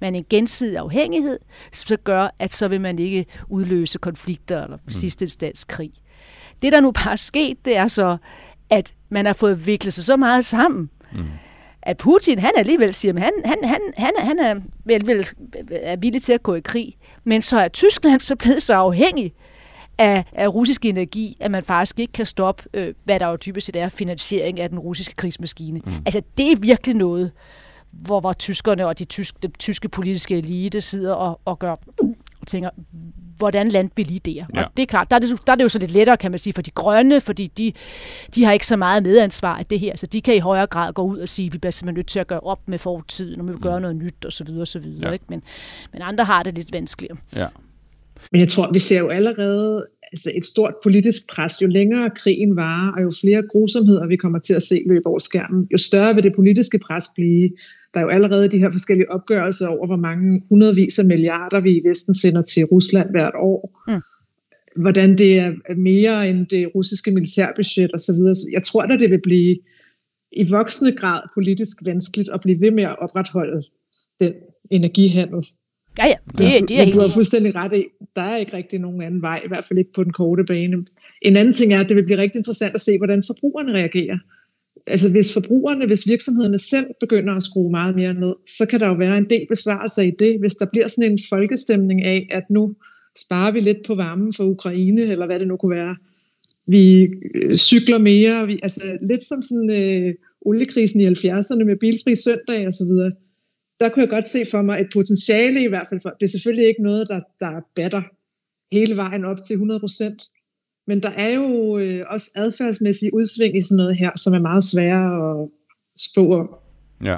man 0.00 0.14
en 0.14 0.24
gensidig 0.30 0.78
afhængighed, 0.78 1.38
som 1.72 1.96
gør, 2.04 2.28
at 2.38 2.54
så 2.54 2.68
vil 2.68 2.80
man 2.80 2.98
ikke 2.98 3.26
udløse 3.48 3.98
konflikter 3.98 4.64
eller 4.64 4.76
mm. 4.76 4.92
sidste 4.92 5.24
instans 5.24 5.64
krig. 5.64 5.92
Det, 6.62 6.72
der 6.72 6.80
nu 6.80 6.90
bare 6.90 7.12
er 7.12 7.16
sket, 7.16 7.64
det 7.64 7.76
er 7.76 7.86
så, 7.86 8.16
at 8.70 8.94
man 9.08 9.26
har 9.26 9.32
fået 9.32 9.66
viklet 9.66 9.94
sig 9.94 10.04
så 10.04 10.16
meget 10.16 10.44
sammen, 10.44 10.90
mm 11.12 11.26
at 11.88 11.96
Putin, 11.96 12.38
han 12.38 12.52
alligevel 12.56 12.94
siger, 12.94 13.14
at 13.14 13.20
han, 13.20 13.32
han, 13.44 13.58
han, 13.64 13.80
han, 13.96 14.12
han 14.18 14.38
er, 14.38 14.54
vel, 14.84 15.06
vel, 15.06 15.26
er 15.70 15.96
villig 15.96 16.22
til 16.22 16.32
at 16.32 16.42
gå 16.42 16.54
i 16.54 16.60
krig. 16.60 16.96
Men 17.24 17.42
så 17.42 17.58
er 17.58 17.68
Tyskland 17.68 18.20
så 18.20 18.36
blevet 18.36 18.62
så 18.62 18.74
afhængig 18.74 19.34
af, 19.98 20.24
af 20.32 20.48
russisk 20.48 20.84
energi, 20.84 21.36
at 21.40 21.50
man 21.50 21.62
faktisk 21.62 22.00
ikke 22.00 22.12
kan 22.12 22.26
stoppe, 22.26 22.62
øh, 22.74 22.94
hvad 23.04 23.20
der 23.20 23.26
jo 23.26 23.36
typisk 23.36 23.66
set 23.66 23.76
er 23.76 23.88
finansiering 23.88 24.60
af 24.60 24.70
den 24.70 24.78
russiske 24.78 25.14
krigsmaskine. 25.14 25.80
Mm. 25.84 25.92
Altså, 26.06 26.22
det 26.38 26.52
er 26.52 26.56
virkelig 26.56 26.96
noget, 26.96 27.30
hvor, 27.90 28.20
hvor 28.20 28.32
tyskerne 28.32 28.86
og 28.86 28.98
de 28.98 29.04
tyske, 29.04 29.38
de 29.42 29.48
tyske 29.48 29.88
politiske 29.88 30.38
elite 30.38 30.80
sidder 30.80 31.14
og, 31.14 31.40
og 31.44 31.58
gør 31.58 31.76
og 32.40 32.46
tænker, 32.46 32.70
hvordan 33.36 33.68
landte 33.68 33.96
vi 33.96 34.02
lige 34.02 34.20
der? 34.20 34.44
Ja. 34.54 34.64
Og 34.64 34.70
det 34.76 34.82
er 34.82 34.86
klart, 34.86 35.10
der 35.10 35.16
er 35.16 35.20
det, 35.20 35.46
der 35.46 35.52
er 35.52 35.56
det 35.56 35.62
jo 35.62 35.68
så 35.68 35.78
lidt 35.78 35.90
lettere, 35.90 36.16
kan 36.16 36.30
man 36.30 36.38
sige, 36.38 36.52
for 36.52 36.62
de 36.62 36.70
grønne, 36.70 37.20
fordi 37.20 37.46
de, 37.46 37.72
de 38.34 38.44
har 38.44 38.52
ikke 38.52 38.66
så 38.66 38.76
meget 38.76 39.02
medansvar 39.02 39.58
af 39.58 39.66
det 39.66 39.80
her, 39.80 39.96
så 39.96 40.06
de 40.06 40.20
kan 40.20 40.34
i 40.34 40.38
højere 40.38 40.66
grad 40.66 40.92
gå 40.92 41.02
ud 41.02 41.18
og 41.18 41.28
sige, 41.28 41.52
vi 41.52 41.58
bliver 41.58 41.70
simpelthen 41.70 41.98
nødt 41.98 42.06
til 42.06 42.18
at 42.18 42.26
gøre 42.26 42.40
op 42.40 42.60
med 42.66 42.78
fortiden, 42.78 43.40
og 43.40 43.46
vi 43.46 43.52
vil 43.52 43.60
gøre 43.60 43.78
mm. 43.78 43.82
noget 43.82 43.96
nyt, 43.96 44.24
og 44.24 44.32
så 44.32 44.44
videre, 44.44 44.60
og 44.60 44.66
så 44.66 44.78
videre. 44.78 45.06
Ja. 45.06 45.12
Ikke? 45.12 45.24
Men, 45.28 45.42
men 45.92 46.02
andre 46.02 46.24
har 46.24 46.42
det 46.42 46.54
lidt 46.54 46.72
vanskeligere. 46.72 47.16
Ja. 47.36 47.46
Men 48.32 48.40
jeg 48.40 48.48
tror, 48.48 48.72
vi 48.72 48.78
ser 48.78 49.00
jo 49.00 49.08
allerede 49.08 49.86
altså 50.12 50.32
et 50.34 50.44
stort 50.44 50.74
politisk 50.82 51.22
pres. 51.28 51.52
Jo 51.62 51.66
længere 51.66 52.10
krigen 52.10 52.56
varer, 52.56 52.92
og 52.92 53.02
jo 53.02 53.10
flere 53.20 53.42
grusomheder 53.42 54.06
vi 54.06 54.16
kommer 54.16 54.38
til 54.38 54.54
at 54.54 54.62
se 54.62 54.82
løbe 54.86 55.06
over 55.06 55.18
skærmen, 55.18 55.66
jo 55.72 55.76
større 55.76 56.14
vil 56.14 56.24
det 56.24 56.34
politiske 56.34 56.78
pres 56.78 57.04
blive. 57.14 57.50
Der 57.94 58.00
er 58.00 58.04
jo 58.04 58.10
allerede 58.10 58.48
de 58.48 58.58
her 58.58 58.70
forskellige 58.70 59.12
opgørelser 59.12 59.66
over, 59.66 59.86
hvor 59.86 59.96
mange 59.96 60.42
hundredvis 60.48 60.98
af 60.98 61.04
milliarder 61.04 61.60
vi 61.60 61.70
i 61.70 61.88
Vesten 61.88 62.14
sender 62.14 62.42
til 62.42 62.64
Rusland 62.64 63.10
hvert 63.10 63.34
år. 63.40 63.82
Mm. 63.88 64.00
Hvordan 64.82 65.18
det 65.18 65.38
er 65.38 65.74
mere 65.76 66.30
end 66.30 66.46
det 66.46 66.70
russiske 66.74 67.10
militærbudget 67.10 67.90
osv. 67.94 68.50
Jeg 68.52 68.62
tror 68.62 68.86
da, 68.86 68.96
det 68.96 69.10
vil 69.10 69.20
blive 69.22 69.56
i 70.32 70.50
voksende 70.50 70.92
grad 70.92 71.20
politisk 71.34 71.76
vanskeligt 71.84 72.28
at 72.34 72.40
blive 72.40 72.60
ved 72.60 72.70
med 72.70 72.84
at 72.84 72.98
opretholde 72.98 73.62
den 74.20 74.32
energihandel. 74.70 75.46
Ja, 75.98 76.06
ja, 76.06 76.14
det, 76.38 76.44
ja. 76.44 76.60
det 76.68 76.80
er 76.80 76.84
Men 76.84 76.94
du 76.94 77.00
har 77.00 77.08
fuldstændig 77.08 77.54
ret 77.54 77.72
i, 77.72 77.84
der 78.16 78.22
er 78.22 78.36
ikke 78.36 78.56
rigtig 78.56 78.78
nogen 78.78 79.02
anden 79.02 79.22
vej, 79.22 79.40
i 79.44 79.48
hvert 79.48 79.64
fald 79.64 79.78
ikke 79.78 79.92
på 79.92 80.04
den 80.04 80.12
korte 80.12 80.44
bane. 80.44 80.86
En 81.22 81.36
anden 81.36 81.54
ting 81.54 81.72
er, 81.72 81.80
at 81.80 81.88
det 81.88 81.96
vil 81.96 82.04
blive 82.04 82.18
rigtig 82.18 82.38
interessant 82.38 82.74
at 82.74 82.80
se, 82.80 82.98
hvordan 82.98 83.22
forbrugerne 83.26 83.72
reagerer. 83.72 84.18
Altså 84.86 85.10
hvis 85.10 85.34
forbrugerne, 85.34 85.86
hvis 85.86 86.06
virksomhederne 86.06 86.58
selv 86.58 86.86
begynder 87.00 87.34
at 87.34 87.42
skrue 87.42 87.70
meget 87.70 87.96
mere 87.96 88.14
ned, 88.14 88.34
så 88.58 88.66
kan 88.66 88.80
der 88.80 88.86
jo 88.86 88.94
være 88.94 89.18
en 89.18 89.30
del 89.30 89.42
besvarelser 89.48 90.02
i 90.02 90.12
det, 90.18 90.36
hvis 90.40 90.54
der 90.54 90.66
bliver 90.72 90.86
sådan 90.88 91.12
en 91.12 91.18
folkestemning 91.28 92.04
af, 92.04 92.28
at 92.30 92.42
nu 92.50 92.74
sparer 93.16 93.52
vi 93.52 93.60
lidt 93.60 93.86
på 93.86 93.94
varmen 93.94 94.32
for 94.32 94.44
Ukraine, 94.44 95.02
eller 95.02 95.26
hvad 95.26 95.38
det 95.38 95.48
nu 95.48 95.56
kunne 95.56 95.76
være. 95.76 95.96
Vi 96.66 97.08
øh, 97.34 97.52
cykler 97.52 97.98
mere, 97.98 98.46
vi, 98.46 98.58
altså 98.62 98.82
lidt 99.08 99.22
som 99.22 99.42
sådan 99.42 99.70
øh, 99.70 100.14
oliekrisen 100.40 101.00
i 101.00 101.06
70'erne 101.06 101.64
med 101.64 101.76
bilfri 101.76 102.16
søndag 102.16 102.66
og 102.66 102.72
så 102.72 102.84
videre 102.84 103.12
der 103.80 103.88
kunne 103.88 104.02
jeg 104.02 104.10
godt 104.10 104.28
se 104.28 104.44
for 104.50 104.62
mig 104.62 104.80
et 104.80 104.88
potentiale 104.92 105.64
i 105.64 105.68
hvert 105.68 105.88
fald 105.88 106.00
for, 106.00 106.10
det 106.20 106.26
er 106.26 106.30
selvfølgelig 106.30 106.66
ikke 106.68 106.82
noget, 106.82 107.08
der, 107.08 107.20
der 107.40 107.60
batter 107.76 108.02
hele 108.72 108.96
vejen 108.96 109.24
op 109.24 109.36
til 109.46 109.54
100%, 109.54 110.84
men 110.86 111.02
der 111.02 111.10
er 111.10 111.34
jo 111.34 111.78
øh, 111.78 112.04
også 112.08 112.30
adfærdsmæssige 112.34 113.14
udsving 113.14 113.56
i 113.56 113.60
sådan 113.60 113.76
noget 113.76 113.96
her, 113.96 114.10
som 114.16 114.34
er 114.34 114.38
meget 114.38 114.64
svære 114.64 115.30
at 115.30 115.48
spå 115.98 116.40
om. 116.40 116.54
Ja. 117.04 117.16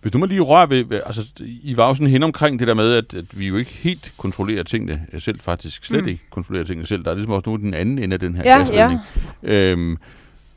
Hvis 0.00 0.12
du 0.12 0.18
må 0.18 0.26
lige 0.26 0.40
røre 0.40 0.70
ved, 0.70 1.00
altså 1.06 1.22
I 1.40 1.76
var 1.76 1.88
jo 1.88 1.94
sådan 1.94 2.10
hen 2.10 2.22
omkring 2.22 2.58
det 2.58 2.68
der 2.68 2.74
med, 2.74 2.94
at, 2.94 3.14
at 3.14 3.38
vi 3.38 3.48
jo 3.48 3.56
ikke 3.56 3.70
helt 3.70 4.12
kontrollerer 4.16 4.62
tingene 4.62 5.06
selv, 5.18 5.40
faktisk 5.40 5.84
slet 5.84 6.02
mm. 6.02 6.08
ikke 6.08 6.22
kontrollerer 6.30 6.64
tingene 6.64 6.86
selv. 6.86 7.04
Der 7.04 7.10
er 7.10 7.14
ligesom 7.14 7.32
også 7.32 7.50
nu 7.50 7.56
den 7.56 7.74
anden 7.74 7.98
ende 7.98 8.14
af 8.14 8.20
den 8.20 8.36
her 8.36 8.42
ja. 8.44 8.98
Ja. 9.42 9.52
Øhm, 9.52 9.96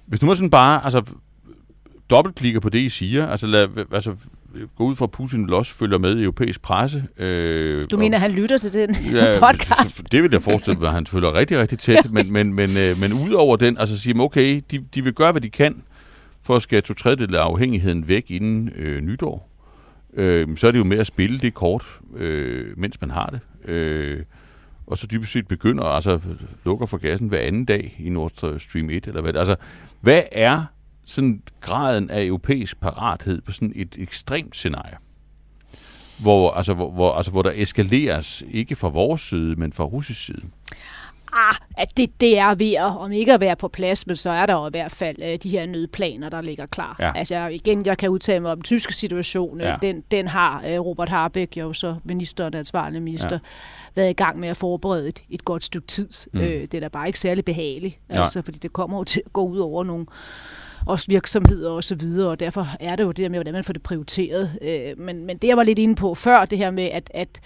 hvis 0.06 0.20
du 0.20 0.26
må 0.26 0.36
sådan 0.36 0.50
bare, 0.50 0.86
altså 0.86 1.04
dobbeltklikker 2.10 2.60
på 2.60 2.70
det, 2.70 2.80
I 2.80 2.90
siger, 2.90 3.28
altså, 3.28 3.48
lad, 3.48 3.68
altså 3.92 4.16
gå 4.76 4.84
ud 4.84 4.96
fra, 4.96 5.06
at 5.06 5.12
Putin 5.12 5.46
vil 5.46 5.54
også 5.54 5.74
følger 5.74 5.98
med 5.98 6.18
i 6.18 6.24
europæisk 6.24 6.62
presse. 6.62 7.04
Øh, 7.18 7.86
du 7.92 7.98
mener, 7.98 8.18
og, 8.18 8.22
han 8.22 8.32
lytter 8.32 8.58
til 8.58 8.74
den 8.74 8.96
ja, 9.14 9.40
podcast? 9.48 10.12
Det 10.12 10.24
vil 10.24 10.32
jeg 10.32 10.42
forestille 10.42 10.80
mig, 10.80 10.88
at 10.88 10.94
han 10.94 11.08
følger 11.08 11.34
rigtig, 11.34 11.60
rigtig 11.60 11.80
tæt. 11.80 12.12
Men, 12.12 12.34
men, 12.34 12.54
men, 12.54 12.70
øh, 12.70 13.02
men 13.02 13.14
ud 13.28 13.34
over 13.34 13.56
den, 13.58 13.78
altså 13.78 14.00
siger 14.00 14.16
man, 14.16 14.24
okay, 14.24 14.62
de, 14.72 14.78
de 14.96 15.04
vil 15.04 15.14
gøre, 15.14 15.32
hvad 15.32 15.42
de 15.42 15.50
kan 15.50 15.84
for 16.42 16.56
at 16.56 16.62
skære 16.62 16.82
to 16.82 16.94
tredjedel 16.94 17.36
af 17.36 17.42
afhængigheden 17.42 18.08
væk 18.08 18.32
inden 18.32 18.70
øh, 18.76 19.02
nytår. 19.02 19.50
Øh, 20.14 20.58
så 20.58 20.68
er 20.68 20.72
det 20.72 20.80
jo 20.80 20.84
med 20.84 20.98
at 20.98 21.08
spille 21.08 21.40
det 21.40 21.54
kort, 21.54 22.00
øh, 22.16 22.78
mens 22.78 23.02
man 23.02 23.10
har 23.10 23.26
det. 23.26 23.70
Øh, 23.72 24.24
og 24.88 24.98
så 24.98 25.08
dybest 25.08 25.32
set 25.32 25.48
begynder, 25.48 25.84
altså 25.84 26.20
lukker 26.66 26.86
for 26.86 26.98
gassen 26.98 27.28
hver 27.28 27.40
anden 27.40 27.66
dag 27.66 27.96
i 28.00 28.10
Nord 28.10 28.60
Stream 28.60 28.90
1, 28.90 29.08
eller 29.08 29.22
hvad 29.22 29.36
Altså, 29.36 29.56
hvad 30.02 30.22
er 30.32 30.64
sådan 31.06 31.42
graden 31.62 32.10
af 32.10 32.24
europæisk 32.24 32.80
parathed 32.80 33.42
på 33.42 33.52
sådan 33.52 33.74
et 33.76 33.96
ekstremt 34.00 34.56
scenarie, 34.56 34.98
hvor, 36.20 36.52
altså, 36.52 36.74
hvor, 36.74 36.92
hvor, 36.92 37.14
altså, 37.14 37.32
hvor 37.32 37.42
der 37.42 37.52
eskaleres 37.56 38.44
ikke 38.52 38.76
fra 38.76 38.90
vores 38.90 39.22
side, 39.22 39.56
men 39.56 39.74
fra 39.74 39.84
russisk 39.84 40.26
side? 40.26 40.42
Ah, 41.36 41.56
at 41.78 41.98
det, 41.98 42.22
det 42.22 42.38
er 42.38 42.56
ved 42.56 42.74
at, 42.74 42.98
om 42.98 43.12
ikke 43.12 43.34
at 43.34 43.42
være 43.42 43.56
på 43.56 43.68
plads, 43.68 44.08
men 44.08 44.16
så 44.16 44.30
er 44.30 44.46
der 44.46 44.54
jo 44.54 44.68
i 44.68 44.70
hvert 44.72 44.92
fald 44.92 45.16
øh, 45.24 45.38
de 45.44 45.50
her 45.50 45.66
nødplaner, 45.66 46.30
der 46.30 46.42
ligger 46.42 46.66
klar. 46.66 46.96
Ja. 47.00 47.12
Altså 47.16 47.48
igen, 47.48 47.86
jeg 47.86 47.98
kan 47.98 48.10
udtale 48.10 48.40
mig 48.40 48.52
om 48.52 48.58
den 48.58 48.64
tyske 48.64 48.94
situation. 48.94 49.62
Øh, 49.62 49.68
ja. 49.68 49.76
Den, 49.82 50.04
den 50.12 50.28
har 50.28 50.64
øh, 50.68 50.80
Robert 50.80 51.10
Harbeck, 51.10 51.58
jo 51.58 51.74
så 51.74 51.96
ministeren, 52.04 52.54
ansvarlig 52.54 53.02
minister, 53.02 53.36
ja. 53.36 53.40
været 53.96 54.10
i 54.10 54.14
gang 54.14 54.40
med 54.40 54.50
at 54.50 54.58
forberede 54.58 55.08
et, 55.08 55.24
et 55.30 55.46
godt 55.46 55.64
stykke 55.64 55.88
tid. 55.88 56.10
Mm. 56.34 56.40
Øh, 56.40 56.62
det 56.62 56.74
er 56.74 56.80
da 56.80 56.88
bare 56.88 57.08
ikke 57.08 57.20
særlig 57.20 57.46
behageligt, 57.46 58.00
altså, 58.10 58.42
fordi 58.42 58.58
det 58.58 58.74
kommer 58.74 58.98
jo 58.98 59.04
til 59.04 59.22
at 59.26 59.34
gå 59.34 59.46
ud 59.46 59.60
over 59.60 59.84
nogle 59.84 60.06
også 60.86 61.06
virksomheder 61.10 61.72
og 61.72 61.84
så 61.84 61.96
videre, 61.96 62.30
og 62.30 62.40
derfor 62.40 62.68
er 62.80 62.96
det 62.96 63.04
jo 63.04 63.08
det 63.08 63.18
der 63.18 63.30
med, 63.30 63.40
hvordan 63.40 63.54
man 63.54 63.64
får 63.64 63.74
det 63.74 63.84
prioriteret. 63.84 64.60
Øh, 64.62 65.06
men, 65.06 65.26
men 65.26 65.38
det, 65.38 65.48
jeg 65.48 65.58
var 65.58 65.64
lidt 65.64 65.80
inde 65.80 65.96
på 65.96 66.16
før, 66.16 66.46
det 66.46 66.58
her 66.58 66.72
med, 66.72 66.84
at, 66.84 67.12
at 67.14 67.40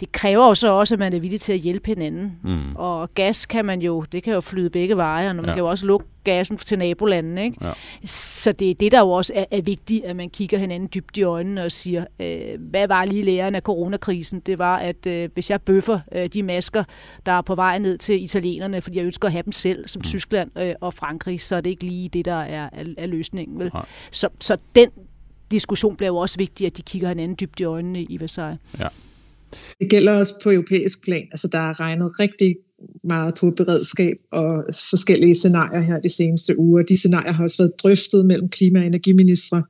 det 0.00 0.12
kræver 0.12 0.46
jo 0.46 0.54
så 0.54 0.72
også, 0.72 0.94
at 0.94 0.98
man 0.98 1.12
er 1.12 1.20
villig 1.20 1.40
til 1.40 1.52
at 1.52 1.58
hjælpe 1.58 1.86
hinanden. 1.86 2.38
Mm. 2.44 2.76
Og 2.76 3.14
gas 3.14 3.46
kan 3.46 3.64
man 3.64 3.82
jo, 3.82 4.04
det 4.12 4.22
kan 4.22 4.34
jo 4.34 4.40
flyde 4.40 4.70
begge 4.70 4.96
veje, 4.96 5.28
og 5.28 5.36
man 5.36 5.44
ja. 5.44 5.52
kan 5.52 5.58
jo 5.58 5.68
også 5.68 5.86
lukke 5.86 6.06
gassen 6.24 6.56
til 6.56 6.78
nabolandene. 6.78 7.44
Ikke? 7.44 7.56
Ja. 7.66 7.72
Så 8.04 8.52
det 8.52 8.70
er 8.70 8.74
det, 8.74 8.92
der 8.92 9.00
jo 9.00 9.10
også 9.10 9.32
er, 9.36 9.44
er 9.50 9.62
vigtigt, 9.62 10.04
at 10.04 10.16
man 10.16 10.30
kigger 10.30 10.58
hinanden 10.58 10.88
dybt 10.94 11.16
i 11.16 11.22
øjnene 11.22 11.64
og 11.64 11.72
siger, 11.72 12.04
øh, 12.20 12.60
hvad 12.70 12.88
var 12.88 13.04
lige 13.04 13.22
læren 13.22 13.54
af 13.54 13.62
coronakrisen? 13.62 14.40
Det 14.40 14.58
var, 14.58 14.76
at 14.76 15.06
øh, 15.06 15.28
hvis 15.34 15.50
jeg 15.50 15.62
bøffer 15.62 16.00
øh, 16.12 16.26
de 16.26 16.42
masker, 16.42 16.84
der 17.26 17.32
er 17.32 17.42
på 17.42 17.54
vej 17.54 17.78
ned 17.78 17.98
til 17.98 18.22
italienerne, 18.22 18.80
fordi 18.80 18.96
jeg 18.96 19.04
ønsker 19.04 19.28
at 19.28 19.32
have 19.32 19.42
dem 19.42 19.52
selv, 19.52 19.88
som 19.88 20.00
mm. 20.00 20.04
Tyskland 20.04 20.50
øh, 20.58 20.74
og 20.80 20.94
Frankrig, 20.94 21.40
så 21.40 21.56
er 21.56 21.60
det 21.60 21.70
ikke 21.70 21.84
lige 21.84 22.08
det, 22.08 22.24
der 22.24 22.32
er, 22.32 22.68
er, 22.72 22.84
er 22.98 23.06
løsningen. 23.06 23.58
Vel? 23.58 23.70
Så, 24.10 24.28
så 24.40 24.56
den 24.74 24.90
diskussion 25.50 25.96
bliver 25.96 26.08
jo 26.08 26.16
også 26.16 26.36
vigtig, 26.38 26.66
at 26.66 26.76
de 26.76 26.82
kigger 26.82 27.08
hinanden 27.08 27.36
dybt 27.40 27.60
i 27.60 27.64
øjnene 27.64 28.02
i 28.02 28.20
Versailles. 28.20 28.60
Ja. 28.78 28.86
Det 29.80 29.90
gælder 29.90 30.12
også 30.12 30.34
på 30.42 30.50
europæisk 30.50 31.04
plan. 31.04 31.26
Altså, 31.30 31.48
der 31.48 31.58
er 31.58 31.80
regnet 31.80 32.20
rigtig 32.20 32.56
meget 33.04 33.34
på 33.34 33.50
beredskab 33.50 34.16
og 34.32 34.64
forskellige 34.90 35.34
scenarier 35.34 35.80
her 35.80 36.00
de 36.00 36.08
seneste 36.08 36.58
uger. 36.58 36.82
De 36.82 36.96
scenarier 36.96 37.32
har 37.32 37.42
også 37.42 37.62
været 37.62 37.72
drøftet 37.82 38.26
mellem 38.26 38.48
klima- 38.48 38.78
og 38.80 38.86
energiministre. 38.86 39.62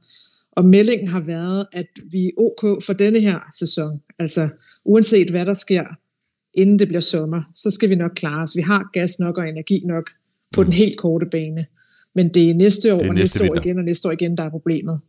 Og 0.53 0.65
meldingen 0.65 1.09
har 1.09 1.21
været, 1.21 1.67
at 1.73 1.87
vi 2.11 2.27
er 2.27 2.31
ok 2.37 2.83
for 2.85 2.93
denne 2.93 3.21
her 3.21 3.39
sæson. 3.59 4.01
Altså 4.19 4.49
uanset 4.85 5.31
hvad 5.31 5.47
der 5.47 5.53
sker, 5.53 5.85
inden 6.55 6.79
det 6.79 6.89
bliver 6.89 7.01
sommer, 7.01 7.43
så 7.55 7.71
skal 7.71 7.91
vi 7.91 7.95
nok 7.95 8.11
klare 8.17 8.43
os. 8.43 8.57
Vi 8.57 8.63
har 8.63 8.91
gas 8.93 9.19
nok 9.19 9.39
og 9.39 9.49
energi 9.49 9.83
nok 9.87 10.11
på 10.55 10.65
den 10.65 10.73
helt 10.73 10.99
korte 10.99 11.27
bane. 11.27 11.67
Men 12.15 12.35
det 12.35 12.51
er 12.51 12.55
næste 12.55 12.95
år 12.95 12.99
det 12.99 13.09
er 13.09 13.13
næste 13.13 13.41
og 13.41 13.45
næste 13.45 13.53
år 13.53 13.65
igen 13.65 13.79
og 13.79 13.85
næste 13.85 14.09
år 14.09 14.13
igen, 14.13 14.37
der 14.37 14.43
er 14.43 14.51
problemet. 14.51 15.01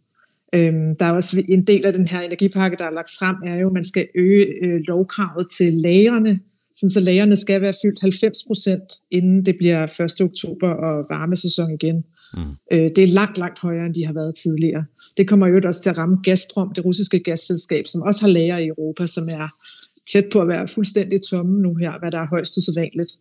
Øhm, 0.56 0.96
der 1.00 1.06
er 1.06 1.12
også 1.12 1.44
en 1.50 1.64
del 1.64 1.86
af 1.86 1.94
den 1.94 2.08
her 2.08 2.20
energipakke, 2.20 2.78
der 2.78 2.86
er 2.86 2.92
lagt 2.92 3.12
frem, 3.20 3.36
er 3.46 3.56
jo, 3.56 3.68
at 3.68 3.74
man 3.74 3.84
skal 3.84 4.08
øge 4.16 4.46
øh, 4.64 4.80
lovkravet 4.88 5.48
til 5.58 5.74
lagerne, 5.74 6.40
sådan 6.74 6.90
så 6.90 7.00
lagerne 7.00 7.36
skal 7.36 7.62
være 7.62 7.74
fyldt 7.84 8.02
90 8.02 8.44
procent, 8.48 8.84
inden 9.12 9.46
det 9.46 9.56
bliver 9.58 9.84
1. 10.04 10.22
oktober 10.22 10.70
og 10.70 11.06
varmesæson 11.10 11.72
igen. 11.74 12.04
Mm. 12.34 12.42
Øh, 12.72 12.90
det 12.96 12.98
er 12.98 13.08
langt, 13.08 13.38
langt 13.38 13.60
højere, 13.60 13.86
end 13.86 13.94
de 13.94 14.06
har 14.06 14.14
været 14.14 14.36
tidligere. 14.36 14.86
Det 15.18 15.28
kommer 15.28 15.48
jo 15.48 15.62
også 15.66 15.82
til 15.82 15.90
at 15.90 15.98
ramme 15.98 16.18
Gazprom, 16.24 16.72
det 16.76 16.86
russiske 16.86 17.20
gasselskab, 17.20 17.88
som 17.88 18.02
også 18.02 18.22
har 18.22 18.28
lager 18.28 18.58
i 18.58 18.68
Europa, 18.68 19.08
som 19.08 19.30
er 19.30 19.48
tæt 20.12 20.26
på 20.34 20.40
at 20.40 20.48
være 20.48 20.68
fuldstændig 20.68 21.22
tomme 21.22 21.62
nu 21.62 21.76
her, 21.76 22.00
hvad 22.00 22.12
der 22.12 22.20
er 22.20 22.28
højst 22.28 22.58
usædvanligt. 22.58 23.12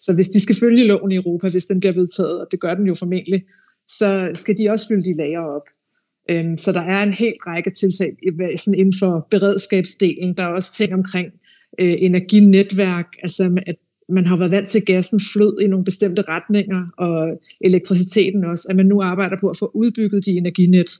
Så 0.00 0.14
hvis 0.14 0.28
de 0.28 0.40
skal 0.40 0.56
følge 0.56 0.86
loven 0.86 1.12
i 1.12 1.16
Europa, 1.16 1.48
hvis 1.48 1.66
den 1.66 1.80
bliver 1.80 1.92
vedtaget, 1.92 2.40
og 2.40 2.46
det 2.50 2.60
gør 2.60 2.74
den 2.74 2.86
jo 2.86 2.94
formentlig, 2.94 3.44
så 3.88 4.30
skal 4.34 4.58
de 4.58 4.70
også 4.70 4.88
fylde 4.88 5.04
de 5.04 5.16
lager 5.16 5.40
op. 5.40 5.62
Øhm, 6.28 6.56
så 6.56 6.72
der 6.72 6.80
er 6.80 7.02
en 7.02 7.12
hel 7.12 7.34
række 7.46 7.70
tiltag 7.70 8.16
sådan 8.56 8.78
inden 8.78 8.94
for 8.98 9.26
beredskabsdelen. 9.30 10.34
Der 10.36 10.42
er 10.42 10.48
også 10.48 10.72
ting 10.72 10.94
omkring 10.94 11.26
øh, 11.80 11.96
energinetværk, 11.98 13.06
altså 13.22 13.60
at 13.66 13.76
man 14.08 14.26
har 14.26 14.36
været 14.36 14.50
vant 14.50 14.68
til, 14.68 14.78
at 14.78 14.86
gassen 14.86 15.20
flød 15.32 15.60
i 15.60 15.66
nogle 15.66 15.84
bestemte 15.84 16.22
retninger, 16.22 16.86
og 16.98 17.40
elektriciteten 17.60 18.44
også, 18.44 18.66
at 18.70 18.76
man 18.76 18.86
nu 18.86 19.02
arbejder 19.02 19.36
på 19.40 19.48
at 19.48 19.58
få 19.58 19.70
udbygget 19.74 20.24
de 20.26 20.30
energinet, 20.30 20.90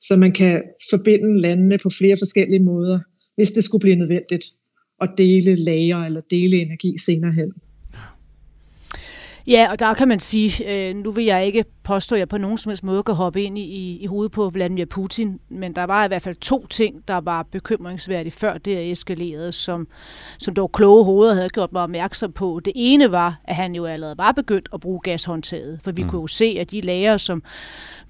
så 0.00 0.16
man 0.16 0.32
kan 0.32 0.62
forbinde 0.90 1.40
landene 1.40 1.78
på 1.78 1.90
flere 1.90 2.16
forskellige 2.20 2.62
måder, 2.62 2.98
hvis 3.36 3.50
det 3.50 3.64
skulle 3.64 3.82
blive 3.82 3.96
nødvendigt 3.96 4.44
at 5.00 5.10
dele 5.18 5.54
lager 5.54 5.98
eller 5.98 6.20
dele 6.30 6.56
energi 6.56 6.98
senere 6.98 7.32
hen. 7.32 7.52
Ja, 9.46 9.70
og 9.70 9.80
der 9.80 9.94
kan 9.94 10.08
man 10.08 10.20
sige, 10.20 10.50
øh, 10.88 10.96
nu 10.96 11.10
vil 11.10 11.24
jeg 11.24 11.46
ikke 11.46 11.64
påstå, 11.86 12.14
at 12.14 12.18
jeg 12.18 12.28
på 12.28 12.38
nogen 12.38 12.58
som 12.58 12.70
helst 12.70 12.84
måde 12.84 13.02
kan 13.02 13.14
hoppe 13.14 13.42
ind 13.42 13.58
i, 13.58 13.98
i 14.00 14.06
hovedet 14.06 14.32
på 14.32 14.50
Vladimir 14.50 14.84
Putin, 14.84 15.40
men 15.48 15.72
der 15.74 15.84
var 15.84 16.04
i 16.04 16.08
hvert 16.08 16.22
fald 16.22 16.36
to 16.36 16.66
ting, 16.66 17.08
der 17.08 17.18
var 17.18 17.42
bekymringsværdige 17.42 18.32
før 18.32 18.58
det 18.58 18.90
eskalerede, 18.90 19.52
som, 19.52 19.88
som 20.38 20.54
dog 20.54 20.72
kloge 20.72 21.04
hoveder 21.04 21.34
havde 21.34 21.48
gjort 21.48 21.72
mig 21.72 21.82
opmærksom 21.82 22.32
på. 22.32 22.60
Det 22.64 22.72
ene 22.76 23.12
var, 23.12 23.40
at 23.44 23.56
han 23.56 23.74
jo 23.74 23.84
allerede 23.84 24.18
var 24.18 24.32
begyndt 24.32 24.68
at 24.72 24.80
bruge 24.80 25.00
gashåndtaget, 25.00 25.80
for 25.84 25.92
vi 25.92 26.02
mm. 26.02 26.08
kunne 26.08 26.20
jo 26.20 26.26
se, 26.26 26.56
at 26.60 26.70
de 26.70 26.80
lager, 26.80 27.16
som 27.16 27.42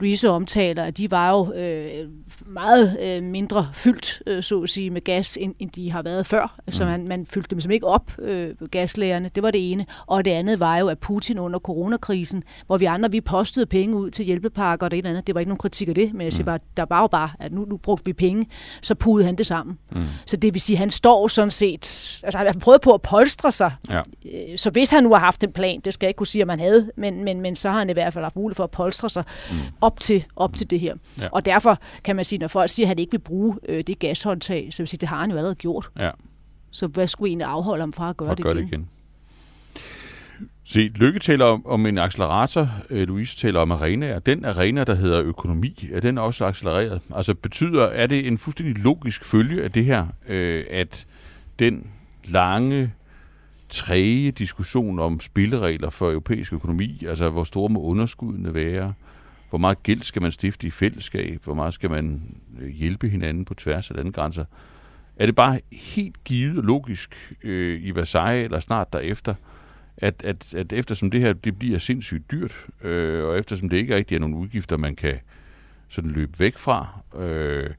Louise 0.00 0.30
omtaler, 0.30 0.84
at 0.84 0.98
de 0.98 1.10
var 1.10 1.30
jo 1.30 1.52
øh, 1.52 2.08
meget 2.46 2.98
øh, 3.02 3.22
mindre 3.22 3.68
fyldt, 3.72 4.22
øh, 4.26 4.42
så 4.42 4.62
at 4.62 4.68
sige, 4.68 4.90
med 4.90 5.00
gas, 5.04 5.38
end, 5.40 5.54
end 5.58 5.70
de 5.70 5.92
har 5.92 6.02
været 6.02 6.26
før. 6.26 6.56
Mm. 6.66 6.72
Så 6.72 6.84
man, 6.84 7.08
man 7.08 7.26
fyldte 7.26 7.50
dem 7.50 7.60
simpelthen 7.60 7.74
ikke 7.74 7.86
op, 7.86 8.12
øh, 8.18 8.54
gaslagerne. 8.70 9.30
Det 9.34 9.42
var 9.42 9.50
det 9.50 9.72
ene. 9.72 9.86
Og 10.06 10.24
det 10.24 10.30
andet 10.30 10.60
var 10.60 10.76
jo, 10.76 10.88
at 10.88 10.98
Putin 10.98 11.38
under 11.38 11.58
coronakrisen, 11.58 12.42
hvor 12.66 12.76
vi 12.76 12.84
andre, 12.84 13.10
vi 13.10 13.20
postede 13.20 13.65
penge 13.66 13.96
ud 13.96 14.11
til 14.11 14.24
hjælpepakker 14.24 14.87
og 14.87 14.90
det 14.90 14.98
ene 14.98 15.09
andet. 15.09 15.26
Det 15.26 15.35
var 15.35 15.40
ikke 15.40 15.48
nogen 15.48 15.59
kritik 15.59 15.88
af 15.88 15.94
det, 15.94 16.14
men 16.14 16.24
jeg 16.24 16.33
siger 16.33 16.44
mm. 16.44 16.46
bare, 16.46 16.59
der 16.76 16.85
var 16.88 17.00
jo 17.00 17.07
bare, 17.07 17.31
at 17.38 17.52
nu, 17.52 17.64
nu 17.64 17.76
brugte 17.76 18.05
vi 18.05 18.12
penge, 18.12 18.46
så 18.83 18.94
pudede 18.94 19.26
han 19.26 19.37
det 19.37 19.46
sammen. 19.46 19.79
Mm. 19.92 20.05
Så 20.26 20.37
det 20.37 20.55
vil 20.55 20.61
sige, 20.61 20.76
at 20.76 20.79
han 20.79 20.90
står 20.90 21.29
sådan 21.29 21.50
set, 21.50 22.20
altså 22.24 22.38
han 22.38 22.61
prøvet 22.61 22.81
på 22.81 22.94
at 22.94 23.02
polstre 23.02 23.52
sig. 23.52 23.72
Ja. 23.90 23.98
Øh, 23.98 24.59
så 24.59 24.70
hvis 24.70 24.90
han 24.90 25.02
nu 25.02 25.12
har 25.12 25.18
haft 25.18 25.44
en 25.44 25.52
plan, 25.52 25.81
det 25.81 25.94
skal 25.94 26.07
jeg 26.07 26.11
ikke 26.11 26.18
kunne 26.18 26.26
sige, 26.26 26.42
at 26.42 26.46
man 26.46 26.61
havde, 26.61 26.90
men, 26.96 27.24
men, 27.24 27.40
men 27.40 27.57
så 27.57 27.70
har 27.70 27.79
han 27.79 27.90
i 27.90 27.92
hvert 27.92 28.12
fald 28.12 28.24
haft 28.24 28.37
mulighed 28.37 28.55
for 28.55 28.64
at 28.64 28.70
polstre 28.70 29.11
sig 29.11 29.24
mm. 29.50 29.57
op, 29.81 30.00
til, 30.00 30.24
op 30.37 30.55
til 30.57 30.70
det 30.70 30.81
her. 30.81 30.94
Ja. 31.20 31.29
Og 31.33 31.44
derfor 31.44 31.79
kan 32.05 32.16
man 32.16 32.24
sige, 32.24 32.38
når 32.38 32.48
folk 32.48 32.70
siger, 32.70 32.87
at 32.87 32.88
han 32.88 32.98
ikke 32.98 33.11
vil 33.11 33.18
bruge 33.18 33.59
øh, 33.68 33.83
det 33.87 33.98
gashåndtag, 33.98 34.68
så 34.70 34.83
vil 34.83 34.88
sige, 34.88 34.98
det 34.98 35.09
har 35.09 35.20
han 35.20 35.31
jo 35.31 35.37
allerede 35.37 35.55
gjort. 35.55 35.90
Ja. 35.98 36.11
Så 36.70 36.87
hvad 36.87 37.07
skulle 37.07 37.29
egentlig 37.29 37.46
afholde 37.46 37.83
ham 37.83 37.92
fra 37.92 38.11
at 38.11 38.16
gøre, 38.16 38.26
fra 38.26 38.33
at 38.33 38.38
det, 38.38 38.44
gøre 38.44 38.55
igen? 38.55 38.64
det 38.64 38.72
igen? 38.72 38.88
Se, 40.64 40.88
Lykke 40.96 41.18
taler 41.18 41.44
om, 41.44 41.66
om 41.66 41.87
en 41.87 41.99
accelerator, 41.99 42.70
øh, 42.90 43.09
Louise 43.09 43.37
taler 43.37 43.61
om 43.61 43.70
arenaer. 43.70 44.18
Den 44.18 44.44
arena, 44.44 44.85
der 44.85 44.94
hedder 44.94 45.22
økonomi, 45.22 45.88
er 45.92 46.01
den 46.01 46.18
også 46.18 46.44
accelereret? 46.44 47.03
Altså 47.14 47.35
betyder, 47.35 47.85
er 47.85 48.07
det 48.07 48.27
en 48.27 48.38
fuldstændig 48.38 48.79
logisk 48.79 49.25
følge 49.25 49.62
af 49.62 49.72
det 49.72 49.85
her, 49.85 50.07
øh, 50.29 50.64
at 50.70 51.07
den 51.59 51.87
lange, 52.25 52.92
træge 53.68 54.31
diskussion 54.31 54.99
om 54.99 55.20
spilleregler 55.20 55.90
for 55.90 56.11
europæisk 56.11 56.53
økonomi, 56.53 57.05
altså 57.09 57.31
hvor 57.31 57.44
store 57.44 57.68
må 57.68 57.83
underskuddene 57.83 58.55
være, 58.55 58.92
hvor 59.51 59.59
meget 59.59 59.83
gæld 59.83 60.03
skal 60.03 60.22
man 60.22 60.33
stifte 60.33 60.66
i 60.66 60.70
fællesskab, 60.70 61.44
hvor 61.44 61.55
meget 61.55 61.75
skal 61.75 61.90
man 61.90 62.37
øh, 62.61 62.68
hjælpe 62.68 63.09
hinanden 63.09 63.44
på 63.44 63.55
tværs 63.55 63.90
af 63.90 63.96
landegrænser, 63.96 64.44
er 65.16 65.27
det 65.27 65.35
bare 65.35 65.61
helt 65.72 66.25
givet 66.25 66.59
og 66.59 66.64
logisk 66.64 67.33
øh, 67.42 67.83
i 67.83 67.90
Versailles 67.90 68.44
eller 68.44 68.61
snart 68.61 68.92
derefter, 68.92 69.35
at, 69.98 70.24
at, 70.24 70.54
at 70.54 70.72
eftersom 70.72 71.11
det 71.11 71.20
her 71.20 71.32
det 71.32 71.59
bliver 71.59 71.78
sindssygt 71.78 72.30
dyrt, 72.30 72.66
øh, 72.82 73.24
og 73.24 73.38
eftersom 73.38 73.68
det 73.68 73.76
ikke 73.76 73.94
rigtig 73.96 74.14
er 74.14 74.18
nogle 74.18 74.37
udgifter, 74.37 74.78
man 74.78 74.96
kan 74.96 75.18
sådan 75.88 76.11
løbe 76.11 76.40
væk 76.40 76.59
fra, 76.59 77.00
øh, 77.18 77.70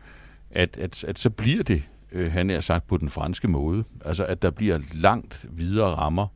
at, 0.51 0.77
at, 0.77 1.03
at 1.03 1.19
så 1.19 1.30
bliver 1.30 1.63
det, 1.63 1.84
øh, 2.12 2.32
han 2.32 2.49
er 2.49 2.60
sagt, 2.60 2.88
på 2.88 2.97
den 2.97 3.10
franske 3.10 3.47
måde. 3.47 3.84
Altså 4.06 4.25
at 4.25 4.41
der 4.41 4.49
bliver 4.49 4.80
langt 5.01 5.45
videre 5.49 5.95
rammer 5.95 6.27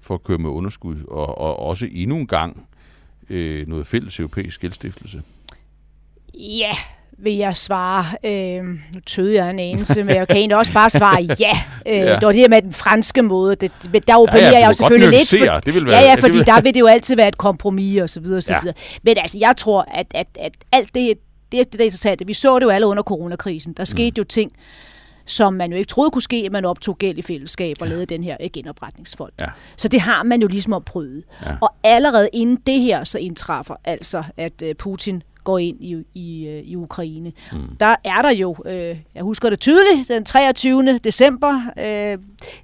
for 0.00 0.14
at 0.14 0.22
køre 0.22 0.38
med 0.38 0.50
underskud, 0.50 1.04
og, 1.08 1.38
og 1.38 1.58
også 1.58 1.88
endnu 1.90 2.16
en 2.16 2.26
gang 2.26 2.66
øh, 3.30 3.68
noget 3.68 3.86
fælles 3.86 4.20
europæisk 4.20 4.60
gældstiftelse. 4.60 5.22
Ja, 6.34 6.72
vil 7.22 7.36
jeg 7.36 7.56
svare. 7.56 8.04
Øh, 8.24 8.64
nu 8.64 9.00
tøede 9.06 9.34
jeg 9.34 9.50
en 9.50 9.58
anelse, 9.58 10.04
men 10.04 10.16
jeg 10.16 10.28
kan 10.28 10.36
egentlig 10.36 10.56
også 10.56 10.72
bare 10.72 10.90
svare 10.90 11.22
ja. 11.40 11.58
Øh, 11.86 11.96
ja. 11.96 12.14
Det 12.14 12.26
var 12.26 12.32
det 12.32 12.40
her 12.40 12.48
med 12.48 12.62
den 12.62 12.72
franske 12.72 13.22
måde. 13.22 13.54
Det, 13.56 13.72
der 14.08 14.16
opererer 14.16 14.44
ja, 14.44 14.50
ja, 14.50 14.58
jeg 14.58 14.68
jo 14.68 14.72
selvfølgelig 14.72 15.18
lidt. 15.18 15.28
For, 15.28 15.60
det 15.60 15.74
vil 15.74 15.86
være, 15.86 16.00
ja, 16.00 16.04
ja, 16.04 16.14
fordi 16.14 16.32
det 16.32 16.38
vil... 16.38 16.46
der 16.46 16.60
vil 16.60 16.74
det 16.74 16.80
jo 16.80 16.86
altid 16.86 17.16
være 17.16 17.28
et 17.28 17.38
kompromis 17.38 18.00
og 18.00 18.10
så 18.10 18.20
videre 18.20 18.36
og 18.36 18.42
så 18.42 18.52
ja. 18.52 18.60
videre. 18.60 18.74
Men 19.02 19.18
altså, 19.18 19.38
jeg 19.38 19.56
tror, 19.56 19.88
at, 19.94 20.06
at, 20.14 20.26
at 20.40 20.52
alt 20.72 20.94
det, 20.94 21.18
det, 21.52 21.72
det, 21.72 22.02
det, 22.02 22.18
det, 22.18 22.28
vi 22.28 22.34
så 22.34 22.58
det 22.58 22.64
jo 22.64 22.70
alle 22.70 22.86
under 22.86 23.02
coronakrisen. 23.02 23.72
Der 23.72 23.84
skete 23.84 24.10
mm. 24.10 24.18
jo 24.18 24.24
ting, 24.24 24.52
som 25.26 25.52
man 25.52 25.70
jo 25.70 25.76
ikke 25.76 25.88
troede 25.88 26.10
kunne 26.10 26.22
ske, 26.22 26.42
at 26.46 26.52
man 26.52 26.64
optog 26.64 26.98
gæld 26.98 27.18
i 27.18 27.22
fællesskab 27.22 27.76
og 27.80 27.86
ja. 27.86 27.90
lavede 27.90 28.06
den 28.06 28.24
her 28.24 28.36
genopretningsfond. 28.52 29.32
Ja. 29.40 29.46
Så 29.76 29.88
det 29.88 30.00
har 30.00 30.22
man 30.22 30.42
jo 30.42 30.48
ligesom 30.48 30.72
at 30.72 30.84
prøve. 30.84 31.22
Ja. 31.46 31.56
Og 31.60 31.74
allerede 31.82 32.28
inden 32.32 32.56
det 32.66 32.80
her 32.80 33.04
så 33.04 33.18
indtræffer 33.18 33.74
altså, 33.84 34.24
at 34.36 34.62
øh, 34.62 34.74
Putin 34.74 35.22
går 35.48 35.58
ind 35.58 35.76
i, 35.80 36.04
i, 36.14 36.48
øh, 36.48 36.62
i 36.64 36.76
Ukraine. 36.76 37.32
Mm. 37.52 37.58
Der 37.80 37.96
er 38.04 38.22
der 38.22 38.30
jo, 38.30 38.56
øh, 38.66 38.96
jeg 39.14 39.22
husker 39.22 39.50
det 39.50 39.60
tydeligt, 39.60 40.08
den 40.08 40.24
23. 40.24 40.98
december, 40.98 41.60
øh, 41.78 42.18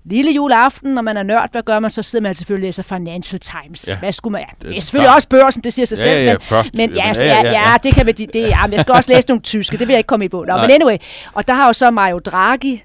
lille 0.04 0.30
juleaften, 0.30 0.94
når 0.94 1.02
man 1.02 1.16
er 1.16 1.22
nørd, 1.22 1.52
hvad 1.52 1.62
gør 1.62 1.78
man? 1.78 1.90
Så 1.90 2.02
sidder 2.02 2.22
man 2.22 2.34
selvfølgelig 2.34 2.66
og 2.66 2.68
læser 2.68 2.82
Financial 2.82 3.40
Times. 3.40 3.88
Ja. 3.88 3.96
Hvad 3.96 4.12
skulle 4.12 4.32
man? 4.32 4.40
Ja, 4.40 4.68
det 4.68 4.76
er 4.76 4.80
selvfølgelig 4.80 5.14
også 5.14 5.28
børsen, 5.28 5.62
det 5.62 5.72
siger 5.72 5.86
sig 5.86 5.98
selv. 5.98 6.10
Ja, 6.10 6.24
ja, 6.24 6.32
men, 6.32 6.40
først. 6.40 6.74
men 6.74 6.90
ja, 6.94 7.12
ja, 7.16 7.26
ja, 7.26 7.42
ja, 7.42 7.70
ja, 7.70 7.76
det 7.82 7.94
kan 7.94 8.06
vi, 8.06 8.12
det, 8.12 8.34
ja, 8.34 8.66
men 8.66 8.72
jeg 8.72 8.80
skal 8.80 8.94
også 8.94 9.12
læse 9.12 9.28
nogle 9.28 9.42
tyske, 9.42 9.76
det 9.76 9.88
vil 9.88 9.94
jeg 9.94 9.98
ikke 9.98 10.08
komme 10.08 10.24
i 10.24 10.28
på. 10.28 10.44
Nå, 10.48 10.56
men 10.56 10.70
anyway, 10.70 10.96
og 11.32 11.46
der 11.48 11.54
har 11.54 11.66
jo 11.66 11.72
så 11.72 11.90
Mario 11.90 12.18
Draghi, 12.18 12.84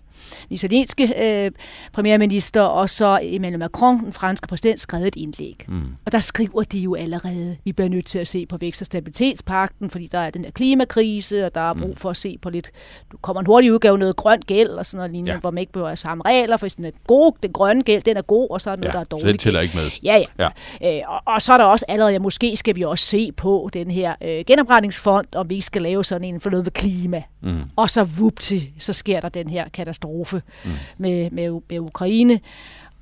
den 0.49 0.53
italienske 0.53 1.13
øh, 1.17 1.51
premierminister, 1.93 2.61
og 2.61 2.89
så 2.89 3.19
Emmanuel 3.21 3.59
Macron, 3.59 4.03
den 4.03 4.13
franske 4.13 4.47
præsident, 4.47 4.79
skrevet 4.79 5.07
et 5.07 5.15
indlæg. 5.15 5.65
Mm. 5.67 5.81
Og 6.05 6.11
der 6.11 6.19
skriver 6.19 6.63
de 6.63 6.79
jo 6.79 6.95
allerede, 6.95 7.57
vi 7.63 7.71
bliver 7.71 7.89
nødt 7.89 8.05
til 8.05 8.19
at 8.19 8.27
se 8.27 8.45
på 8.45 8.57
vækst- 8.57 8.81
og 8.81 8.85
stabilitetspakten, 8.85 9.89
fordi 9.89 10.07
der 10.11 10.19
er 10.19 10.29
den 10.29 10.43
der 10.43 10.51
klimakrise, 10.51 11.45
og 11.45 11.55
der 11.55 11.61
er 11.61 11.73
brug 11.73 11.89
mm. 11.89 11.95
for 11.95 12.09
at 12.09 12.17
se 12.17 12.37
på 12.41 12.49
lidt, 12.49 12.71
du 13.11 13.17
kommer 13.17 13.39
en 13.39 13.45
hurtig 13.45 13.73
udgave, 13.73 13.97
noget 13.97 14.15
grønt 14.15 14.47
gæld, 14.47 14.69
og 14.69 14.85
sådan 14.85 14.97
noget 14.97 15.11
lignende, 15.11 15.31
ja. 15.31 15.39
hvor 15.39 15.51
man 15.51 15.57
ikke 15.61 15.73
behøver 15.73 15.95
samme 15.95 16.23
regler, 16.25 16.57
for 16.57 16.67
den 16.67 16.85
er 16.85 16.91
god, 17.07 17.33
den 17.43 17.51
grønne 17.51 17.83
gæld, 17.83 18.01
den 18.01 18.17
er 18.17 18.21
god, 18.21 18.47
og 18.49 18.61
så 18.61 18.69
er 18.69 18.75
der 18.75 18.81
noget, 18.81 18.93
ja, 18.93 18.97
der 18.97 18.99
er 18.99 19.03
dårligt. 19.03 19.27
Den 19.27 19.37
tæller 19.37 19.61
ikke 19.61 19.77
med. 19.77 19.83
Ja, 20.03 20.21
ja. 20.39 20.49
ja. 20.81 20.97
Øh, 20.97 21.03
og, 21.07 21.33
og, 21.33 21.41
så 21.41 21.53
er 21.53 21.57
der 21.57 21.65
også 21.65 21.85
allerede, 21.87 22.13
ja, 22.13 22.19
måske 22.19 22.55
skal 22.55 22.75
vi 22.75 22.83
også 22.83 23.05
se 23.05 23.31
på 23.31 23.69
den 23.73 23.91
her 23.91 24.15
øh, 24.21 24.43
genopretningsfond, 24.47 25.35
om 25.35 25.49
vi 25.49 25.61
skal 25.61 25.81
lave 25.81 26.03
sådan 26.03 26.23
en 26.23 26.41
for 26.41 26.49
noget 26.49 26.65
ved 26.65 26.71
klima. 26.71 27.23
Mm. 27.41 27.61
Og 27.75 27.89
så 27.89 28.03
vupti, 28.03 28.73
så 28.77 28.93
sker 28.93 29.19
der 29.19 29.29
den 29.29 29.49
her 29.49 29.69
katastrofe. 29.69 30.18
Mm 30.65 30.71
med, 30.97 31.31
med, 31.31 31.61
med 31.69 31.79
Ukraine. 31.79 32.39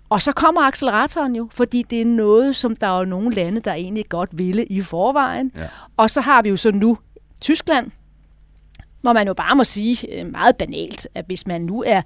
Og 0.10 0.22
så 0.22 0.32
kommer 0.32 0.62
acceleratoren 0.62 1.36
jo, 1.36 1.50
fordi 1.52 1.84
det 1.90 2.02
er 2.02 2.06
noget, 2.06 2.56
som 2.56 2.76
der 2.76 2.88
er 2.88 3.00
jo 3.00 3.06
nogle 3.06 3.36
lande, 3.36 3.62
der 3.62 3.74
egentlig 3.74 4.06
godt 4.10 4.30
ville 4.38 4.66
i 4.66 4.82
forvejen. 4.82 5.52
Ja. 5.56 5.68
Og 5.98 6.10
så 6.10 6.22
har 6.22 6.42
vi 6.42 6.50
jo 6.50 6.56
så 6.56 6.72
nu 6.72 6.98
Tyskland, 7.42 7.92
hvor 9.02 9.14
man 9.14 9.28
jo 9.28 9.34
bare 9.34 9.56
må 9.56 9.64
sige 9.64 10.20
øh, 10.20 10.32
meget 10.32 10.56
banalt, 10.56 11.08
at 11.16 11.26
hvis 11.26 11.48
man 11.48 11.62
nu 11.62 11.84
er, 11.88 12.02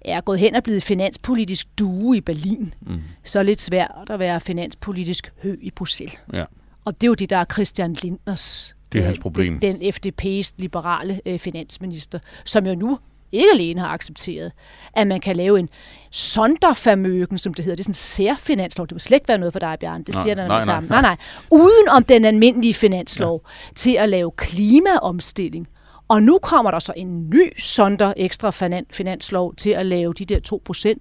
er 0.00 0.20
gået 0.20 0.38
hen 0.38 0.54
og 0.54 0.62
blevet 0.62 0.82
finanspolitisk 0.82 1.78
due 1.78 2.16
i 2.16 2.20
Berlin, 2.20 2.74
mm. 2.80 3.02
så 3.24 3.38
er 3.38 3.42
det 3.42 3.46
lidt 3.46 3.60
svært 3.60 4.10
at 4.10 4.18
være 4.18 4.40
finanspolitisk 4.40 5.30
hø 5.42 5.56
i 5.60 5.70
Bruxelles. 5.70 6.20
Ja. 6.32 6.44
Og 6.84 6.94
det 6.94 7.02
er 7.02 7.08
jo 7.08 7.14
det, 7.14 7.30
der 7.30 7.36
er 7.36 7.44
Christian 7.44 7.92
Lindners 8.02 8.74
det 8.94 9.00
er 9.00 9.04
hans 9.04 9.18
øh, 9.18 9.22
problem. 9.22 9.60
Den, 9.60 9.80
den 9.80 9.92
FDP's 9.94 10.54
liberale 10.58 11.20
øh, 11.26 11.38
finansminister, 11.38 12.18
som 12.44 12.66
jo 12.66 12.74
nu 12.74 12.98
ikke 13.34 13.50
alene 13.54 13.80
har 13.80 13.88
accepteret, 13.88 14.52
at 14.92 15.06
man 15.06 15.20
kan 15.20 15.36
lave 15.36 15.58
en 15.58 15.68
sonderformøgen, 16.10 17.38
som 17.38 17.54
det 17.54 17.64
hedder. 17.64 17.76
Det 17.76 17.82
er 17.82 17.84
sådan 17.84 17.90
en 17.90 17.94
særfinanslov. 17.94 18.86
Det 18.86 18.94
vil 18.94 19.00
slet 19.00 19.16
ikke 19.16 19.28
være 19.28 19.38
noget 19.38 19.52
for 19.52 19.60
dig, 19.60 19.76
Bjørn. 19.80 20.02
Det 20.02 20.14
siger 20.14 20.34
nej, 20.34 20.48
nej, 20.48 20.60
sammen. 20.60 20.90
Nej, 20.90 21.00
nej. 21.02 21.16
Uden 21.50 21.88
om 21.88 22.02
den 22.02 22.24
almindelige 22.24 22.74
finanslov 22.74 23.42
ja. 23.44 23.72
til 23.74 23.96
at 23.96 24.08
lave 24.08 24.30
klimaomstilling. 24.30 25.68
Og 26.08 26.22
nu 26.22 26.38
kommer 26.42 26.70
der 26.70 26.78
så 26.78 26.92
en 26.96 27.30
ny 27.30 27.52
sonder 27.58 28.12
ekstra 28.16 28.50
finanslov 28.92 29.54
til 29.54 29.70
at 29.70 29.86
lave 29.86 30.14
de 30.14 30.24
der 30.24 30.38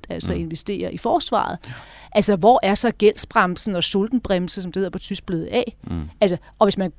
2%, 0.07 0.13
altså 0.13 0.33
mm. 0.33 0.39
investere 0.39 0.93
i 0.93 0.97
forsvaret. 0.97 1.57
Ja. 1.67 1.71
Altså, 2.11 2.35
hvor 2.35 2.59
er 2.63 2.75
så 2.75 2.91
gældsbremsen 2.91 3.75
og 3.75 3.83
sultenbremse, 3.83 4.61
som 4.61 4.71
det 4.71 4.79
hedder 4.79 4.89
på 4.89 4.99
tysk, 4.99 5.25
blevet 5.25 5.45
af? 5.45 5.75
Mm. 5.83 6.09
Altså, 6.21 6.37
og 6.59 6.65
hvis 6.65 6.77
man 6.77 6.91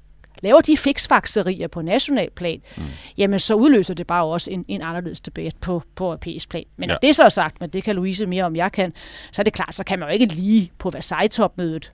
laver 0.42 0.60
de 0.60 0.76
fiksfakserier 0.76 1.68
på 1.68 1.82
national 1.82 2.30
plan, 2.30 2.60
mm. 2.76 2.82
jamen 3.18 3.38
så 3.38 3.54
udløser 3.54 3.94
det 3.94 4.06
bare 4.06 4.24
også 4.24 4.50
en, 4.50 4.64
en 4.68 4.82
anderledes 4.82 5.20
debat 5.20 5.54
på, 5.60 5.82
på 5.94 6.04
europæisk 6.04 6.48
plan. 6.48 6.64
Men 6.76 6.88
ja. 6.88 6.92
når 6.92 6.98
det 7.02 7.16
så 7.16 7.22
er 7.22 7.28
sagt, 7.28 7.60
men 7.60 7.70
det 7.70 7.84
kan 7.84 7.94
Louise 7.94 8.26
mere 8.26 8.44
om 8.44 8.56
jeg 8.56 8.72
kan, 8.72 8.92
så 9.32 9.42
er 9.42 9.44
det 9.44 9.52
klart, 9.52 9.74
så 9.74 9.84
kan 9.84 9.98
man 9.98 10.08
jo 10.08 10.12
ikke 10.12 10.26
lige 10.26 10.72
på 10.78 10.90
Versailles-topmødet 10.90 11.92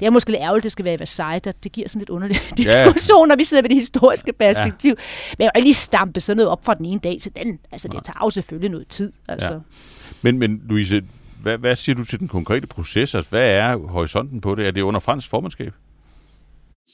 det 0.00 0.06
er 0.06 0.10
måske 0.10 0.30
lidt 0.30 0.40
ærgerligt, 0.42 0.64
det 0.64 0.72
skal 0.72 0.84
være 0.84 0.94
i 0.94 0.98
Versailles, 0.98 1.42
der, 1.42 1.52
det 1.52 1.72
giver 1.72 1.88
sådan 1.88 2.00
lidt 2.00 2.10
underlig 2.10 2.36
diskussion, 2.56 3.28
når 3.28 3.36
vi 3.36 3.44
sidder 3.44 3.62
med 3.62 3.68
det 3.68 3.76
historiske 3.76 4.32
perspektiv. 4.32 4.94
Ja. 4.98 5.34
Men 5.38 5.44
jeg 5.44 5.50
vil 5.54 5.62
lige 5.62 5.74
stampe 5.74 6.20
sådan 6.20 6.36
noget 6.36 6.50
op 6.50 6.64
fra 6.64 6.74
den 6.74 6.86
ene 6.86 7.00
dag 7.00 7.16
til 7.20 7.36
den. 7.36 7.58
Altså, 7.72 7.88
det 7.88 8.04
tager 8.04 8.18
jo 8.24 8.30
selvfølgelig 8.30 8.70
noget 8.70 8.88
tid. 8.88 9.12
Altså. 9.28 9.52
Ja. 9.52 9.58
Men, 10.22 10.38
men 10.38 10.62
Louise, 10.68 11.02
hvad, 11.42 11.58
hvad 11.58 11.76
siger 11.76 11.96
du 11.96 12.04
til 12.04 12.18
den 12.18 12.28
konkrete 12.28 12.66
proces? 12.66 13.14
Altså, 13.14 13.30
hvad 13.30 13.48
er 13.48 13.76
horisonten 13.76 14.40
på 14.40 14.54
det? 14.54 14.66
Er 14.66 14.70
det 14.70 14.80
under 14.80 15.00
fransk 15.00 15.28
formandskab? 15.28 15.72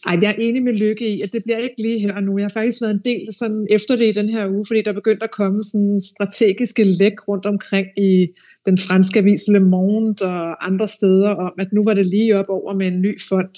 Ej, 0.06 0.18
jeg 0.22 0.30
er 0.30 0.42
enig 0.42 0.62
med 0.62 0.72
Lykke 0.72 1.16
i, 1.16 1.20
at 1.20 1.32
det 1.32 1.44
bliver 1.44 1.56
ikke 1.56 1.82
lige 1.82 1.98
her 1.98 2.14
og 2.14 2.22
nu. 2.22 2.38
Jeg 2.38 2.44
har 2.44 2.60
faktisk 2.60 2.82
været 2.82 2.94
en 2.94 3.00
del 3.04 3.32
sådan 3.32 3.66
efter 3.70 3.96
det 3.96 4.06
i 4.08 4.12
den 4.12 4.28
her 4.28 4.48
uge, 4.48 4.64
fordi 4.68 4.82
der 4.82 4.92
begyndte 4.92 5.24
at 5.24 5.30
komme 5.30 5.64
sådan 5.64 6.00
strategiske 6.00 6.84
læk 6.84 7.28
rundt 7.28 7.46
omkring 7.46 7.86
i 7.96 8.26
den 8.66 8.78
franske 8.78 9.18
avis 9.18 9.48
Le 9.48 9.60
Monde 9.60 10.24
og 10.24 10.66
andre 10.66 10.88
steder 10.88 11.28
om, 11.28 11.52
at 11.58 11.72
nu 11.72 11.84
var 11.84 11.94
det 11.94 12.06
lige 12.06 12.38
op 12.38 12.48
over 12.48 12.74
med 12.74 12.86
en 12.86 13.00
ny 13.00 13.20
fond. 13.28 13.54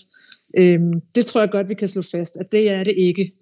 Øhm, 0.58 0.92
det 1.14 1.26
tror 1.26 1.40
jeg 1.40 1.50
godt, 1.50 1.68
vi 1.68 1.74
kan 1.74 1.88
slå 1.88 2.02
fast, 2.02 2.36
at 2.36 2.52
det 2.52 2.70
er 2.70 2.84
det 2.84 2.94
ikke. 2.96 3.32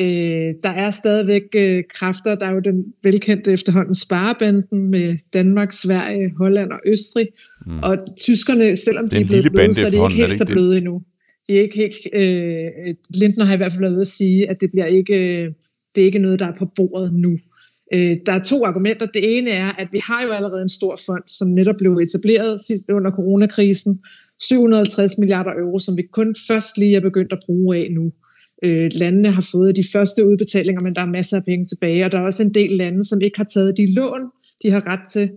Øh, 0.00 0.54
der 0.62 0.68
er 0.84 0.90
stadigvæk 0.90 1.42
øh, 1.56 1.84
kræfter. 1.94 2.34
Der 2.34 2.46
er 2.46 2.54
jo 2.54 2.60
den 2.60 2.84
velkendte 3.02 3.52
efterhånden 3.52 3.94
sparebanden 3.94 4.90
med 4.90 5.16
Danmark, 5.32 5.72
Sverige, 5.72 6.32
Holland 6.38 6.70
og 6.70 6.80
Østrig. 6.86 7.28
Mm. 7.66 7.78
Og 7.78 7.96
tyskerne, 8.16 8.76
selvom 8.76 9.08
de 9.08 9.16
er 9.16 9.24
blevet 9.24 9.52
bløde, 9.52 9.74
så 9.74 9.86
er 9.86 9.90
de 9.90 9.96
ikke 9.96 10.22
helt 10.22 10.34
så 10.34 10.46
bløde 10.46 10.76
endnu 10.76 11.02
det 11.48 11.58
er 11.58 11.62
ikke 11.62 11.76
helt, 11.76 11.96
øh, 12.12 12.94
Lindner 13.14 13.44
har 13.44 13.54
i 13.54 13.56
hvert 13.56 13.72
fald 13.72 13.80
været 13.80 13.92
ude 13.92 14.00
at 14.00 14.06
sige, 14.06 14.50
at 14.50 14.60
det, 14.60 14.70
bliver 14.70 14.86
ikke, 14.86 15.14
øh, 15.14 15.52
det 15.94 16.00
er 16.00 16.04
ikke 16.04 16.18
noget, 16.18 16.38
der 16.38 16.46
er 16.46 16.58
på 16.58 16.66
bordet 16.76 17.14
nu. 17.14 17.38
Øh, 17.94 18.16
der 18.26 18.32
er 18.32 18.42
to 18.42 18.64
argumenter. 18.64 19.06
Det 19.06 19.38
ene 19.38 19.50
er, 19.50 19.70
at 19.78 19.88
vi 19.92 20.00
har 20.04 20.22
jo 20.26 20.30
allerede 20.32 20.62
en 20.62 20.68
stor 20.68 20.98
fond, 21.06 21.22
som 21.26 21.48
netop 21.48 21.74
blev 21.78 21.92
etableret 21.92 22.60
under 22.88 23.10
coronakrisen. 23.10 24.00
750 24.40 25.18
milliarder 25.18 25.50
euro, 25.50 25.78
som 25.78 25.96
vi 25.96 26.02
kun 26.02 26.34
først 26.48 26.78
lige 26.78 26.96
er 26.96 27.00
begyndt 27.00 27.32
at 27.32 27.38
bruge 27.46 27.76
af 27.76 27.88
nu. 27.92 28.12
Øh, 28.64 28.90
landene 28.94 29.30
har 29.30 29.48
fået 29.52 29.76
de 29.76 29.84
første 29.92 30.26
udbetalinger, 30.26 30.82
men 30.82 30.94
der 30.94 31.00
er 31.02 31.06
masser 31.06 31.36
af 31.36 31.44
penge 31.44 31.64
tilbage, 31.64 32.04
og 32.04 32.12
der 32.12 32.18
er 32.18 32.22
også 32.22 32.42
en 32.42 32.54
del 32.54 32.70
lande, 32.70 33.04
som 33.04 33.20
ikke 33.20 33.38
har 33.38 33.44
taget 33.54 33.76
de 33.76 33.94
lån, 33.94 34.22
de 34.62 34.70
har 34.70 34.86
ret 34.86 35.08
til. 35.12 35.30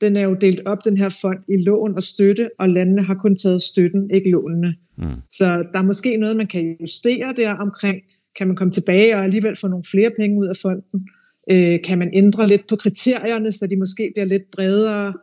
Den 0.00 0.16
er 0.16 0.20
jo 0.20 0.34
delt 0.34 0.60
op, 0.66 0.84
den 0.84 0.98
her 0.98 1.08
fond, 1.20 1.38
i 1.48 1.56
lån 1.56 1.94
og 1.96 2.02
støtte, 2.02 2.50
og 2.58 2.68
landene 2.68 3.02
har 3.04 3.14
kun 3.14 3.36
taget 3.36 3.62
støtten, 3.62 4.10
ikke 4.14 4.30
lånene. 4.30 4.74
Mm. 4.98 5.04
Så 5.30 5.46
der 5.72 5.78
er 5.78 5.82
måske 5.82 6.16
noget, 6.16 6.36
man 6.36 6.46
kan 6.46 6.76
justere 6.80 7.34
der 7.36 7.54
omkring. 7.54 8.02
Kan 8.36 8.46
man 8.46 8.56
komme 8.56 8.72
tilbage 8.72 9.16
og 9.16 9.24
alligevel 9.24 9.56
få 9.56 9.68
nogle 9.68 9.84
flere 9.90 10.10
penge 10.18 10.38
ud 10.38 10.46
af 10.46 10.56
fonden? 10.62 11.08
Øh, 11.50 11.82
kan 11.84 11.98
man 11.98 12.10
ændre 12.14 12.46
lidt 12.46 12.66
på 12.68 12.76
kriterierne, 12.76 13.52
så 13.52 13.66
de 13.66 13.76
måske 13.76 14.12
bliver 14.14 14.26
lidt 14.26 14.50
bredere? 14.52 15.14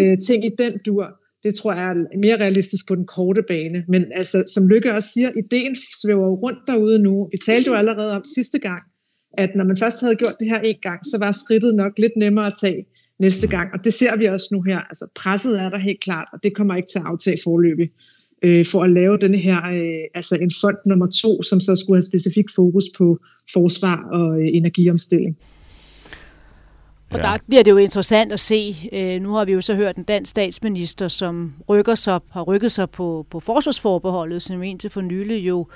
Øh, 0.00 0.18
ting 0.18 0.44
i 0.44 0.50
den 0.58 0.72
dur 0.86 1.20
det 1.44 1.54
tror 1.54 1.72
jeg 1.72 1.90
er 1.90 2.18
mere 2.18 2.36
realistisk 2.36 2.88
på 2.88 2.94
den 2.94 3.06
korte 3.06 3.42
bane. 3.42 3.84
Men 3.88 4.04
altså, 4.14 4.44
som 4.54 4.68
Lykke 4.68 4.94
også 4.94 5.08
siger, 5.12 5.30
ideen 5.36 5.76
svæver 6.02 6.28
rundt 6.28 6.58
derude 6.66 7.02
nu. 7.02 7.28
Vi 7.32 7.38
talte 7.46 7.68
jo 7.70 7.74
allerede 7.74 8.16
om 8.16 8.24
sidste 8.34 8.58
gang, 8.58 8.82
at 9.32 9.50
når 9.56 9.64
man 9.64 9.76
først 9.76 10.00
havde 10.00 10.14
gjort 10.14 10.36
det 10.40 10.48
her 10.48 10.60
en 10.60 10.76
gang, 10.82 11.00
så 11.06 11.18
var 11.18 11.32
skridtet 11.32 11.74
nok 11.74 11.92
lidt 11.98 12.12
nemmere 12.16 12.46
at 12.46 12.52
tage 12.60 12.86
næste 13.20 13.48
gang. 13.48 13.68
Og 13.72 13.84
det 13.84 13.92
ser 13.92 14.16
vi 14.16 14.24
også 14.24 14.48
nu 14.52 14.62
her. 14.62 14.78
Altså, 14.78 15.06
presset 15.14 15.60
er 15.60 15.68
der 15.68 15.78
helt 15.78 16.00
klart, 16.00 16.28
og 16.32 16.42
det 16.42 16.56
kommer 16.56 16.76
ikke 16.76 16.88
til 16.92 16.98
at 16.98 17.04
aftage 17.04 17.38
forløbig 17.44 17.90
øh, 18.42 18.66
for 18.66 18.82
at 18.82 18.90
lave 18.90 19.18
denne 19.18 19.38
her, 19.38 19.66
øh, 19.66 20.04
altså 20.14 20.34
en 20.34 20.52
fond 20.60 20.76
nummer 20.86 21.06
to, 21.06 21.42
som 21.42 21.60
så 21.60 21.76
skulle 21.76 21.96
have 21.96 22.08
specifik 22.10 22.44
fokus 22.54 22.84
på 22.98 23.18
forsvar 23.52 24.08
og 24.12 24.40
øh, 24.40 24.48
energiomstilling. 24.52 25.36
Og 27.10 27.16
ja. 27.16 27.22
der 27.22 27.38
bliver 27.48 27.62
det 27.62 27.70
jo 27.70 27.76
interessant 27.76 28.32
at 28.32 28.40
se. 28.40 28.74
Øh, 28.92 29.22
nu 29.22 29.32
har 29.32 29.44
vi 29.44 29.52
jo 29.52 29.60
så 29.60 29.74
hørt 29.74 29.96
en 29.96 30.04
dansk 30.04 30.30
statsminister, 30.30 31.08
som 31.08 31.52
rykker 31.68 31.94
sig, 31.94 32.20
har 32.30 32.42
rykket 32.42 32.72
sig 32.72 32.90
på, 32.90 33.26
på 33.30 33.40
forsvarsforbeholdet, 33.40 34.42
som 34.42 34.62
indtil 34.62 34.90
for 34.90 35.00
nylig 35.00 35.48
jo 35.48 35.66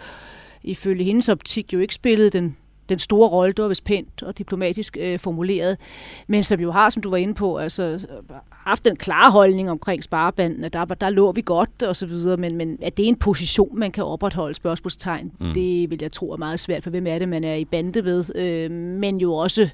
ifølge 0.65 1.05
hendes 1.05 1.29
optik 1.29 1.73
jo 1.73 1.79
ikke 1.79 1.95
spillede 1.95 2.31
den, 2.31 2.57
den 2.89 2.99
store 2.99 3.29
rolle, 3.29 3.53
det 3.53 3.63
var 3.63 3.69
vist 3.69 3.85
pænt 3.85 4.23
og 4.23 4.39
diplomatisk 4.39 4.97
øh, 5.01 5.19
formuleret, 5.19 5.77
men 6.27 6.45
som 6.45 6.61
jo 6.61 6.71
har, 6.71 6.91
som 6.91 7.03
du 7.03 7.11
var 7.11 7.17
inde 7.17 7.35
på, 7.35 7.57
altså 7.57 8.07
haft 8.51 8.85
den 8.85 8.97
klare 8.97 9.31
holdning 9.31 9.71
omkring 9.71 10.05
sparebanden, 10.05 10.65
at 10.65 10.73
der, 10.73 10.85
der 10.85 11.11
lå 11.11 11.33
vi 11.33 11.43
godt 11.45 11.83
og 11.83 11.97
så 11.97 12.07
videre, 12.07 12.37
men, 12.37 12.57
men 12.57 12.79
at 12.83 12.97
det 12.97 13.05
er 13.05 13.09
en 13.09 13.17
position, 13.17 13.79
man 13.79 13.91
kan 13.91 14.05
opretholde 14.05 14.55
spørgsmålstegn, 14.55 15.33
mm. 15.41 15.53
det 15.55 15.91
vil 15.91 15.99
jeg 16.03 16.13
tro 16.13 16.31
er 16.31 16.37
meget 16.37 16.61
svært, 16.61 16.83
for 16.83 16.91
hvem 16.91 17.07
er 17.07 17.19
det, 17.19 17.29
man 17.29 17.45
er 17.45 17.55
i 17.55 17.65
bande 17.65 18.05
ved, 18.05 18.37
øh, 18.37 18.71
men 18.71 19.21
jo 19.21 19.35
også 19.35 19.69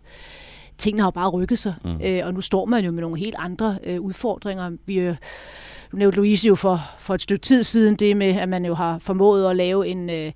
tingene 0.78 1.02
har 1.02 1.06
jo 1.06 1.10
bare 1.10 1.28
rykket 1.28 1.58
sig, 1.58 1.74
mm. 1.84 2.00
øh, 2.04 2.20
og 2.24 2.34
nu 2.34 2.40
står 2.40 2.64
man 2.64 2.84
jo 2.84 2.92
med 2.92 3.00
nogle 3.00 3.18
helt 3.18 3.34
andre 3.38 3.78
øh, 3.84 4.00
udfordringer. 4.00 4.70
Vi 4.86 4.98
øh, 4.98 5.16
nævnte 5.92 6.16
Louise 6.16 6.48
jo 6.48 6.54
for, 6.54 6.80
for 6.98 7.14
et 7.14 7.22
stykke 7.22 7.42
tid 7.42 7.62
siden 7.62 7.96
det 7.96 8.16
med, 8.16 8.36
at 8.36 8.48
man 8.48 8.64
jo 8.64 8.74
har 8.74 8.98
formået 8.98 9.50
at 9.50 9.56
lave 9.56 9.86
en... 9.86 10.10
Øh, 10.10 10.32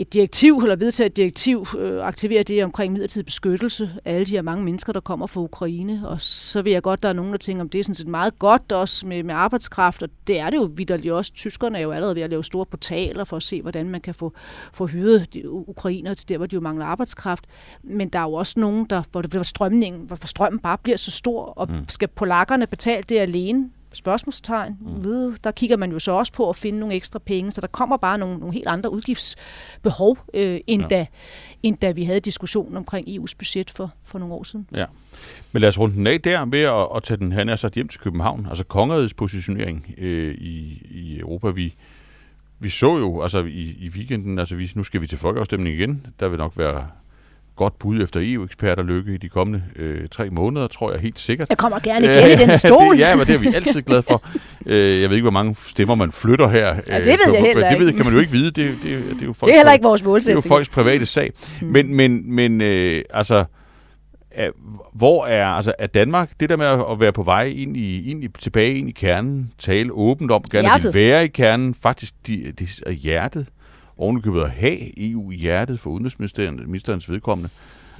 et 0.00 0.14
direktiv, 0.14 0.56
eller 0.56 0.76
vedtage 0.76 1.06
et 1.06 1.16
direktiv, 1.16 1.66
øh, 1.78 2.02
aktivere 2.04 2.42
det 2.42 2.64
omkring 2.64 2.92
midlertidig 2.92 3.26
beskyttelse 3.26 3.90
af 4.04 4.14
alle 4.14 4.26
de 4.26 4.30
her 4.30 4.42
mange 4.42 4.64
mennesker, 4.64 4.92
der 4.92 5.00
kommer 5.00 5.26
fra 5.26 5.40
Ukraine. 5.40 6.08
Og 6.08 6.20
så 6.20 6.62
vil 6.62 6.72
jeg 6.72 6.82
godt, 6.82 7.02
der 7.02 7.08
er 7.08 7.12
nogen, 7.12 7.32
der 7.32 7.38
tænker, 7.38 7.62
om 7.62 7.68
det 7.68 7.78
er 7.78 7.84
sådan 7.84 7.94
set 7.94 8.06
meget 8.06 8.38
godt 8.38 8.72
også 8.72 9.06
med, 9.06 9.22
med 9.22 9.34
arbejdskraft, 9.34 10.02
og 10.02 10.08
det 10.26 10.38
er 10.38 10.50
det 10.50 10.56
jo 10.56 10.70
vidderligt 10.76 11.12
også. 11.12 11.32
Tyskerne 11.32 11.78
er 11.78 11.82
jo 11.82 11.90
allerede 11.90 12.16
ved 12.16 12.22
at 12.22 12.30
lave 12.30 12.44
store 12.44 12.66
portaler 12.66 13.24
for 13.24 13.36
at 13.36 13.42
se, 13.42 13.62
hvordan 13.62 13.88
man 13.88 14.00
kan 14.00 14.14
få, 14.14 14.32
få 14.72 14.86
hyret 14.86 15.34
de 15.34 15.50
ukrainer 15.50 16.14
til 16.14 16.28
der, 16.28 16.36
hvor 16.36 16.46
de 16.46 16.54
jo 16.54 16.60
mangler 16.60 16.84
arbejdskraft. 16.84 17.44
Men 17.82 18.08
der 18.08 18.18
er 18.18 18.22
jo 18.22 18.32
også 18.32 18.60
nogen, 18.60 18.86
der, 18.90 19.02
hvor, 19.12 19.22
hvor 19.22 19.42
strømningen, 19.42 20.06
hvor 20.06 20.26
strømmen 20.26 20.58
bare 20.58 20.78
bliver 20.78 20.96
så 20.96 21.10
stor, 21.10 21.44
og 21.44 21.68
mm. 21.70 21.88
skal 21.88 22.08
polakkerne 22.08 22.66
betale 22.66 23.02
det 23.02 23.18
alene, 23.18 23.70
spørgsmålstegn. 23.92 24.76
Mm. 24.80 25.36
Der 25.44 25.50
kigger 25.50 25.76
man 25.76 25.92
jo 25.92 25.98
så 25.98 26.12
også 26.12 26.32
på 26.32 26.48
at 26.48 26.56
finde 26.56 26.78
nogle 26.78 26.94
ekstra 26.94 27.18
penge, 27.18 27.50
så 27.50 27.60
der 27.60 27.66
kommer 27.66 27.96
bare 27.96 28.18
nogle, 28.18 28.38
nogle 28.38 28.54
helt 28.54 28.66
andre 28.66 28.92
udgiftsbehov, 28.92 30.18
øh, 30.34 30.60
end, 30.66 30.82
ja. 30.82 30.88
da, 30.88 31.06
end 31.62 31.78
da 31.78 31.90
vi 31.90 32.04
havde 32.04 32.20
diskussionen 32.20 32.76
omkring 32.76 33.08
EU's 33.08 33.32
budget 33.38 33.70
for, 33.70 33.92
for 34.04 34.18
nogle 34.18 34.34
år 34.34 34.42
siden. 34.42 34.66
Ja. 34.74 34.84
Men 35.52 35.60
lad 35.60 35.68
os 35.68 35.78
runde 35.78 35.94
den 35.94 36.06
af 36.06 36.20
der 36.20 36.44
ved 36.44 36.60
at, 36.60 36.88
at 36.96 37.02
tage 37.02 37.18
den, 37.18 37.32
han 37.32 37.48
er 37.48 37.56
sat 37.56 37.72
hjem 37.72 37.88
til 37.88 38.00
København, 38.00 38.46
altså 38.48 38.64
kongerigets 38.64 39.14
positionering 39.14 39.94
øh, 39.98 40.34
i, 40.34 40.86
i 40.90 41.18
Europa. 41.18 41.48
Vi, 41.48 41.74
vi 42.58 42.68
så 42.68 42.98
jo 42.98 43.22
altså 43.22 43.42
i, 43.42 43.76
i 43.80 43.88
weekenden, 43.88 44.38
altså 44.38 44.56
vi, 44.56 44.72
nu 44.74 44.84
skal 44.84 45.00
vi 45.00 45.06
til 45.06 45.18
folkeafstemning 45.18 45.76
igen, 45.76 46.06
der 46.20 46.28
vil 46.28 46.38
nok 46.38 46.58
være 46.58 46.88
godt 47.58 47.78
bud 47.78 48.02
efter 48.02 48.20
EU-eksperter 48.22 48.82
lykke 48.82 49.14
i 49.14 49.16
de 49.16 49.28
kommende 49.28 49.62
øh, 49.76 50.08
tre 50.08 50.30
måneder, 50.30 50.66
tror 50.66 50.92
jeg 50.92 51.00
helt 51.00 51.20
sikkert. 51.20 51.48
Jeg 51.48 51.58
kommer 51.58 51.78
gerne 51.78 52.06
igen 52.06 52.30
i 52.30 52.42
den 52.42 52.58
stol. 52.66 52.92
det, 52.92 52.98
ja, 52.98 53.16
men 53.16 53.26
det 53.26 53.34
er 53.34 53.38
vi 53.38 53.52
altid 53.54 53.82
glade 53.82 54.02
for. 54.02 54.22
øh, 54.66 55.00
jeg 55.00 55.10
ved 55.10 55.16
ikke, 55.16 55.24
hvor 55.24 55.30
mange 55.30 55.56
stemmer 55.66 55.94
man 55.94 56.12
flytter 56.12 56.48
her. 56.48 56.66
Ja, 56.88 56.98
det 56.98 57.06
ved 57.06 57.28
øh, 57.28 57.34
jeg 57.34 57.42
heller 57.42 57.70
ikke. 57.70 57.78
Det 57.78 57.86
ved, 57.86 57.92
kan 57.92 58.04
man 58.04 58.14
jo 58.14 58.20
ikke 58.20 58.32
vide. 58.32 58.50
Det, 58.50 58.56
det, 58.56 58.82
det, 58.82 59.14
det 59.14 59.22
er 59.22 59.26
jo 59.26 59.32
folks, 59.32 59.40
det 59.40 59.50
er 59.50 59.58
heller 59.58 59.72
ikke 59.72 59.82
vores 59.82 60.04
målsætning. 60.04 60.42
Det 60.42 60.50
er 60.50 60.54
jo 60.54 60.56
folks 60.56 60.68
private 60.68 61.06
sag. 61.06 61.32
Hmm. 61.60 61.68
Men, 61.68 61.94
men, 61.94 62.34
men 62.34 62.60
øh, 62.60 63.02
altså, 63.10 63.44
hvor 64.92 65.26
er, 65.26 65.46
altså, 65.46 65.72
er 65.78 65.86
Danmark, 65.86 66.30
det 66.40 66.48
der 66.48 66.56
med 66.56 66.66
at 66.66 67.00
være 67.00 67.12
på 67.12 67.22
vej 67.22 67.44
ind 67.44 67.76
i, 67.76 68.10
ind 68.10 68.24
i, 68.24 68.28
tilbage 68.38 68.74
ind 68.74 68.88
i 68.88 68.92
kernen, 68.92 69.52
tale 69.58 69.92
åbent 69.92 70.30
om, 70.30 70.42
gerne 70.50 70.82
vil 70.82 70.94
være 70.94 71.24
i 71.24 71.28
kernen, 71.28 71.74
faktisk 71.74 72.14
de, 72.26 72.52
de, 72.58 72.92
hjertet, 72.92 73.46
ovenikøbet 73.98 74.40
at 74.40 74.50
have 74.50 75.10
EU 75.10 75.30
i 75.30 75.36
hjertet 75.36 75.80
for 75.80 75.90
udenrigsministerens 75.90 77.10
vedkommende. 77.10 77.50